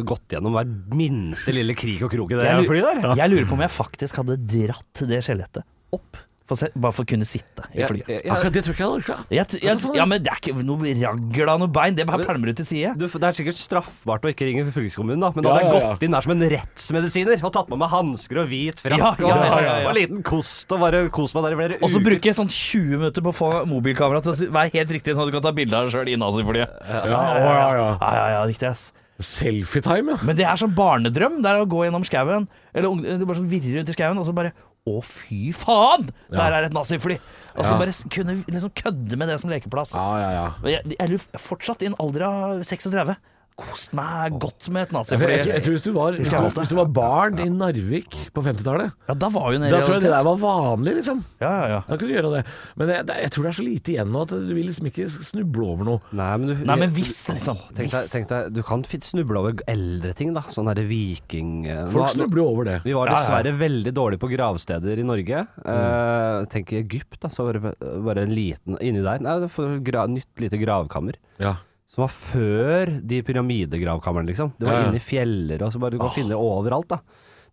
gått 0.06 0.36
gjennom 0.36 0.58
hver 0.58 0.70
minste 0.98 1.54
lille 1.56 1.78
krik 1.78 2.04
og 2.06 2.14
krok 2.14 2.34
i 2.36 2.40
det 2.42 2.46
Jeg 2.50 2.68
flyet 2.70 3.02
der. 3.04 3.16
Jeg 3.22 3.34
lurer 3.34 3.50
på 3.50 3.58
om 3.58 3.66
jeg 3.66 3.74
faktisk 3.74 4.22
hadde 4.22 4.38
dratt 4.50 5.06
det 5.10 5.22
skjelettet 5.26 5.64
opp. 5.96 6.18
For 6.46 6.60
se, 6.60 6.68
bare 6.78 6.94
for 6.94 7.02
å 7.02 7.10
kunne 7.10 7.26
sitte 7.26 7.64
i 7.74 7.82
flyet. 7.90 8.06
Ja, 8.06 8.18
ja, 8.22 8.34
Akkurat 8.36 8.54
det 8.54 8.62
tror 8.68 8.76
jeg 8.76 8.78
ikke 8.78 8.84
jeg 8.86 9.42
hadde 9.42 9.58
orka. 9.58 9.96
Ja, 9.98 10.04
men 10.06 10.22
det 10.22 10.30
er 10.30 10.38
ikke 10.38 10.54
noe 10.62 10.92
ragl 11.00 11.50
av 11.50 11.62
noe 11.64 11.72
bein. 11.74 11.96
Det 11.98 12.06
bare 12.06 12.28
pælmer 12.28 12.52
ut 12.54 12.60
til 12.60 12.68
side. 12.70 12.92
Du, 13.02 13.08
det 13.10 13.30
er 13.32 13.38
sikkert 13.40 13.58
straffbart 13.58 14.28
å 14.28 14.30
ikke 14.30 14.46
ringe 14.46 14.66
fylkeskommunen, 14.70 15.24
da, 15.26 15.32
men 15.34 15.42
da 15.48 15.50
Ja, 15.50 15.56
hadde 15.56 15.64
jeg 15.66 15.74
ja, 15.74 15.80
ja. 15.82 15.94
gått 15.96 16.06
inn 16.06 16.14
der 16.14 16.28
som 16.28 16.34
en 16.36 16.46
rettsmedisiner 16.54 17.42
og 17.50 17.54
tatt 17.56 17.72
på 17.72 17.80
meg 17.82 17.90
hansker 17.96 18.42
og 18.44 18.52
hvit 18.52 18.84
frakk 18.86 19.02
Ja, 19.02 19.10
ja, 19.18 19.32
ja, 19.32 19.48
ja, 19.50 19.64
ja. 19.66 19.72
og, 19.74 19.88
og 19.88 19.90
en 19.90 19.98
liten 19.98 20.22
kost 20.30 20.76
og 20.78 20.84
bare 20.86 21.02
kost 21.18 21.34
meg 21.40 21.48
der 21.48 21.56
i 21.56 21.60
flere 21.64 21.80
uker. 21.80 21.86
Og 21.88 21.94
så 21.96 22.04
bruker 22.06 22.30
jeg 22.30 22.38
sånn 22.38 22.54
20 22.54 23.02
minutter 23.02 23.26
på 23.26 23.34
å 23.34 23.38
få 23.40 23.50
mobilkamera 23.72 24.22
til 24.28 24.36
å 24.36 24.52
være 24.60 24.74
helt 24.78 24.94
riktig, 25.00 25.16
sånn 25.18 25.26
at 25.26 25.34
du 25.34 25.38
kan 25.40 25.48
ta 25.48 25.56
bilde 25.58 25.80
av 25.82 25.90
deg 25.90 25.98
sjøl 25.98 26.14
i 26.14 26.20
naziflyet. 26.22 26.78
Ja, 26.94 27.02
ja, 27.10 27.24
ja, 27.42 27.50
ja. 27.50 27.90
Ja, 27.98 28.14
ja, 28.20 28.30
ja, 28.36 28.46
riktig 28.54 28.70
ass. 28.70 28.86
Selfietime, 29.18 30.14
ja. 30.14 30.22
Men 30.28 30.38
det 30.38 30.46
er 30.46 30.60
sånn 30.60 30.74
barnedrøm. 30.76 31.42
Det 31.42 31.50
er 31.52 31.62
å 31.64 31.68
gå 31.72 31.86
gjennom 31.88 32.04
skauen, 32.06 32.46
eller 32.76 33.02
du 33.02 33.12
er 33.16 33.26
bare 33.26 33.40
sånn 33.40 33.50
virrer 33.52 33.80
rundt 33.80 33.92
i 33.94 33.96
skauen, 33.96 34.20
og 34.20 34.28
så 34.28 34.36
bare 34.36 34.52
Å, 34.86 35.00
fy 35.02 35.50
faen! 35.58 36.12
Der 36.30 36.54
er 36.54 36.68
et 36.68 36.74
nazifly! 36.76 37.16
Altså 37.56 37.74
Ja. 37.74 37.80
bare 37.80 37.94
kunne 38.14 38.36
liksom 38.46 38.70
kødde 38.78 39.18
med 39.18 39.30
det 39.32 39.40
som 39.42 39.50
lekeplass. 39.50 39.96
Ja, 39.96 40.18
ja, 40.20 40.30
ja. 40.36 40.48
Jeg, 40.70 40.98
jeg 41.00 41.22
fortsatt 41.42 41.82
i 41.82 41.88
en 41.90 41.96
alder 42.04 42.26
av 42.28 42.62
36. 42.68 43.16
Kost 43.56 43.94
meg 43.96 44.34
godt 44.44 44.66
med 44.68 44.84
et 44.84 44.90
Jeg, 44.90 44.96
nazifly. 44.98 45.28
jeg, 45.32 45.48
jeg 45.48 45.64
tror 45.64 45.76
hvis 45.78 45.84
du, 45.86 45.92
var, 45.96 46.16
hvis, 46.20 46.28
du, 46.28 46.48
hvis 46.60 46.72
du 46.74 46.76
var 46.76 46.90
barn 46.92 47.38
i 47.40 47.46
Narvik 47.48 48.18
på 48.36 48.42
50-tallet, 48.44 48.92
Ja, 49.08 49.14
da 49.16 49.30
var 49.32 49.54
jo 49.54 49.62
da 49.64 49.80
tror 49.80 49.94
jeg 49.96 50.04
det 50.04 50.12
der 50.12 50.26
var 50.28 50.40
vanlig, 50.42 50.96
liksom. 50.98 51.22
Ja, 51.40 51.52
ja, 51.52 51.68
ja. 51.72 51.78
Da 51.88 51.96
kunne 51.96 52.10
du 52.12 52.16
gjøre 52.18 52.32
det. 52.34 52.42
Men 52.76 52.92
jeg, 52.92 53.06
jeg 53.24 53.32
tror 53.32 53.46
det 53.48 53.52
er 53.54 53.58
så 53.60 53.66
lite 53.68 53.94
igjen 53.94 54.12
nå 54.12 54.24
at 54.26 54.34
du 54.36 54.52
vil 54.58 54.68
liksom 54.68 54.90
ikke 54.90 55.08
snuble 55.16 55.70
over 55.72 55.88
noe. 55.88 56.02
Nei, 56.12 56.32
men, 56.42 56.52
du, 56.52 56.66
Nei, 56.68 56.76
men 56.84 56.92
hvis, 56.98 57.14
liksom. 57.32 57.62
Tenk 57.78 57.94
deg, 57.96 58.10
tenk 58.12 58.28
deg, 58.34 58.50
du 58.58 58.60
kan 58.68 58.84
snuble 59.06 59.40
over 59.40 59.64
eldre 59.72 60.12
ting, 60.20 60.34
da. 60.36 60.44
Sånn 60.52 60.68
derre 60.68 60.84
viking... 60.90 61.64
Folk 61.94 62.12
snubler 62.12 62.42
jo 62.44 62.48
over 62.52 62.68
det. 62.68 62.76
Vi 62.84 62.96
var 62.98 63.08
Ja, 63.08 63.16
ja. 63.16 63.22
dessverre 63.22 63.56
veldig 63.62 63.94
dårlige 63.96 64.24
på 64.26 64.32
gravsteder 64.34 65.00
i 65.00 65.08
Norge. 65.08 65.46
Eh, 65.64 66.42
tenk 66.52 66.76
i 66.76 66.82
Egypt, 66.84 67.22
da, 67.24 67.32
så 67.32 67.48
var 67.48 67.60
det 67.62 67.72
bare 67.80 68.28
en 68.28 68.36
liten 68.36 68.76
inni 68.84 69.00
der. 69.06 69.24
Nei, 69.24 69.38
det 69.46 69.52
får 69.56 69.80
gra, 69.88 70.06
nytt 70.12 70.44
lite 70.44 70.60
gravkammer. 70.60 71.16
Ja. 71.40 71.56
Som 71.96 72.04
var 72.04 72.12
før 72.12 72.90
de 73.08 73.22
pyramidegravkamrene, 73.24 74.28
liksom. 74.28 74.52
Det 74.60 74.68
var 74.68 74.82
Ja, 74.82 74.88
inni 74.90 75.00
fjeller, 75.00 75.62
og 75.64 75.72
så 75.72 75.80
bare 75.80 75.96
du 75.96 76.02
kan 76.02 76.12
finne 76.12 76.36
overalt, 76.36 76.90
da. 76.92 76.98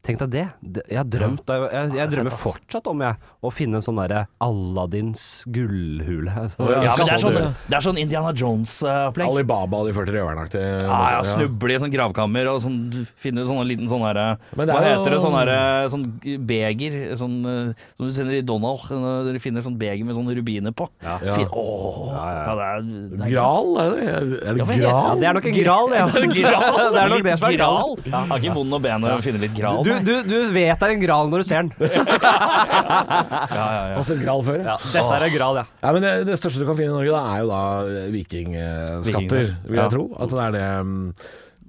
Tenk 0.03 0.19
deg 0.25 0.31
det. 0.33 0.47
jeg 0.91 0.99
har 0.99 1.07
drømt 1.07 1.47
jeg, 1.47 1.67
jeg, 1.73 1.91
jeg 2.01 2.11
drømmer 2.11 2.35
fortsatt 2.41 2.89
om 2.91 3.03
jeg 3.05 3.19
å 3.43 3.51
finne 3.55 3.79
en 3.79 3.85
sånn 3.85 4.01
derre 4.01 4.25
Aladdins 4.43 5.45
gullhule. 5.53 6.33
Så, 6.55 6.71
ja. 6.73 6.81
Men 6.97 7.07
det 7.07 7.15
er 7.17 7.23
sånn, 7.23 7.39
det 7.69 7.77
er 7.79 7.87
sånn 7.87 8.01
Indiana 8.03 8.33
Jones-opplegg. 8.35 9.29
Alibaba 9.29 9.83
de 9.87 9.95
40 9.97 10.17
røverne-aktig. 10.17 10.63
Ja, 10.63 11.01
ja, 11.17 11.21
snuble 11.27 11.77
i 11.77 11.81
sånn 11.83 11.93
gravkammer 11.95 12.51
og 12.53 12.63
sånn, 12.65 12.81
finne 13.15 13.43
finner 13.43 13.49
sånn 13.49 13.69
liten 13.69 13.89
sånn 13.91 14.03
herre 14.05 14.27
Hva 14.55 14.67
er 14.67 14.89
heter 14.91 15.15
det? 15.15 15.21
Sånn 15.23 15.37
herre 15.37 15.59
sånn 15.93 16.05
beger 16.49 16.99
sånn, 17.19 17.37
eh, 17.49 17.87
som 17.97 18.09
du 18.09 18.15
sender 18.17 18.39
i 18.39 18.43
Donald. 18.47 18.85
når 18.91 19.29
Dere 19.31 19.43
finner 19.43 19.65
sånn 19.65 19.79
beger 19.81 20.05
med 20.07 20.17
sånne 20.17 20.37
rubiner 20.37 20.75
på. 20.77 20.89
Ja. 21.03 21.19
Fin, 21.23 21.49
åh, 21.49 22.13
ja, 22.13 22.55
det 22.59 22.67
er, 22.69 22.87
det 23.13 23.27
er 23.27 23.33
Gral, 23.33 23.73
er 23.83 23.95
det? 23.95 24.09
Er 24.11 24.29
det 24.29 24.53
Ja, 24.53 24.67
gral? 24.67 24.83
Ja, 24.83 25.15
det 25.21 25.29
er 25.31 25.39
nok 25.39 25.49
en 25.51 25.57
gral, 25.59 25.89
det. 25.93 26.03
Ja. 26.03 26.61
Det 26.93 27.01
er 27.01 27.09
nok 27.09 27.23
det 27.25 27.35
som 27.39 27.47
er 27.49 27.57
gral. 27.57 27.95
Har 28.13 28.41
ikke 28.43 28.55
vond 28.57 28.77
og 28.77 28.83
ben 28.85 29.05
å 29.07 29.15
finne 29.25 29.41
litt 29.43 29.55
gral. 29.57 29.81
Du, 29.87 29.92
du, 30.07 30.13
du 30.27 30.37
vet 30.55 30.81
det 30.81 30.89
er 30.89 30.95
en 30.97 31.03
gral 31.03 31.31
når 31.33 31.43
du 31.43 31.49
ser 31.49 31.63
den. 31.63 31.73
ja, 31.83 33.47
ja, 33.53 33.69
ja. 33.93 33.95
Altså 34.01 34.17
gral 34.21 34.45
før? 34.47 34.61
Ja, 34.65 34.77
dette 34.81 35.07
er 35.19 35.27
en 35.29 35.35
gral, 35.37 35.61
ja. 35.63 35.65
Ja, 35.85 35.93
men 35.97 36.05
det, 36.07 36.13
det 36.31 36.39
største 36.41 36.63
du 36.63 36.69
kan 36.69 36.79
finne 36.79 36.93
i 36.93 36.97
Norge, 36.97 37.15
da, 37.15 37.23
er 37.37 37.45
jo 37.45 37.49
da 37.53 37.63
eh, 38.03 38.11
vikingskatter, 38.17 39.49
vil 39.69 39.81
jeg 39.81 39.83
Ja. 39.83 39.89
tro. 39.93 40.05
At 40.23 40.35
det 40.35 40.45
er 40.47 40.57
det 40.57 40.67
mm, 40.87 41.03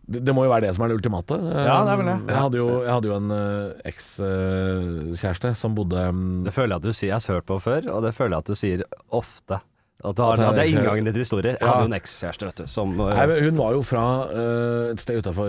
det, 0.03 0.19
det 0.27 0.33
må 0.35 0.43
jo 0.43 0.51
være 0.51 0.67
det 0.67 0.73
som 0.75 0.83
er 0.83 0.91
det 0.91 0.97
ultimate. 0.99 1.37
Ja, 1.39 1.77
det 1.87 1.93
er 1.93 1.99
vel 2.01 2.09
det. 2.11 2.15
Jeg 2.27 2.41
hadde 2.43 2.59
jo, 2.59 2.67
jeg 2.83 2.91
hadde 2.91 3.09
jo 3.09 3.19
en 3.19 3.29
uh, 3.31 3.91
ekskjæreste 3.91 5.53
som 5.59 5.77
bodde 5.77 6.01
mm, 6.11 6.41
Det 6.47 6.53
føler 6.55 6.75
jeg 6.75 6.81
at 6.81 6.87
du 6.89 6.91
sier 6.97 7.13
jeg 7.13 7.23
har 7.23 7.37
hørt 7.39 7.47
på 7.49 7.59
før, 7.63 7.87
og 7.95 8.03
det 8.03 8.11
føler 8.17 8.35
jeg 8.35 8.43
at 8.45 8.51
du 8.51 8.59
sier 8.59 8.83
ofte. 9.15 9.61
At, 10.03 10.17
har, 10.19 10.33
At 10.33 10.55
det 10.57 10.63
er 10.65 10.71
inngangen 10.77 11.05
til 11.13 11.21
historier. 11.23 11.51
Jeg 11.55 11.61
Ja. 11.61 11.67
hadde 11.71 11.85
jo 11.87 11.91
en 11.93 11.99
ekskjæreste, 12.01 12.45
vet 12.49 12.57
du, 12.57 12.67
som 12.67 12.89
Nei, 12.97 13.25
men 13.27 13.43
Hun 13.45 13.57
var 13.57 13.71
jo 13.71 13.81
fra 13.87 14.05
uh, 14.27 14.91
et 14.91 14.99
sted 14.99 15.21
utafor 15.23 15.47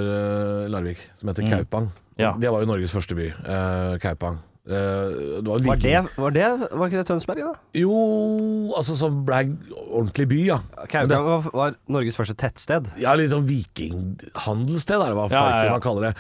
Larvik 0.71 0.99
som 1.17 1.29
heter 1.33 1.49
Kaupang. 1.51 1.91
Ja. 2.19 2.33
Det 2.39 2.51
var 2.53 2.61
jo 2.63 2.67
Norges 2.71 2.93
første 2.95 3.17
by. 3.19 3.33
Uh, 3.43 3.99
Kaupang. 3.99 4.39
Eh, 4.65 5.43
det 5.45 5.45
var, 5.45 5.61
var, 5.61 5.77
det, 5.77 5.99
var 6.17 6.31
det 6.33 6.47
Var 6.73 6.89
ikke 6.89 7.01
det 7.03 7.07
Tønsberg, 7.11 7.41
da? 7.45 7.51
Jo, 7.77 7.97
altså 8.73 8.95
som 8.97 9.19
ble 9.27 9.43
ordentlig 9.85 10.25
by, 10.31 10.39
ja. 10.47 10.57
Det 10.89 11.19
var, 11.21 11.45
var 11.53 11.75
Norges 11.93 12.17
første 12.17 12.33
tettsted. 12.41 12.89
Ja, 12.97 13.13
litt 13.19 13.35
sånn 13.35 13.45
vikinghandelssted 13.45 14.97
er 14.97 15.13
det 15.13 15.19
hva 15.19 15.27
Ja, 15.29 15.43
ja, 15.45 15.59
ja. 15.69 15.75
man 15.75 15.85
kaller 15.85 16.09
det. 16.09 16.15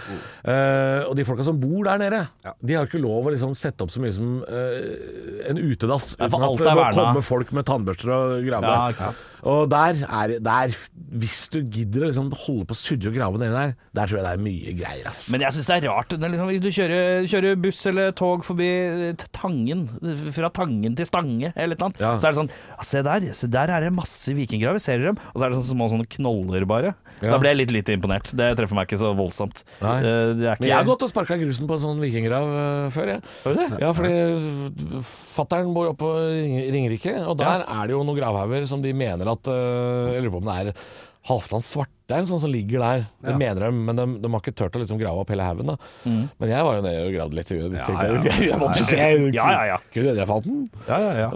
Eh, 0.44 1.08
og 1.08 1.16
de 1.16 1.24
folka 1.24 1.46
som 1.48 1.56
bor 1.62 1.88
der 1.88 2.02
nede, 2.04 2.20
de 2.60 2.76
har 2.76 2.84
ikke 2.84 3.00
lov 3.00 3.30
å 3.30 3.32
liksom 3.32 3.56
sette 3.56 3.86
opp 3.86 3.94
så 3.94 4.04
mye 4.04 4.12
som 4.12 4.36
uh, 4.44 5.48
en 5.48 5.60
utedass. 5.64 6.12
For 6.20 6.44
alt 6.44 6.60
at 6.60 6.68
det 6.68 6.76
må 6.76 6.90
komme 7.00 7.24
folk 7.24 7.54
med 7.56 7.68
tannbørster 7.70 8.12
og 8.12 8.44
grave. 8.44 9.14
Og 9.44 9.68
der 9.68 10.04
er 10.08 10.38
der, 10.40 10.76
Hvis 11.20 11.48
du 11.52 11.58
gidder 11.60 12.06
å 12.06 12.08
liksom 12.10 12.30
holde 12.46 12.68
på 12.68 12.76
å 12.76 12.78
surre 12.78 13.10
og 13.10 13.16
grave 13.16 13.40
nedi 13.40 13.52
der, 13.52 13.74
der 13.94 14.08
tror 14.08 14.20
jeg 14.20 14.24
det 14.26 14.32
er 14.32 14.44
mye 14.44 14.76
greier, 14.78 15.08
ass. 15.10 15.26
Men 15.32 15.44
jeg 15.44 15.56
syns 15.56 15.68
det 15.70 15.76
er 15.76 15.88
rart 15.92 16.14
liksom, 16.16 16.52
du 16.64 16.70
kjører, 16.72 17.28
kjører 17.30 17.60
buss 17.60 17.82
eller 17.90 18.14
tog 18.16 18.33
forbi 18.42 19.14
Tangen, 19.32 19.86
fra 20.34 20.50
Tangen 20.50 20.96
til 20.98 21.06
Stange 21.06 21.52
eller 21.54 21.76
noe 21.78 21.86
annet, 21.92 22.00
Ja. 22.00 22.16
så 22.18 22.26
er 22.26 22.32
det 22.32 22.40
sånn 22.42 22.50
Se 22.82 23.02
der, 23.02 23.20
se 23.32 23.46
der 23.46 23.70
er 23.70 23.80
det 23.80 23.92
masse 23.94 24.34
vikinggraver, 24.34 24.80
ser 24.82 24.98
dere 24.98 25.12
dem? 25.14 25.18
Og 25.34 25.38
så 25.40 25.44
er 25.46 25.50
det 25.50 25.58
sånne 25.58 25.76
små 25.78 25.88
sånne 25.90 26.08
knoller 26.10 26.64
bare. 26.66 26.94
Ja. 27.22 27.30
Da 27.30 27.38
ble 27.38 27.48
jeg 27.54 27.56
litt 27.62 27.70
lite 27.72 27.94
imponert. 27.96 28.34
Det 28.34 28.56
treffer 28.58 28.74
meg 28.74 28.88
ikke 28.88 28.98
så 29.00 29.14
voldsomt. 29.16 29.62
Nei. 29.80 29.98
Eh, 30.02 30.34
Det 30.34 30.44
er 30.44 30.52
ikke 30.56 30.60
Men 30.60 30.68
jeg 30.68 30.76
har 30.76 30.84
gått 30.84 31.02
og 31.02 31.08
sparka 31.08 31.38
grusen 31.38 31.66
på 31.70 31.74
en 31.78 31.80
sånn 31.84 32.00
vikinggrav 32.02 32.48
eh, 32.58 32.90
før, 32.90 33.06
jeg. 33.14 33.22
Det? 33.44 33.80
Ja, 33.80 33.92
fordi 33.92 35.02
fattern 35.36 35.72
bor 35.74 35.88
oppe 35.92 36.02
på 36.04 36.12
Ring- 36.18 36.72
Ringerike, 36.74 37.14
og 37.26 37.38
der 37.38 37.64
er 37.64 37.86
det 37.86 37.94
jo 37.96 38.02
noen 38.04 38.18
gravhauger 38.18 38.66
som 38.68 38.82
de 38.82 38.92
mener 38.92 39.30
at 39.30 39.48
eh, 39.48 40.14
Jeg 40.14 40.24
lurer 40.26 40.34
på 40.36 40.42
om 40.42 40.50
det 40.50 40.58
er 40.74 40.74
Halvdan 41.24 41.62
Svartein, 41.64 42.26
sånn 42.28 42.40
som 42.42 42.50
ligger 42.52 42.82
der. 42.84 43.04
Det 43.24 43.32
Ja. 43.32 43.36
mener 43.40 43.60
de, 43.64 43.70
men 43.72 43.96
de, 43.96 44.04
de 44.20 44.30
har 44.30 44.40
ikke 44.42 44.52
turt 44.54 44.74
å 44.76 44.80
liksom 44.82 44.98
grave 45.00 45.22
opp 45.22 45.30
hele 45.32 45.46
haugen. 45.46 45.70
Mm. 46.04 46.24
Men 46.38 46.50
jeg 46.52 46.64
var 46.66 46.74
jo 46.76 46.82
nede 46.84 47.04
og 47.06 47.14
gravde 47.16 47.38
litt. 47.38 47.52
Jeg, 47.54 47.70
ja, 47.72 47.86
ja. 47.88 48.18
jeg, 48.28 48.48
jeg 48.50 48.58
måtte 48.60 48.82
jo 48.82 48.88
se. 48.90 48.98
Ja, 49.32 49.46
ja, 49.56 49.62
ja. 49.72 49.78
Kunne 49.94 50.12
jeg 50.18 50.28
fant 50.28 50.44
den. 50.44 50.58
Ja, 50.88 50.98
ja, 51.00 51.14
ja. 51.24 51.30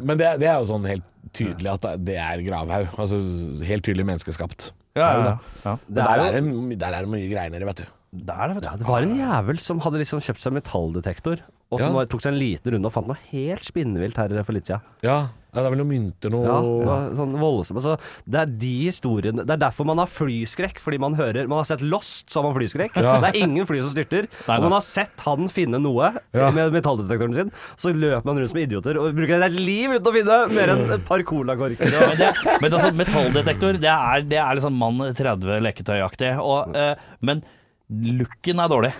Men 0.00 0.16
det, 0.16 0.30
det 0.40 0.48
er 0.48 0.56
jo 0.62 0.70
sånn 0.72 0.88
helt 0.88 1.04
tydelig 1.36 1.74
at 1.74 1.90
det- 2.06 2.16
er 2.16 2.40
gravhaug. 2.46 2.88
Altså 2.96 3.20
helt 3.66 3.84
tydelig 3.84 4.06
menneskeskapt. 4.08 4.70
Ja, 4.94 5.08
Er 5.10 5.18
ja, 5.18 5.36
ja. 5.64 5.72
Er 5.74 5.78
der, 5.90 6.10
er 6.38 6.76
der 6.78 6.94
er 6.94 7.00
det 7.02 7.10
mye 7.10 7.28
greier 7.28 7.50
nede, 7.50 7.66
vet 7.66 7.82
du. 7.82 7.86
Det 8.14 8.30
er 8.30 8.46
det, 8.48 8.54
vet 8.54 8.62
du. 8.62 8.68
Ja, 8.70 8.76
det 8.78 8.86
var 8.86 9.02
en 9.02 9.16
jævel 9.18 9.58
som 9.58 9.80
hadde 9.82 9.98
liksom 9.98 10.20
kjøpt 10.22 10.38
seg 10.44 10.52
metalldetektor, 10.54 11.40
og 11.72 11.80
som 11.80 11.88
Ja. 11.90 11.94
var- 11.98 12.06
tok 12.06 12.20
seg 12.22 12.32
en 12.32 12.38
liten 12.38 12.70
runde 12.72 12.86
og 12.86 12.92
fant 12.92 13.08
noe 13.08 13.18
helt 13.32 13.64
spinnvilt 13.64 14.16
her 14.16 14.42
for 14.44 14.52
litt 14.52 14.66
siden. 14.66 14.80
Ja, 15.02 15.28
ja 15.54 15.62
det 15.62 15.66
er 15.66 15.70
vel 15.74 15.78
noen 15.84 15.90
mynter 15.90 16.30
noe 16.30 16.44
Ja, 16.46 16.60
det 16.62 16.86
var 16.86 17.10
sånn 17.18 17.34
voldsomt. 17.40 17.78
Altså, 17.82 17.98
det 18.28 18.40
er 18.40 18.46
de 18.46 18.84
historiene 18.86 19.44
Det 19.46 19.50
er 19.50 19.56
derfor 19.56 19.84
man 19.86 19.98
har 19.98 20.06
flyskrekk, 20.06 20.78
fordi 20.78 20.98
man 21.00 21.14
hører 21.14 21.48
Man 21.48 21.58
har 21.58 21.64
sett 21.64 21.80
Lost, 21.82 22.28
så 22.30 22.42
har 22.42 22.52
man 22.52 22.54
flyskrekk. 22.60 22.94
Ja. 23.02 23.18
Det 23.20 23.34
er 23.34 23.42
ingen 23.46 23.66
fly 23.66 23.80
som 23.80 23.90
styrter. 23.90 24.28
Nei, 24.48 24.56
Og 24.56 24.62
man 24.62 24.72
har 24.72 24.80
sett 24.82 25.18
han 25.26 25.48
finne 25.48 25.80
noe 25.82 26.12
Ja. 26.32 26.50
med 26.52 26.72
metalldetektoren 26.72 27.34
sin, 27.34 27.50
så 27.76 27.92
løper 27.94 28.24
man 28.24 28.36
rundt 28.38 28.50
som 28.50 28.58
idioter 28.58 28.96
og 28.98 29.14
bruker 29.14 29.42
et 29.42 29.52
liv 29.52 29.90
uten 29.90 30.06
å 30.06 30.14
finne 30.14 30.50
mer 30.54 30.68
enn 30.68 30.92
et 30.92 31.04
par 31.04 31.18
colakorker. 31.22 31.86
Og- 31.86 32.18
men, 32.18 32.58
men 32.62 32.72
altså, 32.72 32.94
metalldetektor, 32.94 33.72
det 33.80 33.90
er, 33.90 34.22
det 34.22 34.38
er 34.38 34.54
liksom 34.54 34.72
mann 34.78 34.98
30 35.14 35.60
leketøyaktig. 35.60 36.38
Og, 36.38 36.74
uh, 36.76 36.94
men 37.20 37.42
looken 37.90 38.60
er 38.64 38.68
dårlig. 38.72 38.92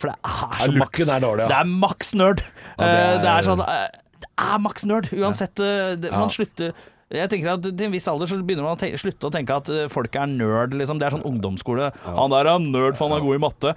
For 0.00 0.10
det 0.10 0.16
er 0.24 0.54
så 0.58 0.70
ja, 0.72 0.78
maks 0.82 1.08
er 1.08 1.20
dårlig, 1.22 1.44
ja. 1.44 1.48
Det 1.52 1.58
er 1.60 1.74
maks 1.82 2.14
nerd. 2.18 2.40
Ja, 2.78 2.84
det 2.84 2.86
Eh, 2.86 3.02
er- 3.16 3.18
det 3.22 3.30
er 3.36 3.42
sånn 3.46 3.60
eh, 3.60 3.88
Det 4.22 4.30
er 4.38 4.58
maks 4.58 4.84
nerd. 4.88 5.10
Uansett 5.12 5.60
eh, 5.60 5.94
det. 5.96 6.10
Man 6.10 6.30
slutter 6.30 6.72
jeg 7.12 7.28
tenker 7.28 7.50
at 7.52 7.60
Til 7.76 7.84
en 7.84 7.92
viss 7.92 8.06
alder 8.08 8.24
så 8.24 8.38
begynner 8.40 8.64
man 8.64 8.72
å 8.72 8.78
tenke, 8.80 8.96
slutte 8.96 9.28
å 9.28 9.30
tenke 9.30 9.52
at 9.54 9.68
eh, 9.68 9.86
folk 9.92 10.14
er 10.16 10.26
nerd. 10.32 10.72
Liksom. 10.72 10.96
Det 10.98 11.04
er 11.06 11.12
sånn 11.12 11.26
ungdomsskole. 11.28 11.90
Han 12.06 12.30
der 12.32 12.48
er 12.48 12.58
nerd, 12.64 12.96
for 12.96 13.10
han 13.10 13.18
er 13.18 13.26
god 13.26 13.36
i 13.36 13.42
matte. 13.42 13.74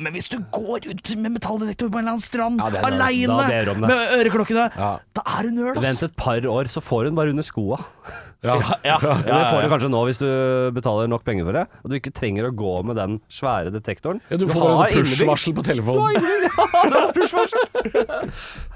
Men 0.00 0.14
hvis 0.14 0.30
du 0.32 0.38
går 0.50 0.88
ut 0.88 1.12
med 1.20 1.34
metalldetektor 1.36 1.90
på 1.92 1.98
en 2.00 2.06
eller 2.08 2.14
annen 2.16 2.24
strand 2.24 2.58
Ja, 2.64 2.80
aleine 2.88 3.76
med 3.84 4.16
øreklokkene, 4.16 4.70
da 4.72 5.22
er 5.36 5.42
du 5.42 5.50
nerd, 5.60 5.82
Vent 5.84 6.02
et 6.02 6.16
par 6.16 6.40
år, 6.40 6.64
så 6.72 6.80
får 6.80 7.10
hun 7.10 7.14
bare 7.20 7.28
under 7.36 7.44
skoa. 7.44 7.76
Ja. 8.46 8.54
Ja, 8.86 8.98
ja, 9.02 9.18
det 9.26 9.46
får 9.50 9.64
du 9.64 9.70
kanskje 9.72 9.88
nå 9.90 10.00
hvis 10.06 10.20
du 10.22 10.28
betaler 10.76 11.08
nok 11.10 11.24
penger 11.26 11.48
for 11.48 11.56
det. 11.58 11.64
Og 11.82 11.90
du 11.90 11.96
ikke 11.98 12.12
trenger 12.14 12.46
å 12.46 12.52
gå 12.54 12.74
med 12.86 12.94
den 13.00 13.16
svære 13.34 13.72
detektoren. 13.74 14.20
Ja, 14.30 14.38
du 14.38 14.46
får 14.46 14.62
bare 14.62 14.92
sånn 14.92 15.08
push-varsel 15.08 15.56
på 15.56 15.64
telefonen. 15.66 16.22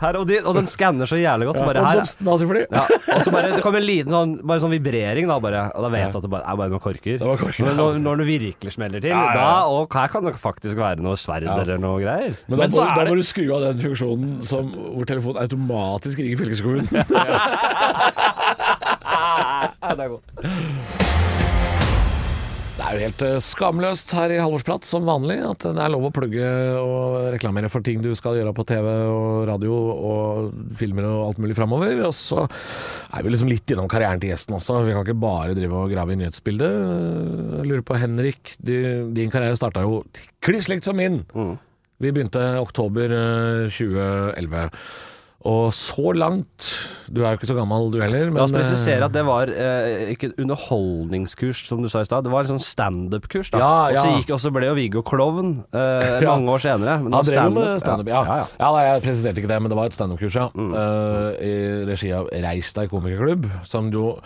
Her, 0.03 0.16
og, 0.18 0.25
de, 0.27 0.38
og 0.42 0.57
den 0.57 0.66
skanner 0.70 1.07
så 1.09 1.16
jævlig 1.18 1.46
godt. 1.48 1.61
bare 1.62 1.83
her, 1.85 2.01
ja, 2.03 2.03
og 2.03 2.40
så 2.40 3.31
bare, 3.33 3.53
det 3.55 3.62
kommer 3.64 3.79
en 3.83 3.87
liten 3.87 4.12
sånn, 4.14 4.33
bare 4.46 4.62
sånn 4.62 4.72
vibrering, 4.75 5.29
da, 5.31 5.37
bare, 5.42 5.62
og 5.77 5.87
da 5.87 5.90
vet 5.92 6.12
du 6.14 6.18
at 6.18 6.27
det 6.27 6.31
bare, 6.33 6.46
er 6.48 6.59
bare 6.59 6.72
noen 6.72 6.83
korker. 6.83 7.22
Korker, 7.22 7.62
Men 7.66 7.79
når, 7.79 7.98
når 8.03 8.22
det 8.22 8.27
virkelig 8.29 8.75
smeller 8.77 9.03
til, 9.05 9.12
Ja, 9.12 9.20
ja, 9.22 9.31
ja. 9.31 9.37
da 9.38 9.70
og 9.70 9.96
her 9.98 10.12
kan 10.12 10.27
det 10.27 10.35
faktisk 10.42 10.79
være 10.81 11.05
noe 11.05 11.18
sverd 11.20 11.46
Ja. 11.46 11.57
eller 11.62 11.81
noe 11.83 12.01
greier. 12.03 12.35
Men 12.48 12.59
da, 12.59 12.66
Men 12.66 12.75
må, 12.75 12.83
da 12.98 13.07
må 13.09 13.14
du 13.18 13.25
skru 13.27 13.46
av 13.57 13.61
den 13.68 13.83
funksjonen 13.83 14.35
som, 14.46 14.70
hvor 14.96 15.09
telefonen 15.09 15.42
automatisk 15.44 16.22
ringer 16.22 16.42
fylkeskommunen. 16.42 16.87
det 19.98 20.07
er 20.07 20.14
god. 20.16 20.22
Det 22.72 22.88
er 22.88 22.96
jo 22.96 23.02
helt 23.05 23.22
eh, 23.26 23.37
skamløst 23.44 24.12
her 24.16 24.33
i 24.33 24.38
Halvorsprat 24.40 24.87
som 24.88 25.05
vanlig 25.07 25.37
at 25.44 25.66
det 25.76 25.83
er 25.85 25.92
lov 25.92 26.07
å 26.09 26.12
plugge 26.14 26.46
og 26.81 27.28
reklamere 27.35 27.68
for 27.70 27.85
ting 27.85 28.00
du 28.02 28.09
skal 28.16 28.38
gjøre 28.38 28.55
på 28.57 28.64
TV 28.66 28.88
og 28.88 29.44
radio 29.50 29.76
og 29.92 30.48
filmer 30.81 31.07
og 31.07 31.26
alt 31.28 31.42
mulig 31.44 31.57
framover. 31.59 32.00
Og 32.09 32.14
så 32.16 32.46
er 32.48 33.22
vi 33.22 33.35
liksom 33.35 33.52
litt 33.52 33.70
innom 33.70 33.90
karrieren 33.92 34.22
til 34.22 34.33
gjesten 34.33 34.57
også. 34.57 34.81
Vi 34.88 34.96
kan 34.96 35.05
ikke 35.05 35.20
bare 35.20 35.55
drive 35.59 35.85
og 35.85 35.92
grave 35.92 36.16
i 36.16 36.18
nyhetsbildet. 36.24 36.81
Jeg 37.61 37.68
lurer 37.70 37.87
på, 37.87 38.00
Henrik, 38.02 38.57
du, 38.59 38.74
din 39.14 39.31
karriere 39.31 39.61
starta 39.61 39.85
jo 39.85 40.00
kliss 40.42 40.72
likt 40.72 40.88
som 40.88 40.98
min. 40.98 41.22
Vi 42.02 42.11
begynte 42.11 42.42
oktober 42.64 43.12
eh, 43.14 43.68
2011. 43.70 44.66
Og 45.48 45.72
så 45.74 46.12
langt 46.14 46.68
Du 47.11 47.18
er 47.24 47.33
jo 47.33 47.38
ikke 47.40 47.48
så 47.50 47.57
gammel 47.59 47.88
du 47.90 47.96
heller, 47.98 48.28
men 48.31 48.38
La 48.38 48.44
oss 48.46 48.52
presisere 48.55 49.00
eh, 49.02 49.07
at 49.09 49.12
det 49.16 49.24
var 49.26 49.50
eh, 49.50 50.12
ikke 50.14 50.28
et 50.31 50.37
underholdningskurs, 50.40 51.64
som 51.66 51.83
du 51.83 51.88
sa 51.90 52.00
i 52.05 52.07
stad. 52.09 52.24
Det 52.24 52.31
var 52.33 52.46
en 52.46 52.52
sånn 52.55 52.62
standup-kurs. 52.62 53.50
da. 53.50 53.59
Ja, 53.59 53.72
Og 53.90 53.96
så 53.98 54.07
ja. 54.07 54.14
gikk- 54.20 54.33
Og 54.37 54.40
så 54.40 54.52
ble 54.55 54.68
jo 54.70 54.74
Viggo 54.78 55.02
klovn 55.02 55.64
eh, 55.74 56.20
Ja. 56.24 56.31
mange 56.37 56.48
år 56.55 56.62
senere. 56.62 56.94
Men 57.02 57.11
det 57.11 57.18
var 57.18 57.24
stand-up. 57.33 57.81
standup, 57.83 58.09
ja. 58.09 58.22
Ja, 58.22 58.37
Ja, 58.38 58.46
ja. 58.61 58.70
nei, 58.76 58.85
jeg 58.87 59.02
presiserte 59.09 59.42
ikke 59.42 59.50
det, 59.52 59.61
men 59.62 59.68
det 59.74 59.76
var 59.81 59.87
et 59.90 59.98
standup-kurs, 59.98 60.35
ja. 60.38 60.48
Eh, 60.55 61.28
I 61.42 61.52
regi 61.90 62.12
av 62.16 62.31
Reis 62.33 62.72
deg 62.78 62.90
komikerklubb, 62.94 63.50
som 63.66 63.90
jo 63.92 64.16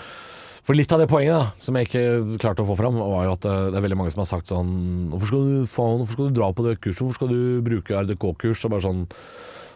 for 0.66 0.74
litt 0.74 0.90
av 0.90 0.98
det 0.98 1.06
poenget 1.08 1.30
da, 1.38 1.52
som 1.62 1.76
jeg 1.78 1.86
ikke 1.86 2.38
klarte 2.42 2.64
å 2.64 2.66
få 2.66 2.74
fram, 2.76 2.96
var 2.98 3.24
jo 3.28 3.32
at 3.36 3.44
eh, 3.46 3.66
det 3.70 3.78
er 3.78 3.84
veldig 3.86 3.98
mange 4.00 4.10
som 4.12 4.20
har 4.24 4.26
sagt 4.30 4.48
sånn 4.50 4.70
Hvorfor 5.12 5.28
skal 5.30 5.44
du, 5.46 5.66
faen, 5.70 5.98
hvorfor 6.00 6.12
skal 6.18 6.28
du 6.32 6.40
dra 6.40 6.48
på 6.52 6.64
det 6.66 6.80
kurset? 6.82 7.02
Hvorfor 7.04 7.14
skal 7.20 7.28
du 7.30 7.62
bruke 7.62 7.94
RDK-kurs? 8.02 8.64
Og 8.66 8.72
bare 8.74 8.82
sånn 8.82 9.04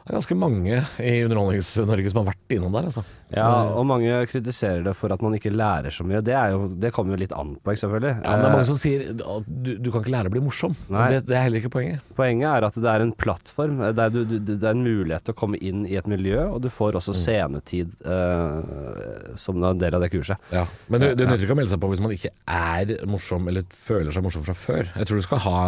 Det 0.00 0.10
er 0.10 0.16
ganske 0.16 0.36
mange 0.38 0.78
i 1.04 1.10
Underholdnings-Norge 1.26 2.10
som 2.12 2.22
har 2.22 2.30
vært 2.30 2.54
innom 2.56 2.72
der, 2.74 2.86
altså. 2.88 3.02
Ja, 3.30 3.46
og 3.78 3.84
mange 3.86 4.14
kritiserer 4.26 4.82
det 4.82 4.94
for 4.98 5.12
at 5.14 5.20
man 5.22 5.36
ikke 5.36 5.52
lærer 5.52 5.92
så 5.94 6.02
mye. 6.06 6.22
Det, 6.24 6.32
er 6.34 6.54
jo, 6.54 6.64
det 6.72 6.90
kommer 6.96 7.14
jo 7.14 7.20
litt 7.20 7.34
an 7.36 7.52
på, 7.60 7.74
selvfølgelig. 7.78 8.14
Ja, 8.24 8.32
men 8.32 8.40
det 8.42 8.48
er 8.48 8.50
Eh, 8.50 8.54
mange 8.56 8.68
som 8.70 8.78
sier 8.80 9.04
at 9.12 9.46
du, 9.46 9.70
du 9.78 9.90
kan 9.92 10.02
ikke 10.02 10.14
lære 10.14 10.32
å 10.32 10.34
bli 10.34 10.42
morsom. 10.42 10.74
Det, 10.88 11.20
det 11.28 11.36
er 11.36 11.44
heller 11.46 11.62
ikke 11.62 11.72
poenget. 11.76 12.08
Poenget 12.18 12.48
er 12.50 12.66
at 12.70 12.78
det 12.80 12.90
er 12.90 13.04
en 13.04 13.12
plattform. 13.24 13.78
Det 13.84 14.06
er, 14.06 14.14
du, 14.14 14.22
du, 14.24 14.38
det 14.50 14.58
er 14.58 14.72
en 14.74 14.82
mulighet 14.86 15.28
til 15.28 15.36
å 15.36 15.40
komme 15.44 15.60
inn 15.60 15.84
i 15.86 15.98
et 16.00 16.08
miljø, 16.10 16.40
og 16.56 16.64
du 16.64 16.70
får 16.72 16.98
også 16.98 17.14
scenetid 17.16 17.92
uh, 18.08 19.36
som 19.38 19.60
en 19.62 19.78
del 19.80 19.94
av 19.98 20.02
det 20.04 20.10
kurset. 20.16 20.40
Ja, 20.54 20.64
Men 20.88 21.04
det, 21.04 21.12
det 21.20 21.28
nytter 21.28 21.46
ikke 21.46 21.56
å 21.58 21.60
melde 21.60 21.74
seg 21.76 21.82
på 21.84 21.92
hvis 21.92 22.02
man 22.02 22.16
ikke 22.16 22.32
er 22.50 22.96
morsom 23.10 23.46
eller 23.52 23.68
føler 23.86 24.14
seg 24.16 24.26
morsom 24.26 24.46
fra 24.48 24.56
før. 24.58 24.90
Jeg 24.96 25.10
tror 25.10 25.20
du 25.22 25.26
skal 25.28 25.44
ha 25.46 25.60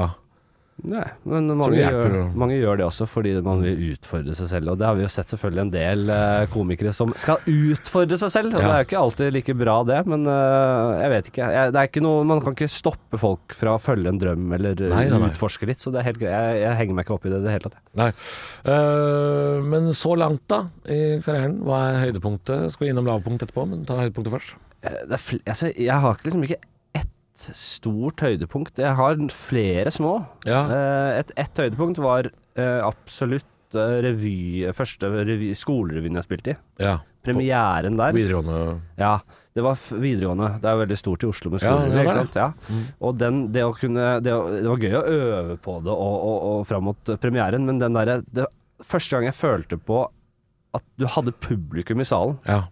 Nei, 0.83 1.05
men 1.29 1.47
mange 1.55 1.77
gjør, 1.79 2.15
mange 2.35 2.57
gjør 2.59 2.79
det 2.81 2.85
også 2.89 3.05
fordi 3.07 3.37
man 3.45 3.61
vil 3.63 3.93
utfordre 3.93 4.33
seg 4.35 4.49
selv. 4.51 4.71
Og 4.73 4.79
det 4.81 4.87
har 4.89 4.97
vi 4.99 5.05
jo 5.05 5.11
sett 5.13 5.29
selvfølgelig 5.31 5.63
en 5.63 5.71
del 5.71 6.01
uh, 6.11 6.47
komikere 6.51 6.91
som 6.97 7.13
skal 7.21 7.39
utfordre 7.47 8.17
seg 8.19 8.33
selv. 8.35 8.57
Og 8.57 8.59
Ja. 8.59 8.67
det 8.67 8.73
er 8.73 8.81
jo 8.83 8.87
ikke 8.89 9.03
alltid 9.05 9.37
like 9.37 9.55
bra 9.61 9.77
det, 9.87 10.01
men 10.11 10.27
uh, 10.27 10.97
jeg 10.99 11.13
vet 11.13 11.29
ikke. 11.31 11.51
Jeg, 11.55 11.75
det 11.77 11.83
er 11.85 11.91
ikke 11.93 12.03
noe, 12.03 12.25
man 12.27 12.43
kan 12.43 12.57
ikke 12.57 12.71
stoppe 12.73 13.21
folk 13.21 13.55
fra 13.55 13.77
å 13.77 13.83
følge 13.85 14.11
en 14.11 14.19
drøm 14.25 14.49
eller 14.59 14.75
Nei, 14.89 15.05
nei, 15.13 15.21
nei. 15.23 15.31
utforske 15.31 15.69
litt, 15.71 15.79
så 15.85 15.93
det 15.95 16.03
er 16.03 16.09
helt 16.09 16.19
greit. 16.25 16.35
Jeg, 16.35 16.59
jeg 16.65 16.81
henger 16.81 16.99
meg 16.99 17.07
ikke 17.07 17.15
opp 17.21 17.29
i 17.31 17.35
det 17.37 17.39
i 17.45 17.47
det 17.47 17.55
hele 17.55 17.69
tatt. 17.69 17.79
Nei. 18.03 18.11
Uh, 18.67 19.63
men 19.69 19.93
så 19.95 20.17
langt, 20.19 20.43
da, 20.51 20.65
i 20.91 21.21
karrieren. 21.23 21.61
Hva 21.69 21.85
er 21.93 22.03
høydepunktet? 22.09 22.73
Skal 22.75 22.89
vi 22.89 22.93
innom 22.97 23.07
lavpunkt 23.07 23.45
etterpå, 23.47 23.69
men 23.71 23.87
ta 23.87 24.01
høydepunktet 24.03 24.35
først. 24.35 24.59
Altså, 24.83 25.71
jeg 25.79 25.95
har 26.03 26.19
liksom 26.27 26.43
ikke 26.49 26.59
stort 27.57 28.23
høydepunkt. 28.25 28.79
Jeg 28.79 28.95
har 28.99 29.17
flere 29.35 29.91
små. 29.95 30.17
Ja. 30.49 30.63
Eh, 30.71 31.19
et, 31.21 31.33
ett 31.37 31.59
høydepunkt 31.63 31.99
var 32.03 32.29
eh, 32.57 32.81
absolutt 32.87 33.75
eh, 33.75 33.99
revy, 34.07 34.35
første 34.77 35.11
revy, 35.13 35.53
skolerevyen 35.59 36.19
jeg 36.21 36.29
spilte 36.29 36.55
i. 36.55 36.61
ja. 36.89 36.99
Premieren 37.23 37.95
der. 37.95 38.11
Videregående 38.17 38.81
Ja, 38.99 39.21
det 39.55 39.63
var 39.63 39.77
videregående. 39.79 40.49
Det 40.59 40.67
er 40.67 40.79
veldig 40.81 40.97
stort 40.99 41.23
i 41.23 41.29
Oslo 41.31 41.53
med 41.53 41.61
skolerevy, 41.63 41.95
ja, 41.95 42.03
ikke 42.03 42.17
sant. 42.17 42.35
Ja. 42.35 42.49
Og 42.99 43.15
den, 43.21 43.37
det 43.55 43.63
kunne 43.79 44.07
det, 44.19 44.33
det 44.57 44.67
var 44.67 44.83
gøy 44.83 44.97
å 44.99 45.03
øve 45.07 45.55
på 45.63 45.77
det 45.87 45.95
og, 45.95 46.17
og, 46.27 46.39
og 46.49 46.65
fram 46.67 46.89
mot 46.91 47.13
premieren, 47.23 47.63
men 47.69 47.79
den 47.79 47.95
derre 47.95 48.17
det- 48.27 48.49
Første 48.83 49.15
gang 49.15 49.29
jeg 49.29 49.37
følte 49.39 49.79
på 49.79 50.01
at 50.75 50.83
du 50.99 51.07
hadde 51.15 51.31
publikum 51.47 52.03
i 52.03 52.09
salen 52.11 52.41
Ja. 52.51 52.65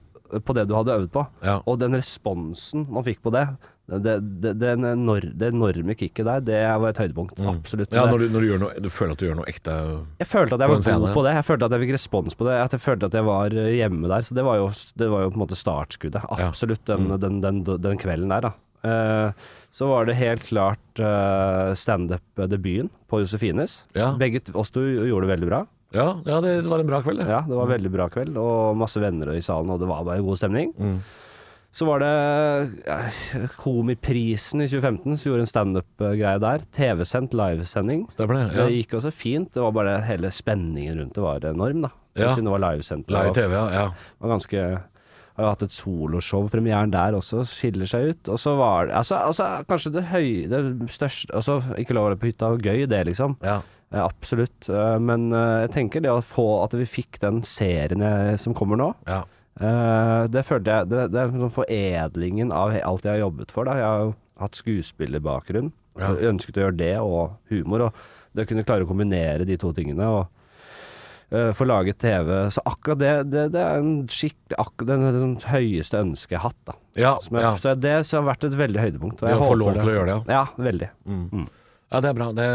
på 0.43 0.59
det 0.59 0.67
du 0.67 0.75
hadde 0.75 0.99
øvd 0.99 1.13
på, 1.15 1.23
Ja. 1.47 1.61
og 1.63 1.79
den 1.79 1.95
responsen 1.95 2.89
man 2.91 3.07
fikk 3.07 3.23
på 3.23 3.31
det, 3.31 3.45
det, 3.90 4.14
det, 4.42 4.53
den 4.61 4.85
det 5.40 5.48
enorme 5.50 5.96
kicket 5.98 6.26
der, 6.26 6.44
det 6.46 6.61
var 6.83 6.92
et 6.92 7.00
høydepunkt. 7.03 7.40
Absolutt. 7.42 7.90
Mm. 7.90 7.98
ja 7.98 8.05
når, 8.11 8.22
du, 8.22 8.26
når 8.31 8.44
du, 8.44 8.48
gjør 8.53 8.62
noe, 8.62 8.83
du 8.87 8.88
føler 8.92 9.16
at 9.16 9.22
du 9.22 9.26
gjør 9.26 9.38
noe 9.40 9.50
ekte 9.50 9.76
jeg 10.20 10.29
følte 10.31 10.57
at 10.57 10.62
jeg 10.62 10.70
var 10.70 11.00
god 11.03 11.14
på 11.16 11.24
det. 11.26 11.35
Jeg 11.38 11.46
følte 11.48 11.66
at 11.66 11.74
jeg 11.74 11.85
fikk 11.85 11.94
respons 11.96 12.38
på 12.38 12.46
det. 12.46 12.57
At 12.62 12.76
jeg 12.76 12.85
følte 12.85 13.11
at 13.11 13.18
jeg 13.18 13.26
var 13.26 13.57
eh, 13.57 13.70
hjemme 13.81 14.11
der. 14.11 14.26
Så 14.26 14.37
det 14.38 14.44
var 14.46 14.61
jo, 14.61 14.68
det 15.03 15.09
var 15.11 15.24
jo 15.24 15.33
på 15.33 15.40
en 15.40 15.44
måte 15.44 15.59
startskuddet. 15.59 16.26
Absolutt 16.38 16.85
den, 16.87 17.09
Mm. 17.11 17.14
den, 17.22 17.40
den, 17.40 17.62
den 17.81 17.98
kvelden 17.98 18.31
der, 18.31 18.50
da. 18.50 18.53
Uh, 18.81 19.33
så 19.70 19.88
var 19.90 20.07
det 20.09 20.16
helt 20.16 20.42
klart 20.46 21.00
uh, 21.03 21.72
standup-debuten 21.76 22.88
på 23.11 23.20
Josefines. 23.20 23.83
Ja. 23.96 24.14
Begge 24.20 24.40
oss 24.57 24.72
to 24.72 24.81
gjorde 24.85 25.26
det 25.26 25.35
veldig 25.35 25.50
bra. 25.50 25.61
Ja, 25.92 26.20
ja 26.26 26.38
det, 26.40 26.62
det 26.62 26.70
var 26.70 26.83
en 26.83 26.88
bra 26.88 27.00
kveld, 27.03 27.20
det. 27.20 27.29
Ja, 27.29 27.42
det 27.46 27.57
var 27.57 27.66
en 27.66 27.74
veldig 27.74 27.92
bra 27.92 28.07
kveld, 28.12 28.38
og 28.40 28.79
masse 28.79 29.03
venner 29.03 29.33
i 29.35 29.42
salen, 29.44 29.72
og 29.74 29.83
det 29.83 29.88
var 29.90 30.07
bare 30.07 30.22
god 30.24 30.38
stemning. 30.38 30.72
Mm. 30.79 31.00
Så 31.73 31.87
var 31.87 32.03
det 32.03 32.11
ja, 32.83 32.97
Komiprisen 33.61 34.65
i 34.65 34.67
2015, 34.67 35.19
som 35.19 35.31
gjorde 35.31 35.45
en 35.47 35.51
standup-greie 35.51 36.41
der. 36.43 36.65
TV-sendt 36.75 37.37
livesending. 37.39 38.09
Stemmer 38.11 38.41
det. 38.41 38.47
Det 38.59 38.69
gikk 38.75 38.97
også 38.99 39.13
fint. 39.15 39.53
Det 39.55 39.63
var 39.63 39.75
bare 39.77 40.01
hele 40.09 40.33
spenningen 40.35 40.99
rundt 40.99 41.14
det 41.14 41.25
var 41.25 41.47
enorm, 41.53 41.87
da. 41.87 41.93
Ja. 42.18 42.33
Siden 42.35 42.51
det 42.51 42.57
var 42.57 42.64
livesendt. 42.66 43.12
Live 43.14 43.35
TV, 43.37 43.55
ja. 43.55 43.66
ja. 43.71 44.14
var 44.18 44.35
ganske 44.35 44.64
har 45.41 45.47
jo 45.47 45.53
hatt 45.55 45.64
et 45.64 45.75
soloshow. 45.75 46.49
Premieren 46.53 46.93
der 46.93 47.16
også 47.16 47.45
skiller 47.49 47.89
seg 47.89 48.12
ut. 48.12 48.31
Og 48.33 48.41
så 48.41 48.55
var 48.59 48.89
det 48.89 48.97
altså, 49.01 49.21
altså, 49.31 49.49
kanskje 49.68 49.95
det 49.95 50.07
høye 50.11 50.49
Det 50.51 50.91
største 50.93 51.35
Altså, 51.37 51.61
ikke 51.81 51.97
lov 51.97 52.09
å 52.09 52.11
være 52.11 52.21
på 52.21 52.31
hytta, 52.31 52.55
gøy 52.61 52.87
det, 52.91 53.05
liksom. 53.12 53.39
ja. 53.45 53.61
Ja, 53.91 54.05
absolutt. 54.05 54.68
Eh, 54.71 54.97
men 55.03 55.33
eh, 55.35 55.64
jeg 55.64 55.73
tenker 55.75 56.03
det 56.05 56.12
å 56.14 56.21
få 56.23 56.45
At 56.62 56.77
vi 56.79 56.85
fikk 56.87 57.18
den 57.25 57.41
serien 57.43 58.05
som 58.39 58.55
kommer 58.55 58.79
nå, 58.79 58.93
ja. 59.09 59.25
Eh, 59.61 60.23
det 60.33 60.41
følte 60.49 60.73
jeg 60.73 60.89
Det, 60.89 61.03
det 61.13 61.21
er 61.21 61.33
sånn 61.35 61.53
foredlingen 61.53 62.53
av 62.57 62.73
alt 62.73 63.05
jeg 63.07 63.19
har 63.19 63.25
jobbet 63.27 63.53
for. 63.55 63.69
Da. 63.69 63.77
Jeg 63.77 63.89
har 63.89 64.03
jo 64.07 64.15
hatt 64.41 64.59
skuespillerbakgrunn. 64.61 65.73
Ja. 66.01 66.15
Jeg 66.17 66.33
ønsket 66.33 66.59
å 66.61 66.67
gjøre 66.67 66.79
det 66.81 66.95
og 67.03 67.39
humor. 67.53 67.89
Og 67.89 68.05
det 68.37 68.47
å 68.47 68.51
kunne 68.51 68.65
klare 68.67 68.87
å 68.87 68.91
kombinere 68.91 69.45
de 69.49 69.59
to 69.61 69.73
tingene. 69.77 70.07
Og 70.07 70.23
uh, 71.35 71.51
få 71.57 71.67
laget 71.69 72.01
TV. 72.01 72.33
Så 72.55 72.65
akkurat 72.65 73.03
det, 73.03 73.13
det, 73.35 73.47
det 73.57 73.61
er 73.67 73.83
en 73.83 73.95
skikkelig 74.09 74.61
akkurat 74.65 74.95
er 74.97 75.17
det 75.19 75.23
sånn 75.27 75.37
høyeste 75.51 76.03
ønsket 76.07 76.37
jeg 76.37 76.41
har 76.41 76.55
hatt. 76.55 76.61
Da. 76.71 76.77
Ja, 76.95 77.15
jeg, 77.21 77.43
ja. 77.45 77.53
Så 77.61 77.75
det 77.77 77.97
så 78.09 78.21
har 78.21 78.29
vært 78.31 78.49
et 78.49 78.57
veldig 78.63 78.85
høydepunkt. 78.87 79.25
og 79.25 79.35
jeg 79.35 79.43
få 79.45 79.59
lov 79.61 79.77
til 79.83 79.93
å 79.93 79.99
gjøre 79.99 80.15
det, 80.15 80.39
Ja, 80.39 80.47
veldig. 80.71 80.91
ja, 81.11 82.01
det 82.01 82.15
er 82.15 82.17
bra. 82.23 82.33
Det, 82.41 82.49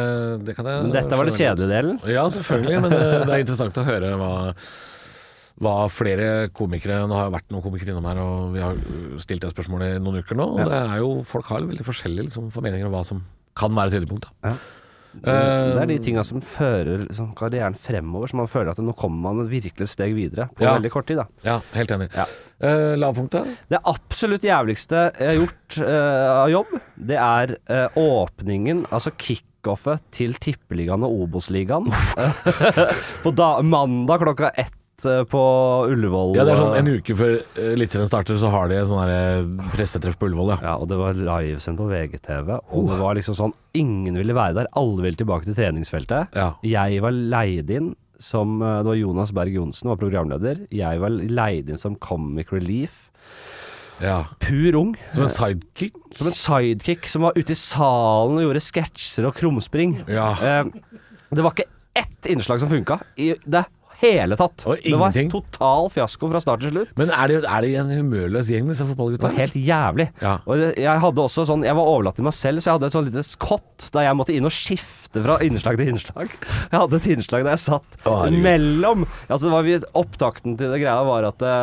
det 0.48 0.58
kan 0.58 0.72
jeg 0.72 0.88
Men 0.88 0.98
dette 0.98 1.22
var 1.22 1.30
det 1.30 1.38
skjønne 1.38 1.54
kjedelige 1.54 1.76
delen. 1.76 2.02
Ja, 2.18 2.26
selvfølgelig, 2.34 2.82
men 2.82 2.98
det, 2.98 3.06
det 3.28 3.38
er 3.38 3.46
interessant 3.46 3.82
å 3.84 3.88
høre 3.94 4.12
hva, 4.24 4.34
hva 5.64 5.76
flere 5.88 6.50
komikere 6.56 7.04
Nå 7.08 7.16
har 7.16 7.30
jo 7.30 7.36
vært 7.38 7.54
noen 7.54 7.64
komikere 7.64 7.94
innom 7.94 8.08
her, 8.10 8.20
og 8.20 8.56
vi 8.56 8.64
har 8.64 8.80
stilt 9.24 9.46
det 9.46 9.54
spørsmålet 9.54 9.96
i 9.96 10.02
noen 10.04 10.20
uker 10.24 10.40
nå. 10.40 10.48
Og 10.56 10.72
det 10.72 10.80
er 10.82 10.98
jo, 11.00 11.12
folk 11.28 11.48
har 11.52 11.68
veldig 11.68 11.86
forskjellige 11.88 12.30
liksom, 12.30 12.50
formeninger 12.56 12.90
om 12.90 12.96
hva 12.96 13.06
som 13.08 13.22
kan 13.56 13.76
være 13.76 13.94
et 13.94 14.02
høydepunkt. 14.02 14.28
Da. 14.28 14.52
Ja. 14.52 14.58
Eh, 15.24 15.70
det 15.72 15.80
er 15.80 15.90
de 15.94 15.98
tinga 16.04 16.26
som 16.28 16.42
fører 16.44 17.06
liksom, 17.06 17.32
karrieren 17.40 17.78
fremover, 17.80 18.28
så 18.28 18.40
man 18.42 18.52
føler 18.52 18.74
at 18.74 18.82
nå 18.84 18.96
kommer 19.00 19.30
man 19.30 19.46
et 19.46 19.54
virkelig 19.54 19.88
steg 19.94 20.16
videre 20.18 20.50
på 20.52 20.66
Ja. 20.66 20.76
veldig 20.76 20.92
kort 20.92 21.08
tid. 21.08 21.18
da 21.18 21.28
Ja, 21.44 21.62
helt 21.74 21.92
enig. 21.92 22.10
Ja. 22.12 22.28
Uh, 22.60 22.96
lavpunktet? 23.00 23.48
Det 23.70 23.80
absolutt 23.84 24.44
jævligste 24.44 25.12
jeg 25.20 25.28
har 25.28 25.40
gjort 25.40 25.80
uh, 25.80 26.44
av 26.44 26.50
jobb, 26.52 26.80
det 26.96 27.18
er 27.20 27.58
uh, 27.70 27.88
åpningen, 27.96 28.86
altså 28.92 29.12
kickoffet 29.12 30.04
til 30.12 30.36
Tippeligaen 30.36 31.04
og 31.04 31.12
Obos-ligaen. 31.26 31.88
på 33.24 33.32
da, 33.36 33.62
mandag 33.62 34.24
klokka 34.24 34.52
ett 34.56 34.76
eh, 35.04 35.24
på 35.28 35.42
Ullevål. 35.92 36.36
Ja, 36.38 36.46
det 36.48 36.54
er 36.54 36.62
sånn 36.62 36.78
En 36.80 36.88
uke 36.96 37.16
før 37.20 37.34
Eliteserien 37.74 38.08
starter, 38.08 38.38
så 38.40 38.52
har 38.54 38.70
de 38.72 38.78
en 38.80 38.88
sånn 38.88 39.12
eh, 39.12 39.68
pressetreff 39.76 40.16
på 40.22 40.30
Ullevål, 40.30 40.54
ja. 40.56 40.58
Ja, 40.70 40.76
og 40.80 40.88
det 40.92 40.98
var 41.02 41.18
livesendt 41.20 41.82
på 41.82 41.90
VGTV, 41.92 42.54
og 42.72 42.88
det 42.94 43.00
var 43.02 43.20
liksom 43.20 43.36
sånn 43.36 43.56
Ingen 43.76 44.16
ville 44.16 44.38
være 44.38 44.56
der, 44.62 44.70
alle 44.80 45.04
ville 45.04 45.20
tilbake 45.20 45.50
til 45.50 45.58
treningsfeltet. 45.58 46.32
Ja. 46.38 46.54
Jeg 46.64 47.02
var 47.04 47.12
leid 47.12 47.74
inn 47.76 47.92
som 48.24 48.62
eh, 48.64 48.78
Det 48.80 48.88
var 48.94 48.96
Jonas 49.02 49.34
Berg 49.36 49.52
Johnsen 49.58 49.92
var 49.92 50.00
programleder. 50.00 50.64
Jeg 50.72 51.02
var 51.04 51.12
leid 51.12 51.70
inn 51.74 51.82
som 51.82 51.98
comic 52.00 52.54
relief. 52.56 53.10
ja. 54.00 54.22
Pur 54.40 54.76
ung. 54.80 54.96
Som 55.12 55.24
en 55.28 55.30
sidekick? 55.36 55.96
Som 56.16 56.28
en 56.32 56.34
sidekick 56.40 57.08
som 57.12 57.28
var 57.28 57.36
ute 57.36 57.52
i 57.52 57.60
salen 57.60 58.40
og 58.40 58.48
gjorde 58.48 58.64
sketsjer 58.64 59.28
og 59.28 59.36
krumspring. 59.36 59.98
Ja. 60.08 60.32
Eh, 60.40 60.64
det 61.36 61.44
var 61.44 61.52
ikke 61.52 61.68
ett 61.96 62.28
innslag 62.32 62.60
som 62.60 62.70
funka 62.72 62.98
i 63.20 63.34
det 63.48 63.62
hele 64.02 64.38
tatt. 64.40 64.66
Det 64.84 64.98
var 65.00 65.16
total 65.32 65.90
fiasko 65.94 66.30
fra 66.32 66.42
start 66.44 66.64
til 66.66 66.74
slutt. 66.74 66.94
Men 67.00 67.12
er 67.14 67.32
det, 67.32 67.40
er 67.46 67.62
det 67.66 67.72
en 67.82 67.92
humørløs 67.94 68.50
gjeng, 68.52 68.68
disse 68.72 68.88
fotballgutta? 68.90 69.32
helt 69.36 69.56
jævlig. 69.56 70.10
Ja. 70.22 70.38
Og 70.46 70.62
jeg 70.76 71.02
hadde 71.04 71.22
også 71.22 71.46
sånn 71.48 71.64
Jeg 71.66 71.76
var 71.78 71.88
overlatt 71.90 72.16
til 72.20 72.26
meg 72.28 72.36
selv, 72.36 72.62
så 72.62 72.72
jeg 72.72 72.78
hadde 72.80 72.90
et 72.92 72.96
sånn 72.96 73.08
lite 73.10 73.24
skott 73.28 73.90
da 73.94 74.06
jeg 74.06 74.18
måtte 74.18 74.36
inn 74.36 74.48
og 74.48 74.54
skifte 74.54 75.05
fra 75.24 75.38
innslag 75.46 75.78
til 75.80 75.92
innslag. 75.94 76.34
Jeg 76.72 76.76
hadde 76.80 76.98
et 77.00 77.08
innslag 77.16 77.46
der 77.46 77.54
jeg 77.56 77.62
satt 77.64 77.96
Å, 78.10 78.16
mellom 78.32 79.06
Altså 79.30 79.48
det 79.48 79.54
var 79.54 79.70
Opptakten 80.02 80.58
til 80.60 80.72
det 80.74 80.82
greia 80.82 81.04
var 81.08 81.28
at 81.30 81.38
det, 81.40 81.54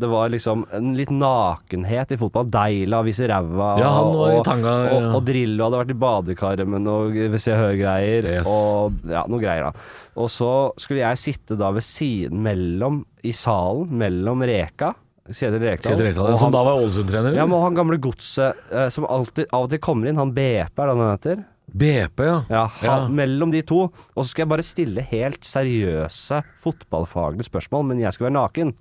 det 0.00 0.08
var 0.10 0.32
liksom 0.32 0.64
en 0.74 0.90
litt 0.98 1.12
nakenhet 1.14 2.12
i 2.12 2.18
fotball. 2.20 2.48
Deila 2.50 3.02
viser 3.06 3.30
ræva, 3.30 3.70
Ja, 3.80 3.92
og, 4.02 4.42
tanga, 4.46 4.74
og, 4.90 4.98
ja. 5.02 5.14
og 5.16 5.24
Drillo 5.28 5.68
hadde 5.68 5.80
vært 5.84 5.94
i 5.94 5.98
badekarmen 6.06 6.86
noe 6.86 7.30
Se 7.38 7.54
og 7.54 7.62
Hør-greier. 7.62 8.30
Yes. 8.40 8.50
Og 8.50 9.00
ja, 9.12 9.24
noe 9.30 9.42
greier, 9.42 9.68
da. 9.70 9.88
Og 10.16 10.30
så 10.32 10.50
skulle 10.80 11.02
jeg 11.04 11.20
sitte 11.20 11.58
da 11.60 11.70
ved 11.76 11.84
siden 11.84 12.40
mellom 12.44 13.02
i 13.26 13.34
salen, 13.36 13.90
mellom 14.00 14.42
Reka 14.48 14.94
Kjetil 15.26 15.58
Rekdal. 15.58 15.96
Rekdal, 15.98 16.28
og 16.30 16.38
som 16.38 16.46
han- 16.46 16.54
da 16.54 16.60
var 16.62 16.76
Ålesund-trener? 16.78 17.34
ja, 17.34 17.46
men 17.50 17.60
han 17.60 17.74
gamle 17.74 17.96
godset 17.98 18.54
eh, 18.70 18.88
som 18.94 19.04
alltid, 19.10 19.48
av 19.52 19.64
og 19.66 19.70
til 19.72 19.80
kommer 19.82 20.06
inn, 20.06 20.16
han 20.20 20.30
BP 20.32 20.78
er 20.78 20.86
det 20.86 20.94
han 20.96 21.10
heter. 21.18 21.44
BP, 21.66 22.20
ja. 22.26 22.36
Ja, 22.50 22.66
han. 22.82 23.10
Mellom 23.16 23.50
de 23.52 23.62
to. 23.66 23.88
Og 24.14 24.22
så 24.24 24.28
skal 24.30 24.44
jeg 24.46 24.52
bare 24.54 24.66
stille 24.66 25.02
helt 25.10 25.44
seriøse 25.44 26.42
fotballfaglige 26.62 27.48
spørsmål, 27.50 27.88
men 27.90 28.00
jeg 28.04 28.14
skal 28.14 28.28
være 28.30 28.38
naken. 28.38 28.72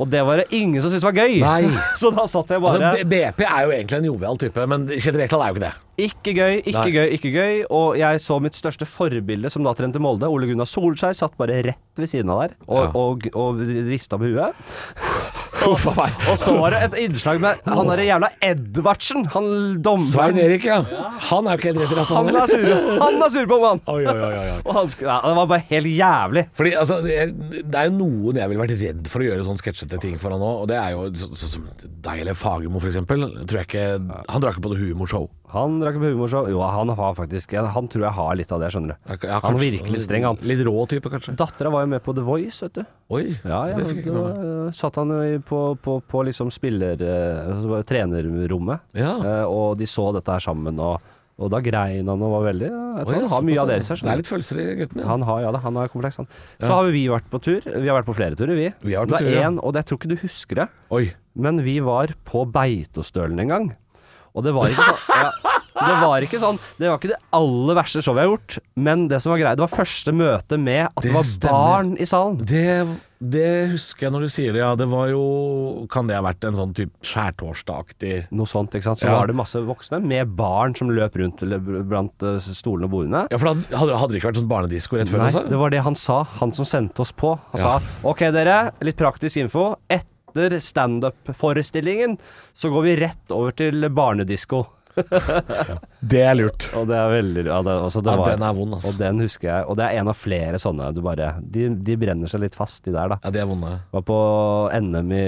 Og 0.00 0.08
det 0.08 0.22
var 0.24 0.40
det 0.40 0.46
ingen 0.56 0.80
som 0.80 0.88
syntes 0.88 1.04
var 1.04 1.12
gøy! 1.12 1.34
Nei. 1.44 1.68
så 2.00 2.08
da 2.16 2.24
satt 2.30 2.48
jeg 2.54 2.62
bare 2.64 2.78
Altså, 2.80 3.04
BP 3.12 3.42
er 3.44 3.66
jo 3.66 3.74
egentlig 3.76 3.98
en 4.00 4.06
jovial 4.08 4.38
type, 4.40 4.64
men 4.72 4.86
generelt 4.96 5.34
er 5.36 5.50
jo 5.52 5.52
ikke 5.52 5.64
det. 5.66 5.72
Ikke 6.02 6.32
gøy, 6.38 6.54
ikke 6.62 6.78
Nei. 6.78 6.92
gøy, 6.96 7.08
ikke 7.18 7.32
gøy. 7.34 7.58
Og 7.76 7.98
jeg 8.00 8.22
så 8.24 8.38
mitt 8.42 8.56
største 8.56 8.88
forbilde, 8.88 9.50
som 9.52 9.62
da 9.68 9.74
trente 9.76 10.00
Molde, 10.02 10.30
Ole 10.32 10.48
Gunnar 10.48 10.66
Solskjær, 10.70 11.12
satt 11.20 11.36
bare 11.38 11.60
rett 11.68 12.00
ved 12.00 12.08
siden 12.08 12.32
av 12.32 12.40
der 12.46 12.56
og, 12.66 12.80
Ja. 12.80 12.88
og, 12.96 13.28
og 13.36 13.60
rista 13.92 14.16
på 14.18 14.32
huet. 14.32 14.56
Og, 15.66 15.86
og 16.32 16.36
så 16.40 16.54
var 16.58 16.74
det 16.74 16.80
et 16.88 16.96
innslag 17.04 17.40
med 17.42 17.60
han 17.68 17.88
derre 17.90 18.06
jævla 18.06 18.28
Edvardsen, 18.42 19.24
han 19.34 19.48
Svein. 20.06 20.38
Erik, 20.42 20.64
ja. 20.68 20.80
Han 21.30 21.46
er 21.48 21.56
jo 21.56 21.60
ikke 21.62 21.70
helt 21.72 21.82
rett 21.82 21.92
i 21.94 21.98
rattet, 22.00 22.16
Han 22.16 22.30
er 22.42 22.52
sur, 22.52 22.98
han 23.02 23.18
er 23.26 23.32
sur 23.34 23.48
på 23.50 23.58
meg! 23.62 23.82
Oi, 23.92 24.00
oi, 24.06 24.16
oi, 24.28 24.32
oi. 24.42 24.56
Og 24.64 24.72
han 24.78 24.90
skulle, 24.92 25.10
ja, 25.12 25.18
det 25.28 25.36
var 25.40 25.50
bare 25.52 25.66
helt 25.70 25.90
jævlig. 25.92 26.44
Fordi 26.58 26.74
altså, 26.82 27.00
jeg- 27.08 27.34
Det 27.62 27.74
er 27.78 27.90
jo 27.90 27.94
noen 27.98 28.36
jeg 28.42 28.48
ville 28.52 28.62
vært 28.66 28.76
redd 28.82 29.08
for 29.12 29.22
å 29.22 29.28
gjøre 29.28 29.46
sånn 29.46 29.60
sketsjete 29.60 30.00
ting 30.02 30.18
for 30.18 30.34
han 30.34 30.40
nå, 30.42 30.52
og 30.62 30.68
det 30.70 30.76
er 30.80 30.90
jo 30.96 31.06
sånn 31.22 31.36
så, 31.38 31.48
som 31.56 31.68
deg 32.02 32.20
eller 32.24 32.34
Fagermo 32.38 32.80
ikke 32.82 33.84
Han 34.28 34.40
drar 34.42 34.52
ikke 34.52 34.62
på 34.64 34.72
noe 34.72 34.80
humorshow. 34.80 35.28
Han 35.52 35.78
drakk 35.82 35.98
på 36.00 36.10
humorshow. 36.14 36.46
Jo, 36.48 36.62
han 36.64 36.88
har 36.96 37.14
faktisk 37.18 37.52
Han 37.74 37.88
tror 37.92 38.06
jeg 38.06 38.14
har 38.16 38.36
litt 38.40 38.52
av 38.56 38.60
det, 38.62 38.70
skjønner 38.72 38.94
du. 38.96 39.26
Ja, 39.28 39.38
Han 39.44 39.58
er 39.58 39.64
virkelig 39.66 40.00
streng, 40.06 40.24
han. 40.24 40.38
Litt 40.48 40.62
rå 40.64 40.86
type, 40.88 41.10
kanskje. 41.12 41.34
Dattera 41.36 41.70
var 41.74 41.84
jo 41.84 41.90
med 41.92 42.02
på 42.02 42.14
The 42.16 42.24
Voice, 42.24 42.62
vet 42.64 42.80
du. 42.80 42.84
Oi, 43.12 43.24
Ja, 43.44 43.58
ja, 43.68 43.76
det 43.76 43.86
fikk 43.90 43.98
jeg 44.00 44.06
ikke 44.06 44.16
med 44.16 44.42
meg. 44.42 44.74
satt 44.78 44.96
han 44.96 45.12
på, 45.48 45.60
på, 45.84 45.98
på 46.08 46.22
liksom 46.28 46.50
spiller... 46.54 46.96
eh, 47.04 47.50
altså 47.52 47.82
trenerrommet, 47.88 48.80
Ja. 48.96 49.12
uh, 49.20 49.44
og 49.50 49.76
de 49.78 49.84
så 49.88 50.08
dette 50.16 50.32
her 50.32 50.40
sammen, 50.40 50.78
og, 50.80 51.00
og 51.42 51.50
da 51.52 51.60
grein 51.64 52.08
han 52.08 52.22
og 52.22 52.32
var 52.38 52.44
veldig 52.52 52.68
ja, 52.70 52.80
Jeg 53.02 53.06
tror 53.08 53.14
Oi, 53.16 53.20
han 53.22 53.32
har 53.36 53.46
mye 53.50 53.60
av 53.62 53.68
det 53.72 53.76
i 53.80 53.84
seg. 53.86 54.02
Det 54.04 54.12
er 54.12 54.20
litt 54.22 54.30
følelser 54.32 54.60
i 54.62 54.66
gutten, 54.82 55.00
ja. 55.02 55.06
Han 55.12 55.22
har, 55.28 55.40
ja, 55.44 55.52
det, 55.52 55.60
han 55.64 55.76
har 55.80 55.92
kompleks, 55.92 56.16
han. 56.22 56.28
Så 56.60 56.68
Ja. 56.68 56.72
har 56.74 56.90
vi 56.96 57.04
vært 57.12 57.28
på 57.32 57.40
tur. 57.44 57.60
Vi 57.68 57.88
har 57.88 58.00
vært 58.00 58.08
på 58.08 58.16
flere 58.16 58.36
turer, 58.38 58.56
vi. 58.56 58.70
Vi 58.88 58.94
har 58.96 59.04
vært 59.06 59.18
på 59.18 59.24
det 59.24 59.32
tur, 59.32 59.40
én, 59.42 59.56
ja. 59.60 59.60
og 59.62 59.72
det, 59.76 59.84
jeg 59.84 59.90
tror 59.92 60.00
ikke 60.02 60.12
du 60.14 60.18
husker 60.24 60.54
det, 60.62 60.68
Oi. 60.90 61.04
men 61.36 61.60
vi 61.64 61.78
var 61.84 62.14
på 62.28 62.44
Beitostølen 62.52 63.40
en 63.44 63.48
gang. 63.56 63.70
Og 64.34 64.44
det 64.46 64.52
var 64.56 64.70
ikke 64.72 64.84
sånn 64.88 65.22
ja, 65.22 65.30
Det 65.82 65.94
var 66.00 66.24
ikke 66.24 66.38
sånn 66.40 66.58
Det 66.78 66.88
var 66.88 66.98
ikke 67.00 67.10
det 67.10 67.18
aller 67.36 67.76
verste 67.76 68.00
showet 68.04 68.22
jeg 68.22 68.28
har 68.28 68.30
gjort, 68.32 68.54
men 68.86 69.06
det 69.10 69.18
som 69.20 69.32
var 69.34 69.40
greit, 69.42 69.56
det 69.58 69.64
var 69.66 69.72
første 69.72 70.12
møte 70.16 70.58
med 70.60 70.84
at 70.86 71.00
det, 71.02 71.08
Det 71.10 71.16
var 71.16 71.26
stemmer. 71.28 71.64
barn 71.72 71.90
i 72.00 72.06
salen. 72.08 72.38
Det, 72.48 72.66
det 73.34 73.50
husker 73.74 74.06
jeg 74.06 74.12
når 74.14 74.24
du 74.24 74.30
sier 74.32 74.52
det, 74.56 74.62
ja. 74.62 74.70
Det 74.78 74.86
var 74.90 75.10
jo 75.12 75.22
Kan 75.92 76.08
det 76.08 76.16
ha 76.16 76.22
vært 76.24 76.44
en 76.48 76.56
sånn 76.58 76.72
type 76.76 76.92
skjærtorsdag-aktig 77.04 78.14
Noe 78.32 78.48
sånt, 78.50 78.72
ikke 78.76 78.88
sant. 78.88 79.02
Så 79.02 79.08
Ja. 79.10 79.18
var 79.18 79.26
det 79.30 79.36
masse 79.36 79.60
voksne 79.68 80.00
med 80.04 80.32
barn 80.38 80.74
som 80.78 80.88
løp 80.90 81.16
rundt 81.20 81.42
eller 81.42 81.58
blant 81.82 82.22
eh, 82.22 82.38
stolene 82.40 82.88
og 82.88 82.94
bordene. 82.96 83.26
Ja, 83.30 83.38
for 83.38 83.52
da 83.52 83.76
hadde, 83.78 83.96
hadde 84.00 84.12
det 84.14 84.22
ikke 84.22 84.30
vært 84.32 84.40
sånn 84.42 84.48
barnedisko 84.52 84.96
rett 85.00 85.08
før 85.12 85.24
Nei, 85.26 85.44
det 85.50 85.58
var 85.60 85.70
det 85.76 85.82
han 85.84 85.94
sa, 85.98 86.22
han 86.40 86.52
som 86.56 86.64
sendte 86.68 87.00
oss 87.04 87.12
på. 87.12 87.36
Han 87.52 87.60
Ja. 87.60 87.78
sa 87.78 88.08
OK, 88.08 88.24
dere, 88.32 88.72
litt 88.80 88.96
praktisk 88.96 89.36
info. 89.44 89.76
Etter 90.32 90.60
standup-forestillingen 90.64 92.16
så 92.56 92.70
går 92.72 92.82
vi 92.88 92.96
rett 93.04 93.34
over 93.36 93.52
til 93.52 93.84
barnedisko. 93.92 94.64
Det 94.92 96.18
er 96.20 96.34
lurt. 96.36 96.66
Og 96.76 96.84
det 96.90 96.96
er 96.98 97.12
veldig 97.14 97.42
ja, 97.46 97.58
det, 97.64 97.74
altså, 97.86 98.02
det 98.04 98.12
Ja, 98.12 98.18
var, 98.20 98.28
den 98.34 98.42
er 98.44 98.56
vond, 98.58 98.74
altså. 98.76 98.90
Og 98.92 98.98
den 99.00 99.20
husker 99.22 99.48
jeg. 99.48 99.66
Og 99.70 99.78
det 99.78 99.86
er 99.86 100.00
en 100.02 100.10
av 100.12 100.18
flere 100.18 100.58
sånne 100.60 100.90
du 100.92 101.00
bare 101.04 101.30
De, 101.40 101.68
de 101.72 101.96
brenner 101.96 102.28
seg 102.28 102.42
litt 102.42 102.58
fast, 102.58 102.82
de 102.84 102.92
der, 102.92 103.14
da. 103.14 103.16
Ja, 103.24 103.32
de 103.32 103.40
er 103.40 103.48
vonde. 103.48 103.70
Var 103.94 104.04
på 104.10 104.18
NM 104.82 105.14
i 105.16 105.22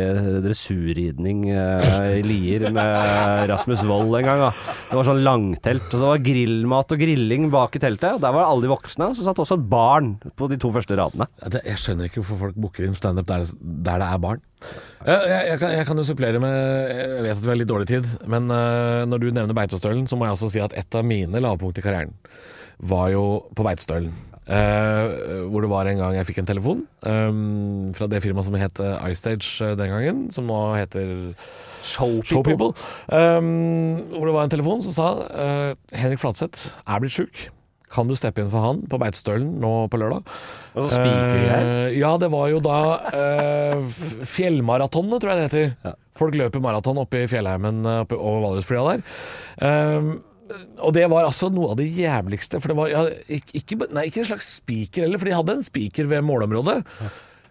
dressurridning 0.44 1.46
eh, 1.54 1.96
i 2.18 2.22
Lier 2.26 2.66
med 2.74 3.48
Rasmus 3.48 3.86
Wold 3.88 4.18
en 4.20 4.28
gang. 4.28 4.44
Da. 4.44 4.52
Det 4.90 5.00
var 5.00 5.08
sånn 5.08 5.24
langtelt. 5.24 5.88
Og 5.88 5.96
så 5.96 6.10
var 6.12 6.24
grillmat 6.28 6.96
og 6.96 7.04
grilling 7.06 7.48
bak 7.54 7.78
i 7.80 7.84
teltet. 7.86 8.18
Og 8.18 8.24
der 8.26 8.36
var 8.36 8.50
alle 8.50 8.66
de 8.66 8.72
voksne. 8.74 9.08
Og 9.14 9.16
så 9.16 9.24
satt 9.30 9.40
også 9.46 9.56
barn 9.56 10.18
på 10.36 10.50
de 10.52 10.60
to 10.60 10.74
første 10.76 11.00
radene. 11.00 11.30
Ja, 11.40 11.54
det, 11.56 11.64
jeg 11.72 11.80
skjønner 11.80 12.10
ikke 12.10 12.20
hvorfor 12.20 12.48
folk 12.50 12.60
booker 12.66 12.84
inn 12.90 12.98
standup 13.00 13.32
der, 13.32 13.48
der 13.56 14.04
det 14.04 14.10
er 14.12 14.20
barn. 14.28 14.44
Jeg, 15.04 15.46
jeg, 15.50 15.56
kan, 15.60 15.72
jeg 15.76 15.86
kan 15.88 16.00
jo 16.00 16.04
supplere 16.08 16.40
med 16.40 16.54
Jeg 16.88 17.24
vet 17.26 17.34
at 17.36 17.42
vi 17.42 17.50
har 17.50 17.58
litt 17.60 17.68
dårlig 17.68 17.88
tid, 17.90 18.06
men 18.30 18.48
uh, 18.48 19.04
når 19.08 19.20
du 19.20 19.26
nevner 19.30 19.56
Beitostølen, 19.56 20.06
så 20.08 20.16
må 20.16 20.28
jeg 20.28 20.36
også 20.38 20.52
si 20.54 20.62
at 20.64 20.76
et 20.80 20.96
av 20.96 21.04
mine 21.04 21.42
lavpunkt 21.44 21.80
i 21.80 21.84
karrieren 21.84 22.14
var 22.80 23.10
jo 23.12 23.24
på 23.54 23.66
Beitostølen. 23.66 24.14
Uh, 24.44 25.44
hvor 25.48 25.64
det 25.64 25.70
var 25.72 25.88
en 25.88 26.00
gang 26.00 26.16
jeg 26.18 26.28
fikk 26.28 26.42
en 26.42 26.48
telefon 26.50 26.82
um, 27.08 27.92
fra 27.96 28.08
det 28.12 28.20
firmaet 28.20 28.44
som 28.44 28.56
het 28.60 28.80
iStage 29.08 29.70
den 29.80 29.92
gangen, 29.92 30.24
som 30.34 30.48
nå 30.48 30.58
heter 30.76 31.32
Show 31.84 32.20
Show 32.24 32.44
People. 32.44 32.72
Um, 33.08 34.00
hvor 34.12 34.28
det 34.28 34.36
var 34.36 34.48
en 34.48 34.56
telefon 34.56 34.84
som 34.84 34.96
sa 34.96 35.10
uh, 35.28 35.70
Henrik 35.96 36.20
Flatseth 36.20 36.80
er 36.84 37.04
blitt 37.04 37.16
sjuk. 37.16 37.46
Kan 37.94 38.10
du 38.10 38.16
steppe 38.18 38.42
inn 38.42 38.50
for 38.52 38.64
han 38.64 38.82
på 38.90 38.98
Beitostølen 39.00 39.56
nå 39.62 39.72
på 39.90 40.00
lørdag? 40.00 40.26
Og 40.74 40.88
så 40.88 40.98
spikergreier. 40.98 41.68
Eh, 41.86 41.98
ja, 42.00 42.14
det 42.18 42.30
var 42.32 42.48
jo 42.50 42.60
da 42.64 42.78
uh, 43.14 43.98
Fjellmaratonet, 44.26 45.20
tror 45.22 45.32
jeg 45.32 45.40
det 45.40 45.48
heter. 45.48 45.98
Folk 46.18 46.38
løper 46.38 46.62
maraton 46.62 47.00
oppe 47.02 47.24
i 47.24 47.30
fjellheimen 47.30 47.82
eh, 47.86 48.00
oppe 48.04 48.18
over 48.18 48.48
Valdresflya 48.48 48.84
der. 48.86 49.04
Um, 49.58 50.14
og 50.84 50.92
det 50.94 51.06
var 51.10 51.26
altså 51.26 51.48
noe 51.50 51.72
av 51.72 51.78
det 51.80 51.88
jævligste. 51.96 52.60
For 52.62 52.70
det 52.70 52.78
var 52.78 52.90
ja, 52.92 53.04
ikke, 53.30 53.78
nei, 53.88 54.08
ikke 54.10 54.22
en 54.22 54.30
slags 54.34 54.50
spiker 54.60 55.06
heller, 55.06 55.20
for 55.20 55.30
de 55.30 55.38
hadde 55.38 55.56
en 55.58 55.66
spiker 55.66 56.10
ved 56.10 56.26
målområdet. 56.26 56.80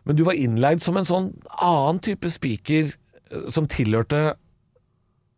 Men 0.03 0.19
du 0.19 0.23
var 0.27 0.39
innleid 0.39 0.83
som 0.83 0.99
en 0.99 1.07
sånn 1.07 1.31
annen 1.55 2.01
type 2.03 2.31
speaker 2.31 2.91
eh, 2.91 3.45
som 3.51 3.67
tilhørte 3.71 4.33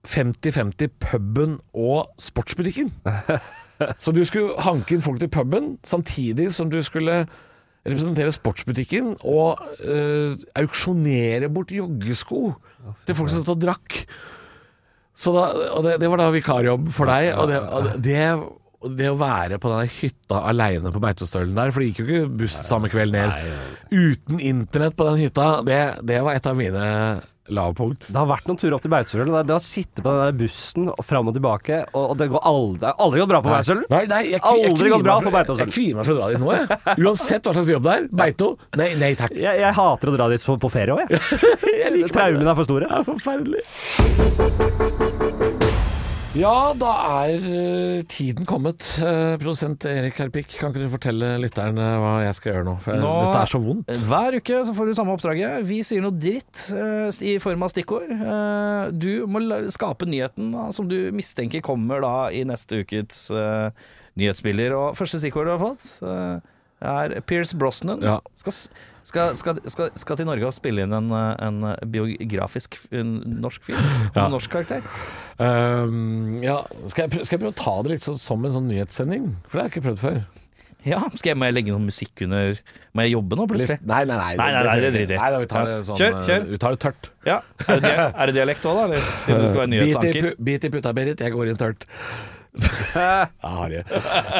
50-50 0.05 0.97
puben 1.01 1.59
og 1.73 2.11
sportsbutikken. 2.21 2.93
Så 4.01 4.13
du 4.15 4.21
skulle 4.27 4.55
hanke 4.65 4.95
inn 4.95 5.03
folk 5.03 5.19
til 5.21 5.31
puben, 5.31 5.75
samtidig 5.85 6.51
som 6.55 6.71
du 6.71 6.79
skulle 6.85 7.25
representere 7.85 8.33
sportsbutikken 8.33 9.11
og 9.29 9.61
øh, 9.85 10.37
auksjonere 10.57 11.51
bort 11.53 11.73
joggesko 11.75 12.47
til 13.05 13.17
folk 13.17 13.29
som 13.29 13.43
satt 13.43 13.53
og 13.53 13.61
drakk. 13.61 13.99
Så 15.15 15.31
da, 15.35 15.45
og 15.77 15.85
det, 15.85 15.99
det 16.01 16.09
var 16.11 16.23
da 16.23 16.31
vikarjobb 16.33 16.89
for 16.93 17.11
deg. 17.11 17.29
Og 17.37 17.51
det, 17.51 17.59
og 17.61 18.01
det, 18.03 18.23
det 18.99 19.11
å 19.11 19.19
være 19.19 19.59
på 19.61 19.71
denne 19.71 19.91
hytta 19.99 20.41
aleine 20.49 20.91
på 20.93 21.01
Beitostølen 21.03 21.55
der, 21.57 21.71
for 21.73 21.81
det 21.81 21.91
gikk 21.91 22.01
jo 22.01 22.07
ikke 22.07 22.33
buss 22.41 22.57
samme 22.67 22.89
kveld 22.91 23.15
ned, 23.15 23.53
uten 23.93 24.41
internett 24.41 24.97
på 24.97 25.07
den 25.11 25.21
hytta, 25.23 25.47
det, 25.65 25.79
det 26.05 26.19
var 26.25 26.37
et 26.37 26.49
av 26.49 26.57
mine 26.57 26.89
lavpunkt. 27.53 28.07
Det 28.09 28.17
har 28.17 28.27
vært 28.29 28.47
noen 28.49 28.57
turer 28.59 28.75
opp 28.77 28.83
til 28.85 28.91
Beitostølen. 28.93 29.35
Det 29.45 29.53
har 29.55 29.63
sittet 29.63 30.01
på 30.01 30.09
den 30.09 30.21
der 30.23 30.37
bussen 30.39 30.89
og 30.93 31.01
fram 31.05 31.29
og 31.29 31.35
tilbake, 31.37 31.75
og 31.97 32.15
det 32.19 32.27
går 32.33 32.41
aldri, 32.51 32.93
aldri 33.05 33.17
gått 33.21 33.31
bra 33.33 33.41
på 33.45 33.51
Beitostølen. 33.53 33.85
Nei, 33.93 34.03
nei, 34.11 34.21
jeg, 34.31 34.39
jeg 34.39 34.41
Aldri 34.69 34.87
gått 34.93 35.05
bra 35.05 35.15
på 35.21 35.33
Beitostølen. 35.35 35.69
Jeg 35.69 35.75
kvier 35.75 35.93
meg 35.99 36.03
for 36.07 36.13
å 36.13 36.17
dra 36.19 36.25
dit 36.31 36.39
nå, 36.41 36.47
jeg. 36.55 36.65
Uansett 37.05 37.43
hva 37.45 37.53
slags 37.57 37.71
jobb 37.75 37.85
det 37.85 37.93
er. 37.99 38.03
Beito. 38.23 38.47
Nei, 38.81 38.89
nei 39.01 39.11
takk. 39.19 39.33
Jeg, 39.37 39.55
jeg 39.61 39.73
hater 39.81 40.07
å 40.11 40.15
dra 40.17 40.25
dit 40.33 40.41
på, 40.49 40.53
på 40.65 40.69
ferie 40.73 40.93
òg, 40.95 40.99
jeg. 41.05 41.19
Traumene 42.15 42.49
er 42.51 42.57
for 42.57 42.65
store. 42.69 42.85
Det 42.89 42.95
er 43.01 43.05
forferdelig. 43.11 43.61
Ja, 46.35 46.73
da 46.75 46.89
er 47.23 47.35
eh, 47.47 48.01
tiden 48.11 48.43
kommet. 48.49 48.83
Eh, 48.99 49.37
produsent 49.39 49.85
Erik 49.87 50.17
Herpik, 50.19 50.49
kan 50.59 50.73
ikke 50.73 50.81
du 50.83 50.91
fortelle 50.91 51.29
lytterne 51.39 51.85
hva 52.03 52.09
jeg 52.25 52.35
skal 52.35 52.51
gjøre 52.51 52.65
nå? 52.67 52.73
For 52.83 52.99
Nå- 52.99 53.11
dette 53.23 53.43
er 53.45 53.51
så 53.53 53.61
vondt. 53.63 53.93
Hver 54.09 54.35
uke 54.41 54.57
så 54.67 54.73
får 54.75 54.89
du 54.89 54.93
samme 54.97 55.15
oppdraget. 55.15 55.63
Vi 55.69 55.77
sier 55.87 56.03
noe 56.03 56.11
dritt 56.19 56.65
eh, 56.75 57.07
i 57.31 57.37
form 57.39 57.63
av 57.63 57.71
stikkord. 57.71 58.11
Eh, 58.11 58.81
du 58.91 59.23
må 59.31 59.39
skape 59.71 60.09
nyheten 60.11 60.51
da, 60.57 60.65
som 60.75 60.89
du 60.91 60.97
mistenker 61.15 61.63
kommer 61.63 62.03
da 62.03 62.13
i 62.35 62.43
neste 62.51 62.81
ukets 62.83 63.29
eh, 63.31 63.69
nyhetsbilder. 64.19 64.75
Og 64.75 64.99
første 64.99 65.23
stikkord 65.23 65.47
du 65.47 65.53
har 65.55 65.63
fått, 65.63 65.87
eh, 66.03 66.51
er 66.91 67.15
Pierce 67.31 67.55
Brosnan. 67.55 68.03
Ja. 68.03 68.19
Skal, 68.43 68.59
skal, 69.05 69.35
skal, 69.37 69.59
skal, 69.69 69.91
skal 70.01 70.19
til 70.19 70.29
Norge 70.29 70.47
og 70.49 70.55
spille 70.55 70.85
inn 70.85 70.95
en, 70.95 71.11
eh, 71.13 71.33
en 71.45 71.59
biografisk 71.93 72.79
en 72.95 73.19
norsk 73.43 73.67
film. 73.67 73.83
Ja. 74.15 74.25
En 74.25 74.33
norsk 74.33 74.51
karakter. 74.51 74.85
Um, 75.37 76.39
ja, 76.43 76.61
skal 76.87 77.05
jeg, 77.05 77.25
skal 77.27 77.37
jeg 77.37 77.43
prøve 77.43 77.53
å 77.53 77.59
ta 77.59 77.75
det 77.85 77.95
litt 77.95 78.07
så, 78.07 78.15
som 78.19 78.45
en 78.47 78.55
sånn 78.55 78.67
nyhetssending? 78.71 79.29
For 79.45 79.57
det 79.57 79.63
har 79.63 79.69
jeg 79.69 79.75
ikke 79.75 79.87
prøvd 79.89 80.03
før. 80.03 80.19
Ja, 80.85 80.99
skal 81.17 81.31
jeg, 81.31 81.37
Må 81.41 81.47
jeg 81.49 81.55
legge 81.57 81.73
noe 81.73 81.81
musikk 81.81 82.21
under 82.27 82.59
Må 82.93 83.05
jeg 83.07 83.15
jobbe 83.15 83.37
nå, 83.39 83.47
plutselig? 83.49 83.79
Nei, 83.81 84.03
nei, 84.05 84.17
nei. 84.19 84.35
Nei, 84.37 84.49
nei, 84.53 84.61
nei, 84.67 84.75
det 84.83 84.91
driter 84.93 85.39
vi 85.41 85.49
tar 85.49 85.65
det 85.65 85.79
sånn 85.87 85.97
Kjør, 85.97 86.11
eh, 86.13 86.27
kjør. 86.29 86.45
Vi 86.51 86.59
tar 86.61 86.75
det 86.75 86.81
tørt. 86.83 87.09
Ja. 87.25 87.39
Er 87.65 87.81
det, 87.81 87.93
er 88.05 88.29
det 88.29 88.35
dialekt 88.37 88.67
òg, 88.69 88.77
da? 88.77 88.85
Eller? 88.91 89.09
Siden 89.25 89.41
det 89.41 89.49
skal 89.49 89.63
være 89.63 89.71
nyhetsanker. 89.73 90.29
bit 90.49 90.67
i 90.67 90.71
puta, 90.75 90.93
Berit. 90.95 91.25
Jeg 91.25 91.33
går 91.33 91.51
inn 91.51 91.59
tørt. 91.59 91.87
ja, 92.95 93.27
Harry. 93.43 93.81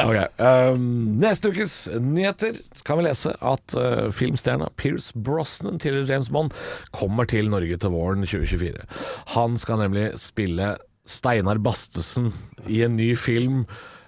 Ok. 0.04 0.40
Um, 0.40 1.16
neste 1.20 1.50
ukes 1.52 1.76
nyheter 2.00 2.58
kan 2.86 3.00
vi 3.00 3.06
lese 3.08 3.34
at 3.34 3.76
uh, 3.76 4.08
filmstjerna 4.14 4.70
Pierce 4.80 5.12
Brosnan, 5.14 5.80
tidligere 5.82 6.14
James 6.14 6.30
Bond, 6.32 6.54
kommer 6.96 7.28
til 7.28 7.50
Norge 7.52 7.78
til 7.82 7.94
våren 7.94 8.24
2024. 8.26 8.86
Han 9.36 9.58
skal 9.60 9.82
nemlig 9.82 10.10
spille 10.22 10.76
Steinar 11.06 11.60
Bastesen 11.62 12.32
i 12.66 12.82
en 12.86 12.96
ny 12.98 13.12
film 13.18 13.64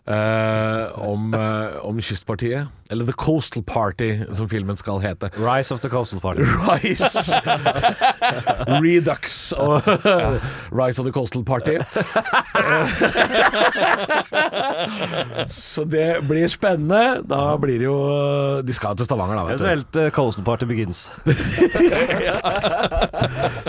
om, 0.09 1.35
eh, 1.35 1.85
om 1.85 2.01
kystpartiet. 2.03 2.69
Eller 2.91 3.05
The 3.05 3.13
Coastal 3.13 3.63
Party, 3.63 4.19
som 4.33 4.49
filmen 4.49 4.77
skal 4.77 5.01
hete. 5.01 5.31
Rise 5.37 5.75
of 5.75 5.81
the 5.81 5.89
Coastal 5.89 6.21
Party. 6.21 6.41
Rise 6.69 7.37
Redux 8.83 9.53
og 9.53 9.83
Rise 10.81 11.01
of 11.01 11.05
the 11.05 11.13
Coastal 11.13 11.45
Party. 11.45 11.77
Så 15.49 15.85
det 15.85 16.17
blir 16.29 16.49
spennende. 16.49 17.23
Da 17.29 17.57
blir 17.61 17.79
det 17.79 17.85
jo 17.85 17.99
De 18.65 18.73
skal 18.73 18.97
til 18.97 19.05
Stavanger, 19.05 19.37
da. 19.37 19.45
Vet 19.53 19.61
du. 19.61 19.67
Helt 19.67 19.97
uh, 19.97 20.09
Coastal 20.11 20.45
Party 20.45 20.65
begins. 20.65 21.13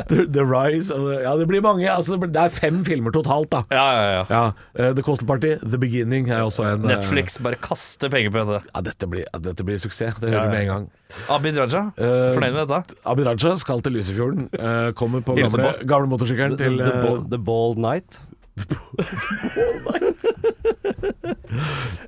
The, 0.09 0.25
the 0.31 0.45
Rise 0.45 0.95
of 0.95 1.01
the, 1.03 1.19
Ja, 1.23 1.35
det 1.37 1.47
blir 1.47 1.61
mange. 1.61 1.91
Altså, 1.91 2.15
det 2.15 2.35
er 2.35 2.49
fem 2.49 2.85
filmer 2.85 3.11
totalt, 3.11 3.51
da. 3.51 3.63
Ja, 3.71 3.91
ja, 3.91 4.11
ja. 4.11 4.23
Ja, 4.29 4.45
uh, 4.79 4.95
The 4.95 5.03
Coastal 5.03 5.27
Party, 5.27 5.55
The 5.65 5.77
Beginning 5.77 6.28
er 6.36 6.43
også 6.45 6.63
en 6.67 6.84
eh, 6.86 6.89
Netflix 6.93 7.38
bare 7.43 7.57
kaster 7.61 8.09
penger 8.13 8.32
på 8.34 8.43
dette. 8.45 8.61
Ja, 8.73 8.82
dette 8.86 9.07
blir, 9.09 9.25
dette 9.45 9.65
blir 9.67 9.77
suksess. 9.82 10.15
Det 10.21 10.30
hører 10.30 10.45
du 10.45 10.49
ja. 10.49 10.53
med 10.53 10.61
en 10.61 10.71
gang. 10.73 10.88
Abid 11.34 11.57
Raja, 11.57 11.86
uh, 11.97 12.30
fornøyd 12.36 12.53
med 12.57 12.67
dette? 12.69 12.97
Abid 13.09 13.25
Raja 13.30 13.55
skal 13.61 13.82
til 13.86 13.95
Lysefjorden. 13.97 14.49
Uh, 14.53 14.89
kommer 14.99 15.23
på 15.25 15.36
gamle, 15.39 15.73
gamle 15.89 16.09
motorsykkelen 16.11 16.57
The, 16.59 16.69
uh, 16.69 16.77
the, 16.84 16.93
Bald- 17.05 17.30
the 17.34 17.41
Bald 17.51 17.77
Night. 17.82 18.21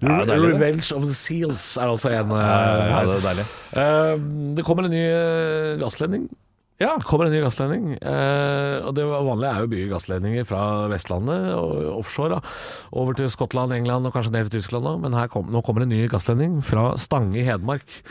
Ja, 0.02 0.20
det 0.22 0.28
deilig, 0.28 0.48
det. 0.50 0.56
Revenge 0.56 0.96
of 0.96 1.04
the 1.06 1.14
Seals 1.18 1.64
er 1.78 1.90
også 1.92 2.10
en. 2.14 2.32
eh, 2.32 2.38
Ja, 2.42 3.02
det 3.06 3.16
er 3.18 3.26
deilig. 3.26 3.46
Eh, 3.78 4.16
det 4.58 4.66
kommer 4.66 4.86
en 4.88 4.94
ny 4.94 5.04
gassledning. 5.82 6.28
Ja. 6.82 6.96
Det 6.98 7.06
kommer 7.06 7.28
en 7.30 7.36
ny 7.36 7.42
gassledning. 7.44 7.94
eh, 8.02 8.78
og 8.82 8.96
det 8.98 9.06
vanlige 9.06 9.52
er 9.52 9.62
jo 9.62 9.70
å 9.70 9.72
bygge 9.72 9.92
gassledninger 9.94 10.48
fra 10.50 10.62
Vestlandet 10.90 11.52
og 11.54 11.76
offshore 12.00 12.40
da, 12.40 12.40
over 12.98 13.18
til 13.18 13.30
Skottland, 13.30 13.76
England 13.76 14.10
og 14.10 14.16
kanskje 14.16 14.34
ned 14.34 14.50
til 14.50 14.60
Tyskland 14.60 14.90
òg. 14.90 15.02
Men 15.06 15.18
kom, 15.30 15.52
nå 15.54 15.62
kommer 15.66 15.86
en 15.86 15.94
ny 15.94 16.08
gassledning 16.10 16.60
fra 16.66 16.96
Stange 16.98 17.38
i 17.38 17.46
Hedmark 17.46 18.02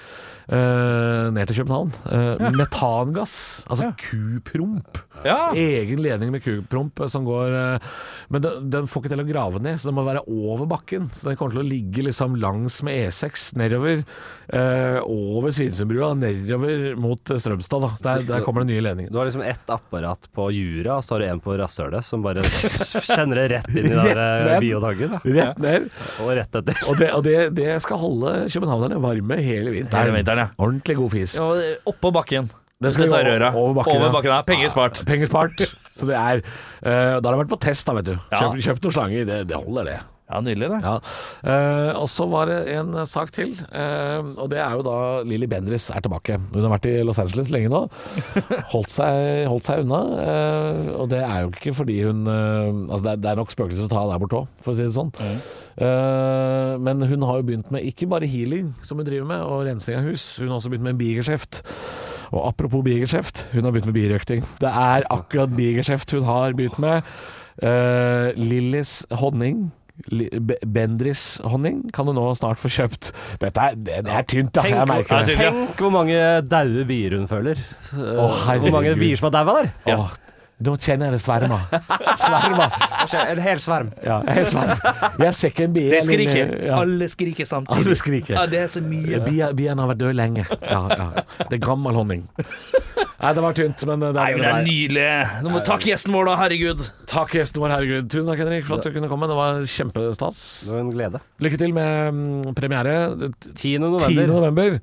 ned 0.50 1.46
til 1.50 1.60
København. 1.60 1.92
Ja. 2.10 2.50
Metangass, 2.58 3.62
altså 3.70 3.90
Ja. 3.90 3.92
kupromp. 4.02 4.98
Ja. 5.24 5.50
Egen 5.52 6.00
ledning 6.00 6.30
med 6.32 6.40
kupromp 6.42 7.00
eh, 7.04 7.08
som 7.12 7.26
går 7.26 7.52
eh, 7.52 7.88
Men 8.32 8.40
den, 8.40 8.70
den 8.72 8.86
får 8.88 9.02
ikke 9.02 9.10
til 9.12 9.20
å 9.20 9.26
grave 9.28 9.60
ned, 9.60 9.76
så 9.76 9.90
den 9.90 9.96
må 9.98 10.04
være 10.06 10.22
over 10.26 10.64
bakken. 10.70 11.10
Så 11.12 11.28
den 11.28 11.36
kommer 11.36 11.52
til 11.52 11.60
å 11.60 11.66
ligge 11.68 12.04
liksom 12.06 12.38
langs 12.40 12.78
med 12.86 13.10
E6 13.10 13.50
nedover, 13.60 14.00
eh, 14.48 14.96
over 15.04 15.52
Svinesundbrua, 15.52 16.14
nedover 16.16 16.94
mot 16.96 17.30
eh, 17.34 17.40
Strømstad. 17.42 17.84
Da. 17.84 17.90
Der, 18.06 18.24
der 18.30 18.46
kommer 18.46 18.64
den 18.64 18.72
nye 18.72 18.84
ledningen. 18.86 19.12
Du 19.12 19.18
har 19.20 19.28
liksom 19.28 19.42
ett 19.44 19.68
apparat 19.70 20.24
på 20.32 20.48
jura, 20.56 20.96
og 20.96 21.04
så 21.04 21.16
har 21.18 21.24
du 21.24 21.28
en 21.34 21.42
på 21.44 21.58
rasshølet 21.60 22.06
som 22.06 22.24
bare 22.24 22.46
kjenner 22.46 23.42
det 23.42 23.46
rett 23.58 23.70
inn 23.74 23.90
i 23.90 23.92
den 23.92 24.00
der 24.00 24.22
Rett 24.46 24.64
eh, 24.64 24.96
ned. 25.04 25.36
Rett 25.36 25.60
ned. 25.66 25.90
Og 26.24 26.32
rett 26.40 26.60
etter. 26.62 26.80
Og, 26.88 26.96
det, 27.02 27.10
og 27.18 27.26
det, 27.28 27.36
det 27.60 27.68
skal 27.84 28.00
holde 28.00 28.34
københavnerne 28.50 29.02
varme 29.04 29.40
hele 29.44 29.74
vinteren. 29.76 30.06
Hele 30.08 30.16
vinteren, 30.16 30.39
ja. 30.40 30.48
Ordentlig 30.58 30.96
god 30.98 31.14
fis. 31.14 31.36
Ja, 31.38 31.76
Oppå 31.90 32.12
bakken. 32.16 32.50
Det 32.80 32.94
skal 32.96 33.10
jo 33.10 33.16
røret. 33.16 33.54
over 33.54 33.74
bakken. 33.76 33.98
Over 34.00 34.14
bakken, 34.14 34.32
ja. 34.32 34.40
Penger 34.48 34.72
spart. 34.72 35.02
Penger 35.08 35.28
spart. 35.28 35.66
Så 36.00 36.08
det 36.08 36.16
er 36.16 36.40
uh, 36.40 37.18
Da 37.20 37.20
har 37.20 37.34
det 37.34 37.40
vært 37.42 37.52
på 37.52 37.60
test, 37.60 37.84
da, 37.88 37.92
vet 37.98 38.08
du. 38.08 38.14
Ja. 38.16 38.38
Kjøp, 38.40 38.62
kjøpt 38.64 38.86
noen 38.86 38.96
slanger. 38.96 39.26
Det, 39.28 39.40
det 39.50 39.58
holder, 39.60 39.90
det. 39.90 39.98
Ja, 40.30 40.38
nydelig, 40.46 40.68
det. 40.70 40.78
Ja. 40.84 40.92
Eh, 41.42 41.92
og 41.98 42.06
så 42.12 42.26
var 42.30 42.46
det 42.46 42.58
en 42.76 42.94
sak 43.10 43.32
til, 43.34 43.50
eh, 43.74 44.20
og 44.38 44.50
det 44.52 44.60
er 44.62 44.76
jo 44.78 44.84
da 44.86 44.96
Lilly 45.26 45.48
Bendriss 45.50 45.88
er 45.90 46.04
tilbake. 46.04 46.36
Hun 46.54 46.62
har 46.68 46.74
vært 46.76 46.86
i 46.86 46.92
Los 47.06 47.18
Angeles 47.18 47.50
lenge 47.50 47.72
nå. 47.72 47.80
Holdt 48.74 48.94
seg, 48.94 49.46
holdt 49.50 49.66
seg 49.66 49.82
unna. 49.82 50.00
eh, 50.22 50.92
og 51.00 51.08
det 51.10 51.24
er 51.26 51.40
jo 51.44 51.50
ikke 51.54 51.74
fordi 51.80 51.98
hun 52.06 52.22
eh, 52.30 52.68
Altså 52.90 53.02
det 53.04 53.12
er, 53.16 53.20
det 53.24 53.30
er 53.32 53.40
nok 53.40 53.50
spøkelser 53.54 53.88
å 53.88 53.90
ta 53.90 54.04
der 54.12 54.22
borte 54.22 54.38
òg, 54.44 54.46
for 54.62 54.72
å 54.72 54.78
si 54.78 54.86
det 54.86 54.94
sånn. 54.94 55.10
Eh, 55.80 56.72
men 56.86 57.02
hun 57.10 57.26
har 57.26 57.40
jo 57.40 57.48
begynt 57.50 57.70
med 57.74 57.86
ikke 57.90 58.08
bare 58.10 58.28
healing, 58.30 58.70
som 58.86 59.00
hun 59.00 59.06
driver 59.08 59.26
med, 59.30 59.42
og 59.46 59.66
rensing 59.66 59.98
av 59.98 60.06
hus. 60.10 60.36
Hun 60.38 60.48
har 60.52 60.58
også 60.60 60.70
begynt 60.72 60.86
med 60.86 60.94
en 60.94 61.00
bigeskjeft. 61.02 61.62
Og 62.30 62.44
apropos 62.46 62.84
bigeskjeft, 62.86 63.48
hun 63.56 63.66
har 63.66 63.74
begynt 63.74 63.90
med 63.90 63.96
birøkting. 63.98 64.44
Det 64.62 64.70
er 64.70 65.06
akkurat 65.10 65.50
bigeskjeft 65.58 66.14
hun 66.14 66.28
har 66.28 66.54
begynt 66.58 66.78
med. 66.82 67.02
Uh, 67.60 68.30
Lillys 68.38 69.00
honning. 69.20 69.66
Li- 70.08 70.30
Be- 70.40 70.56
Bendris 70.64 71.40
honning 71.44 71.82
kan 71.92 72.06
du 72.08 72.12
nå 72.16 72.24
snart 72.38 72.58
få 72.62 72.70
kjøpt. 72.72 73.12
Dette 73.42 73.60
er, 73.70 73.76
det, 73.76 73.98
det 74.06 74.14
er 74.16 74.26
tynt, 74.30 74.52
da. 74.56 74.62
Jeg 74.66 74.88
merker 74.88 75.24
det. 75.28 75.36
tenk 75.38 75.76
hvor 75.84 75.92
mange 75.94 76.16
daue 76.48 76.84
bier 76.88 77.18
hun 77.18 77.28
føler. 77.30 77.60
Å, 77.94 78.30
hvor 78.62 78.70
mange 78.78 78.96
bier 78.98 79.16
som 79.20 79.28
har 79.30 79.36
daua 79.40 79.60
der. 79.60 79.70
Åh, 79.94 80.12
nå 80.60 80.74
kjenner 80.76 81.08
jeg 81.10 81.16
det 81.16 81.22
svermer. 81.24 81.62
Svermer. 82.20 82.74
En 83.30 83.40
hel 83.44 83.60
sverm. 83.62 83.92
Ja, 84.04 84.18
helt 84.28 84.50
sverm. 84.52 84.74
Jeg 85.24 85.34
ser 85.38 85.52
ikke 85.54 85.64
en 85.68 85.74
bie. 85.76 85.90
Det 85.92 86.02
skriker. 86.06 86.52
Ja. 86.68 86.80
Alle 86.82 87.08
skriker 87.10 87.48
samtidig. 87.48 87.80
Alle 87.86 87.96
skriker. 87.98 88.34
Ja, 88.36 88.46
det 88.50 88.60
er 88.66 88.72
så 88.72 88.82
mye. 88.84 89.22
Bien- 89.26 89.56
Bien 89.56 89.78
har 89.80 89.88
vært 89.94 90.02
død 90.04 90.14
lenge. 90.18 90.44
Ja, 90.60 90.82
ja. 90.90 91.08
Det 91.48 91.58
er 91.58 91.64
gammel 91.64 91.96
honning. 91.96 92.26
Nei, 93.20 93.32
det 93.36 93.42
var 93.44 93.52
tynt, 93.52 93.82
men 93.84 94.00
det 94.00 94.14
Nei, 94.16 94.30
er 94.32 94.36
men 94.38 94.44
det 94.46 94.50
er 94.50 94.62
nydelig. 94.64 95.42
Du 95.44 95.48
må 95.52 95.60
takke 95.66 95.90
gjesten 95.90 96.14
vår, 96.16 96.30
da. 96.30 96.36
Herregud. 96.40 96.84
Takk, 97.10 97.34
gjesten 97.36 97.60
vår. 97.60 97.74
Herregud. 97.74 98.06
Tusen 98.12 98.30
takk, 98.30 98.40
Henrik, 98.40 98.64
for 98.68 98.78
at 98.80 98.86
du 98.88 98.94
kunne 98.94 99.10
komme. 99.12 99.28
Det 99.28 99.36
var 99.36 99.58
kjempestas. 99.68 100.38
Det 100.64 100.72
var 100.72 100.80
en 100.84 100.92
glede. 100.94 101.20
Lykke 101.44 101.60
til 101.60 101.74
med 101.76 102.16
mm, 102.16 102.54
premiere 102.56 102.94
10. 103.56 103.74
november. 103.82 104.08
10. 104.08 104.26
november 104.30 104.78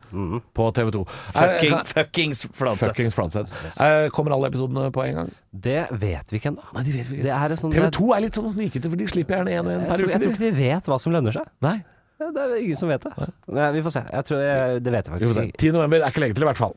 på 0.54 0.70
TV 0.78 0.92
2. 1.00 1.04
Fucking, 1.34 1.76
fuckings 1.96 2.46
Flanseth. 2.54 2.92
Fuckings 2.92 3.18
Fladseth. 3.18 3.58
Eh, 3.82 4.10
Kommer 4.14 4.38
alle 4.38 4.52
episodene 4.54 4.92
på 4.94 5.06
en 5.08 5.22
gang? 5.24 5.34
Det 5.64 5.84
vet 5.92 6.32
vi 6.34 6.40
ikke 6.40 6.52
ennå. 6.54 6.64
Nei, 6.76 6.84
de 6.88 6.96
vet 6.96 7.12
vi 7.12 7.20
Det 7.26 7.34
er 7.34 7.56
sånn 7.60 7.74
TV 7.74 7.90
2 7.98 8.08
er 8.16 8.24
litt 8.26 8.38
sånn 8.40 8.50
snikete, 8.52 8.90
for 8.92 9.00
de 9.00 9.08
slipper 9.10 9.40
gjerne 9.40 9.54
én 9.56 9.66
og 9.66 9.72
én 9.74 9.80
jeg, 9.82 9.88
per 9.90 10.02
tror, 10.02 10.12
jeg 10.14 10.22
tror 10.24 10.36
ikke 10.36 10.46
de 10.46 10.52
vet 10.58 10.90
hva 10.92 11.00
som 11.02 11.16
lønner 11.16 11.38
seg. 11.40 11.54
Nei, 11.66 11.78
Ja, 12.18 12.32
Det 12.34 12.42
er 12.44 12.56
ingen 12.64 12.80
som 12.80 12.90
vet 12.90 13.04
det. 13.06 13.12
Nei, 13.54 13.68
vi 13.76 13.82
får 13.86 13.94
se. 13.94 14.02
Jeg 14.10 14.26
tror 14.26 14.40
jeg, 14.42 14.80
det 14.84 14.94
vet 14.96 15.06
jeg 15.06 15.14
faktisk 15.14 15.42
ikke. 15.44 15.58
10. 15.62 15.72
november 15.76 16.02
er 16.02 16.10
ikke 16.16 16.24
lenge 16.26 16.38
til, 16.40 16.48
i 16.48 16.50
hvert 16.50 16.62
fall. 16.62 16.74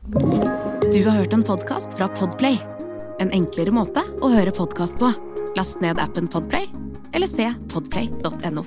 Du 0.91 0.99
har 1.07 1.17
hørt 1.17 1.33
en 1.33 1.43
podkast 1.47 1.97
fra 1.97 2.09
Podplay. 2.19 2.59
En 3.21 3.33
enklere 3.33 3.73
måte 3.73 4.05
å 4.21 4.29
høre 4.33 4.53
podkast 4.53 5.01
på. 5.01 5.09
Last 5.57 5.81
ned 5.81 5.99
appen 5.99 6.29
Podplay, 6.31 6.69
eller 7.13 7.27
se 7.27 7.49
podplay.no. 7.73 8.65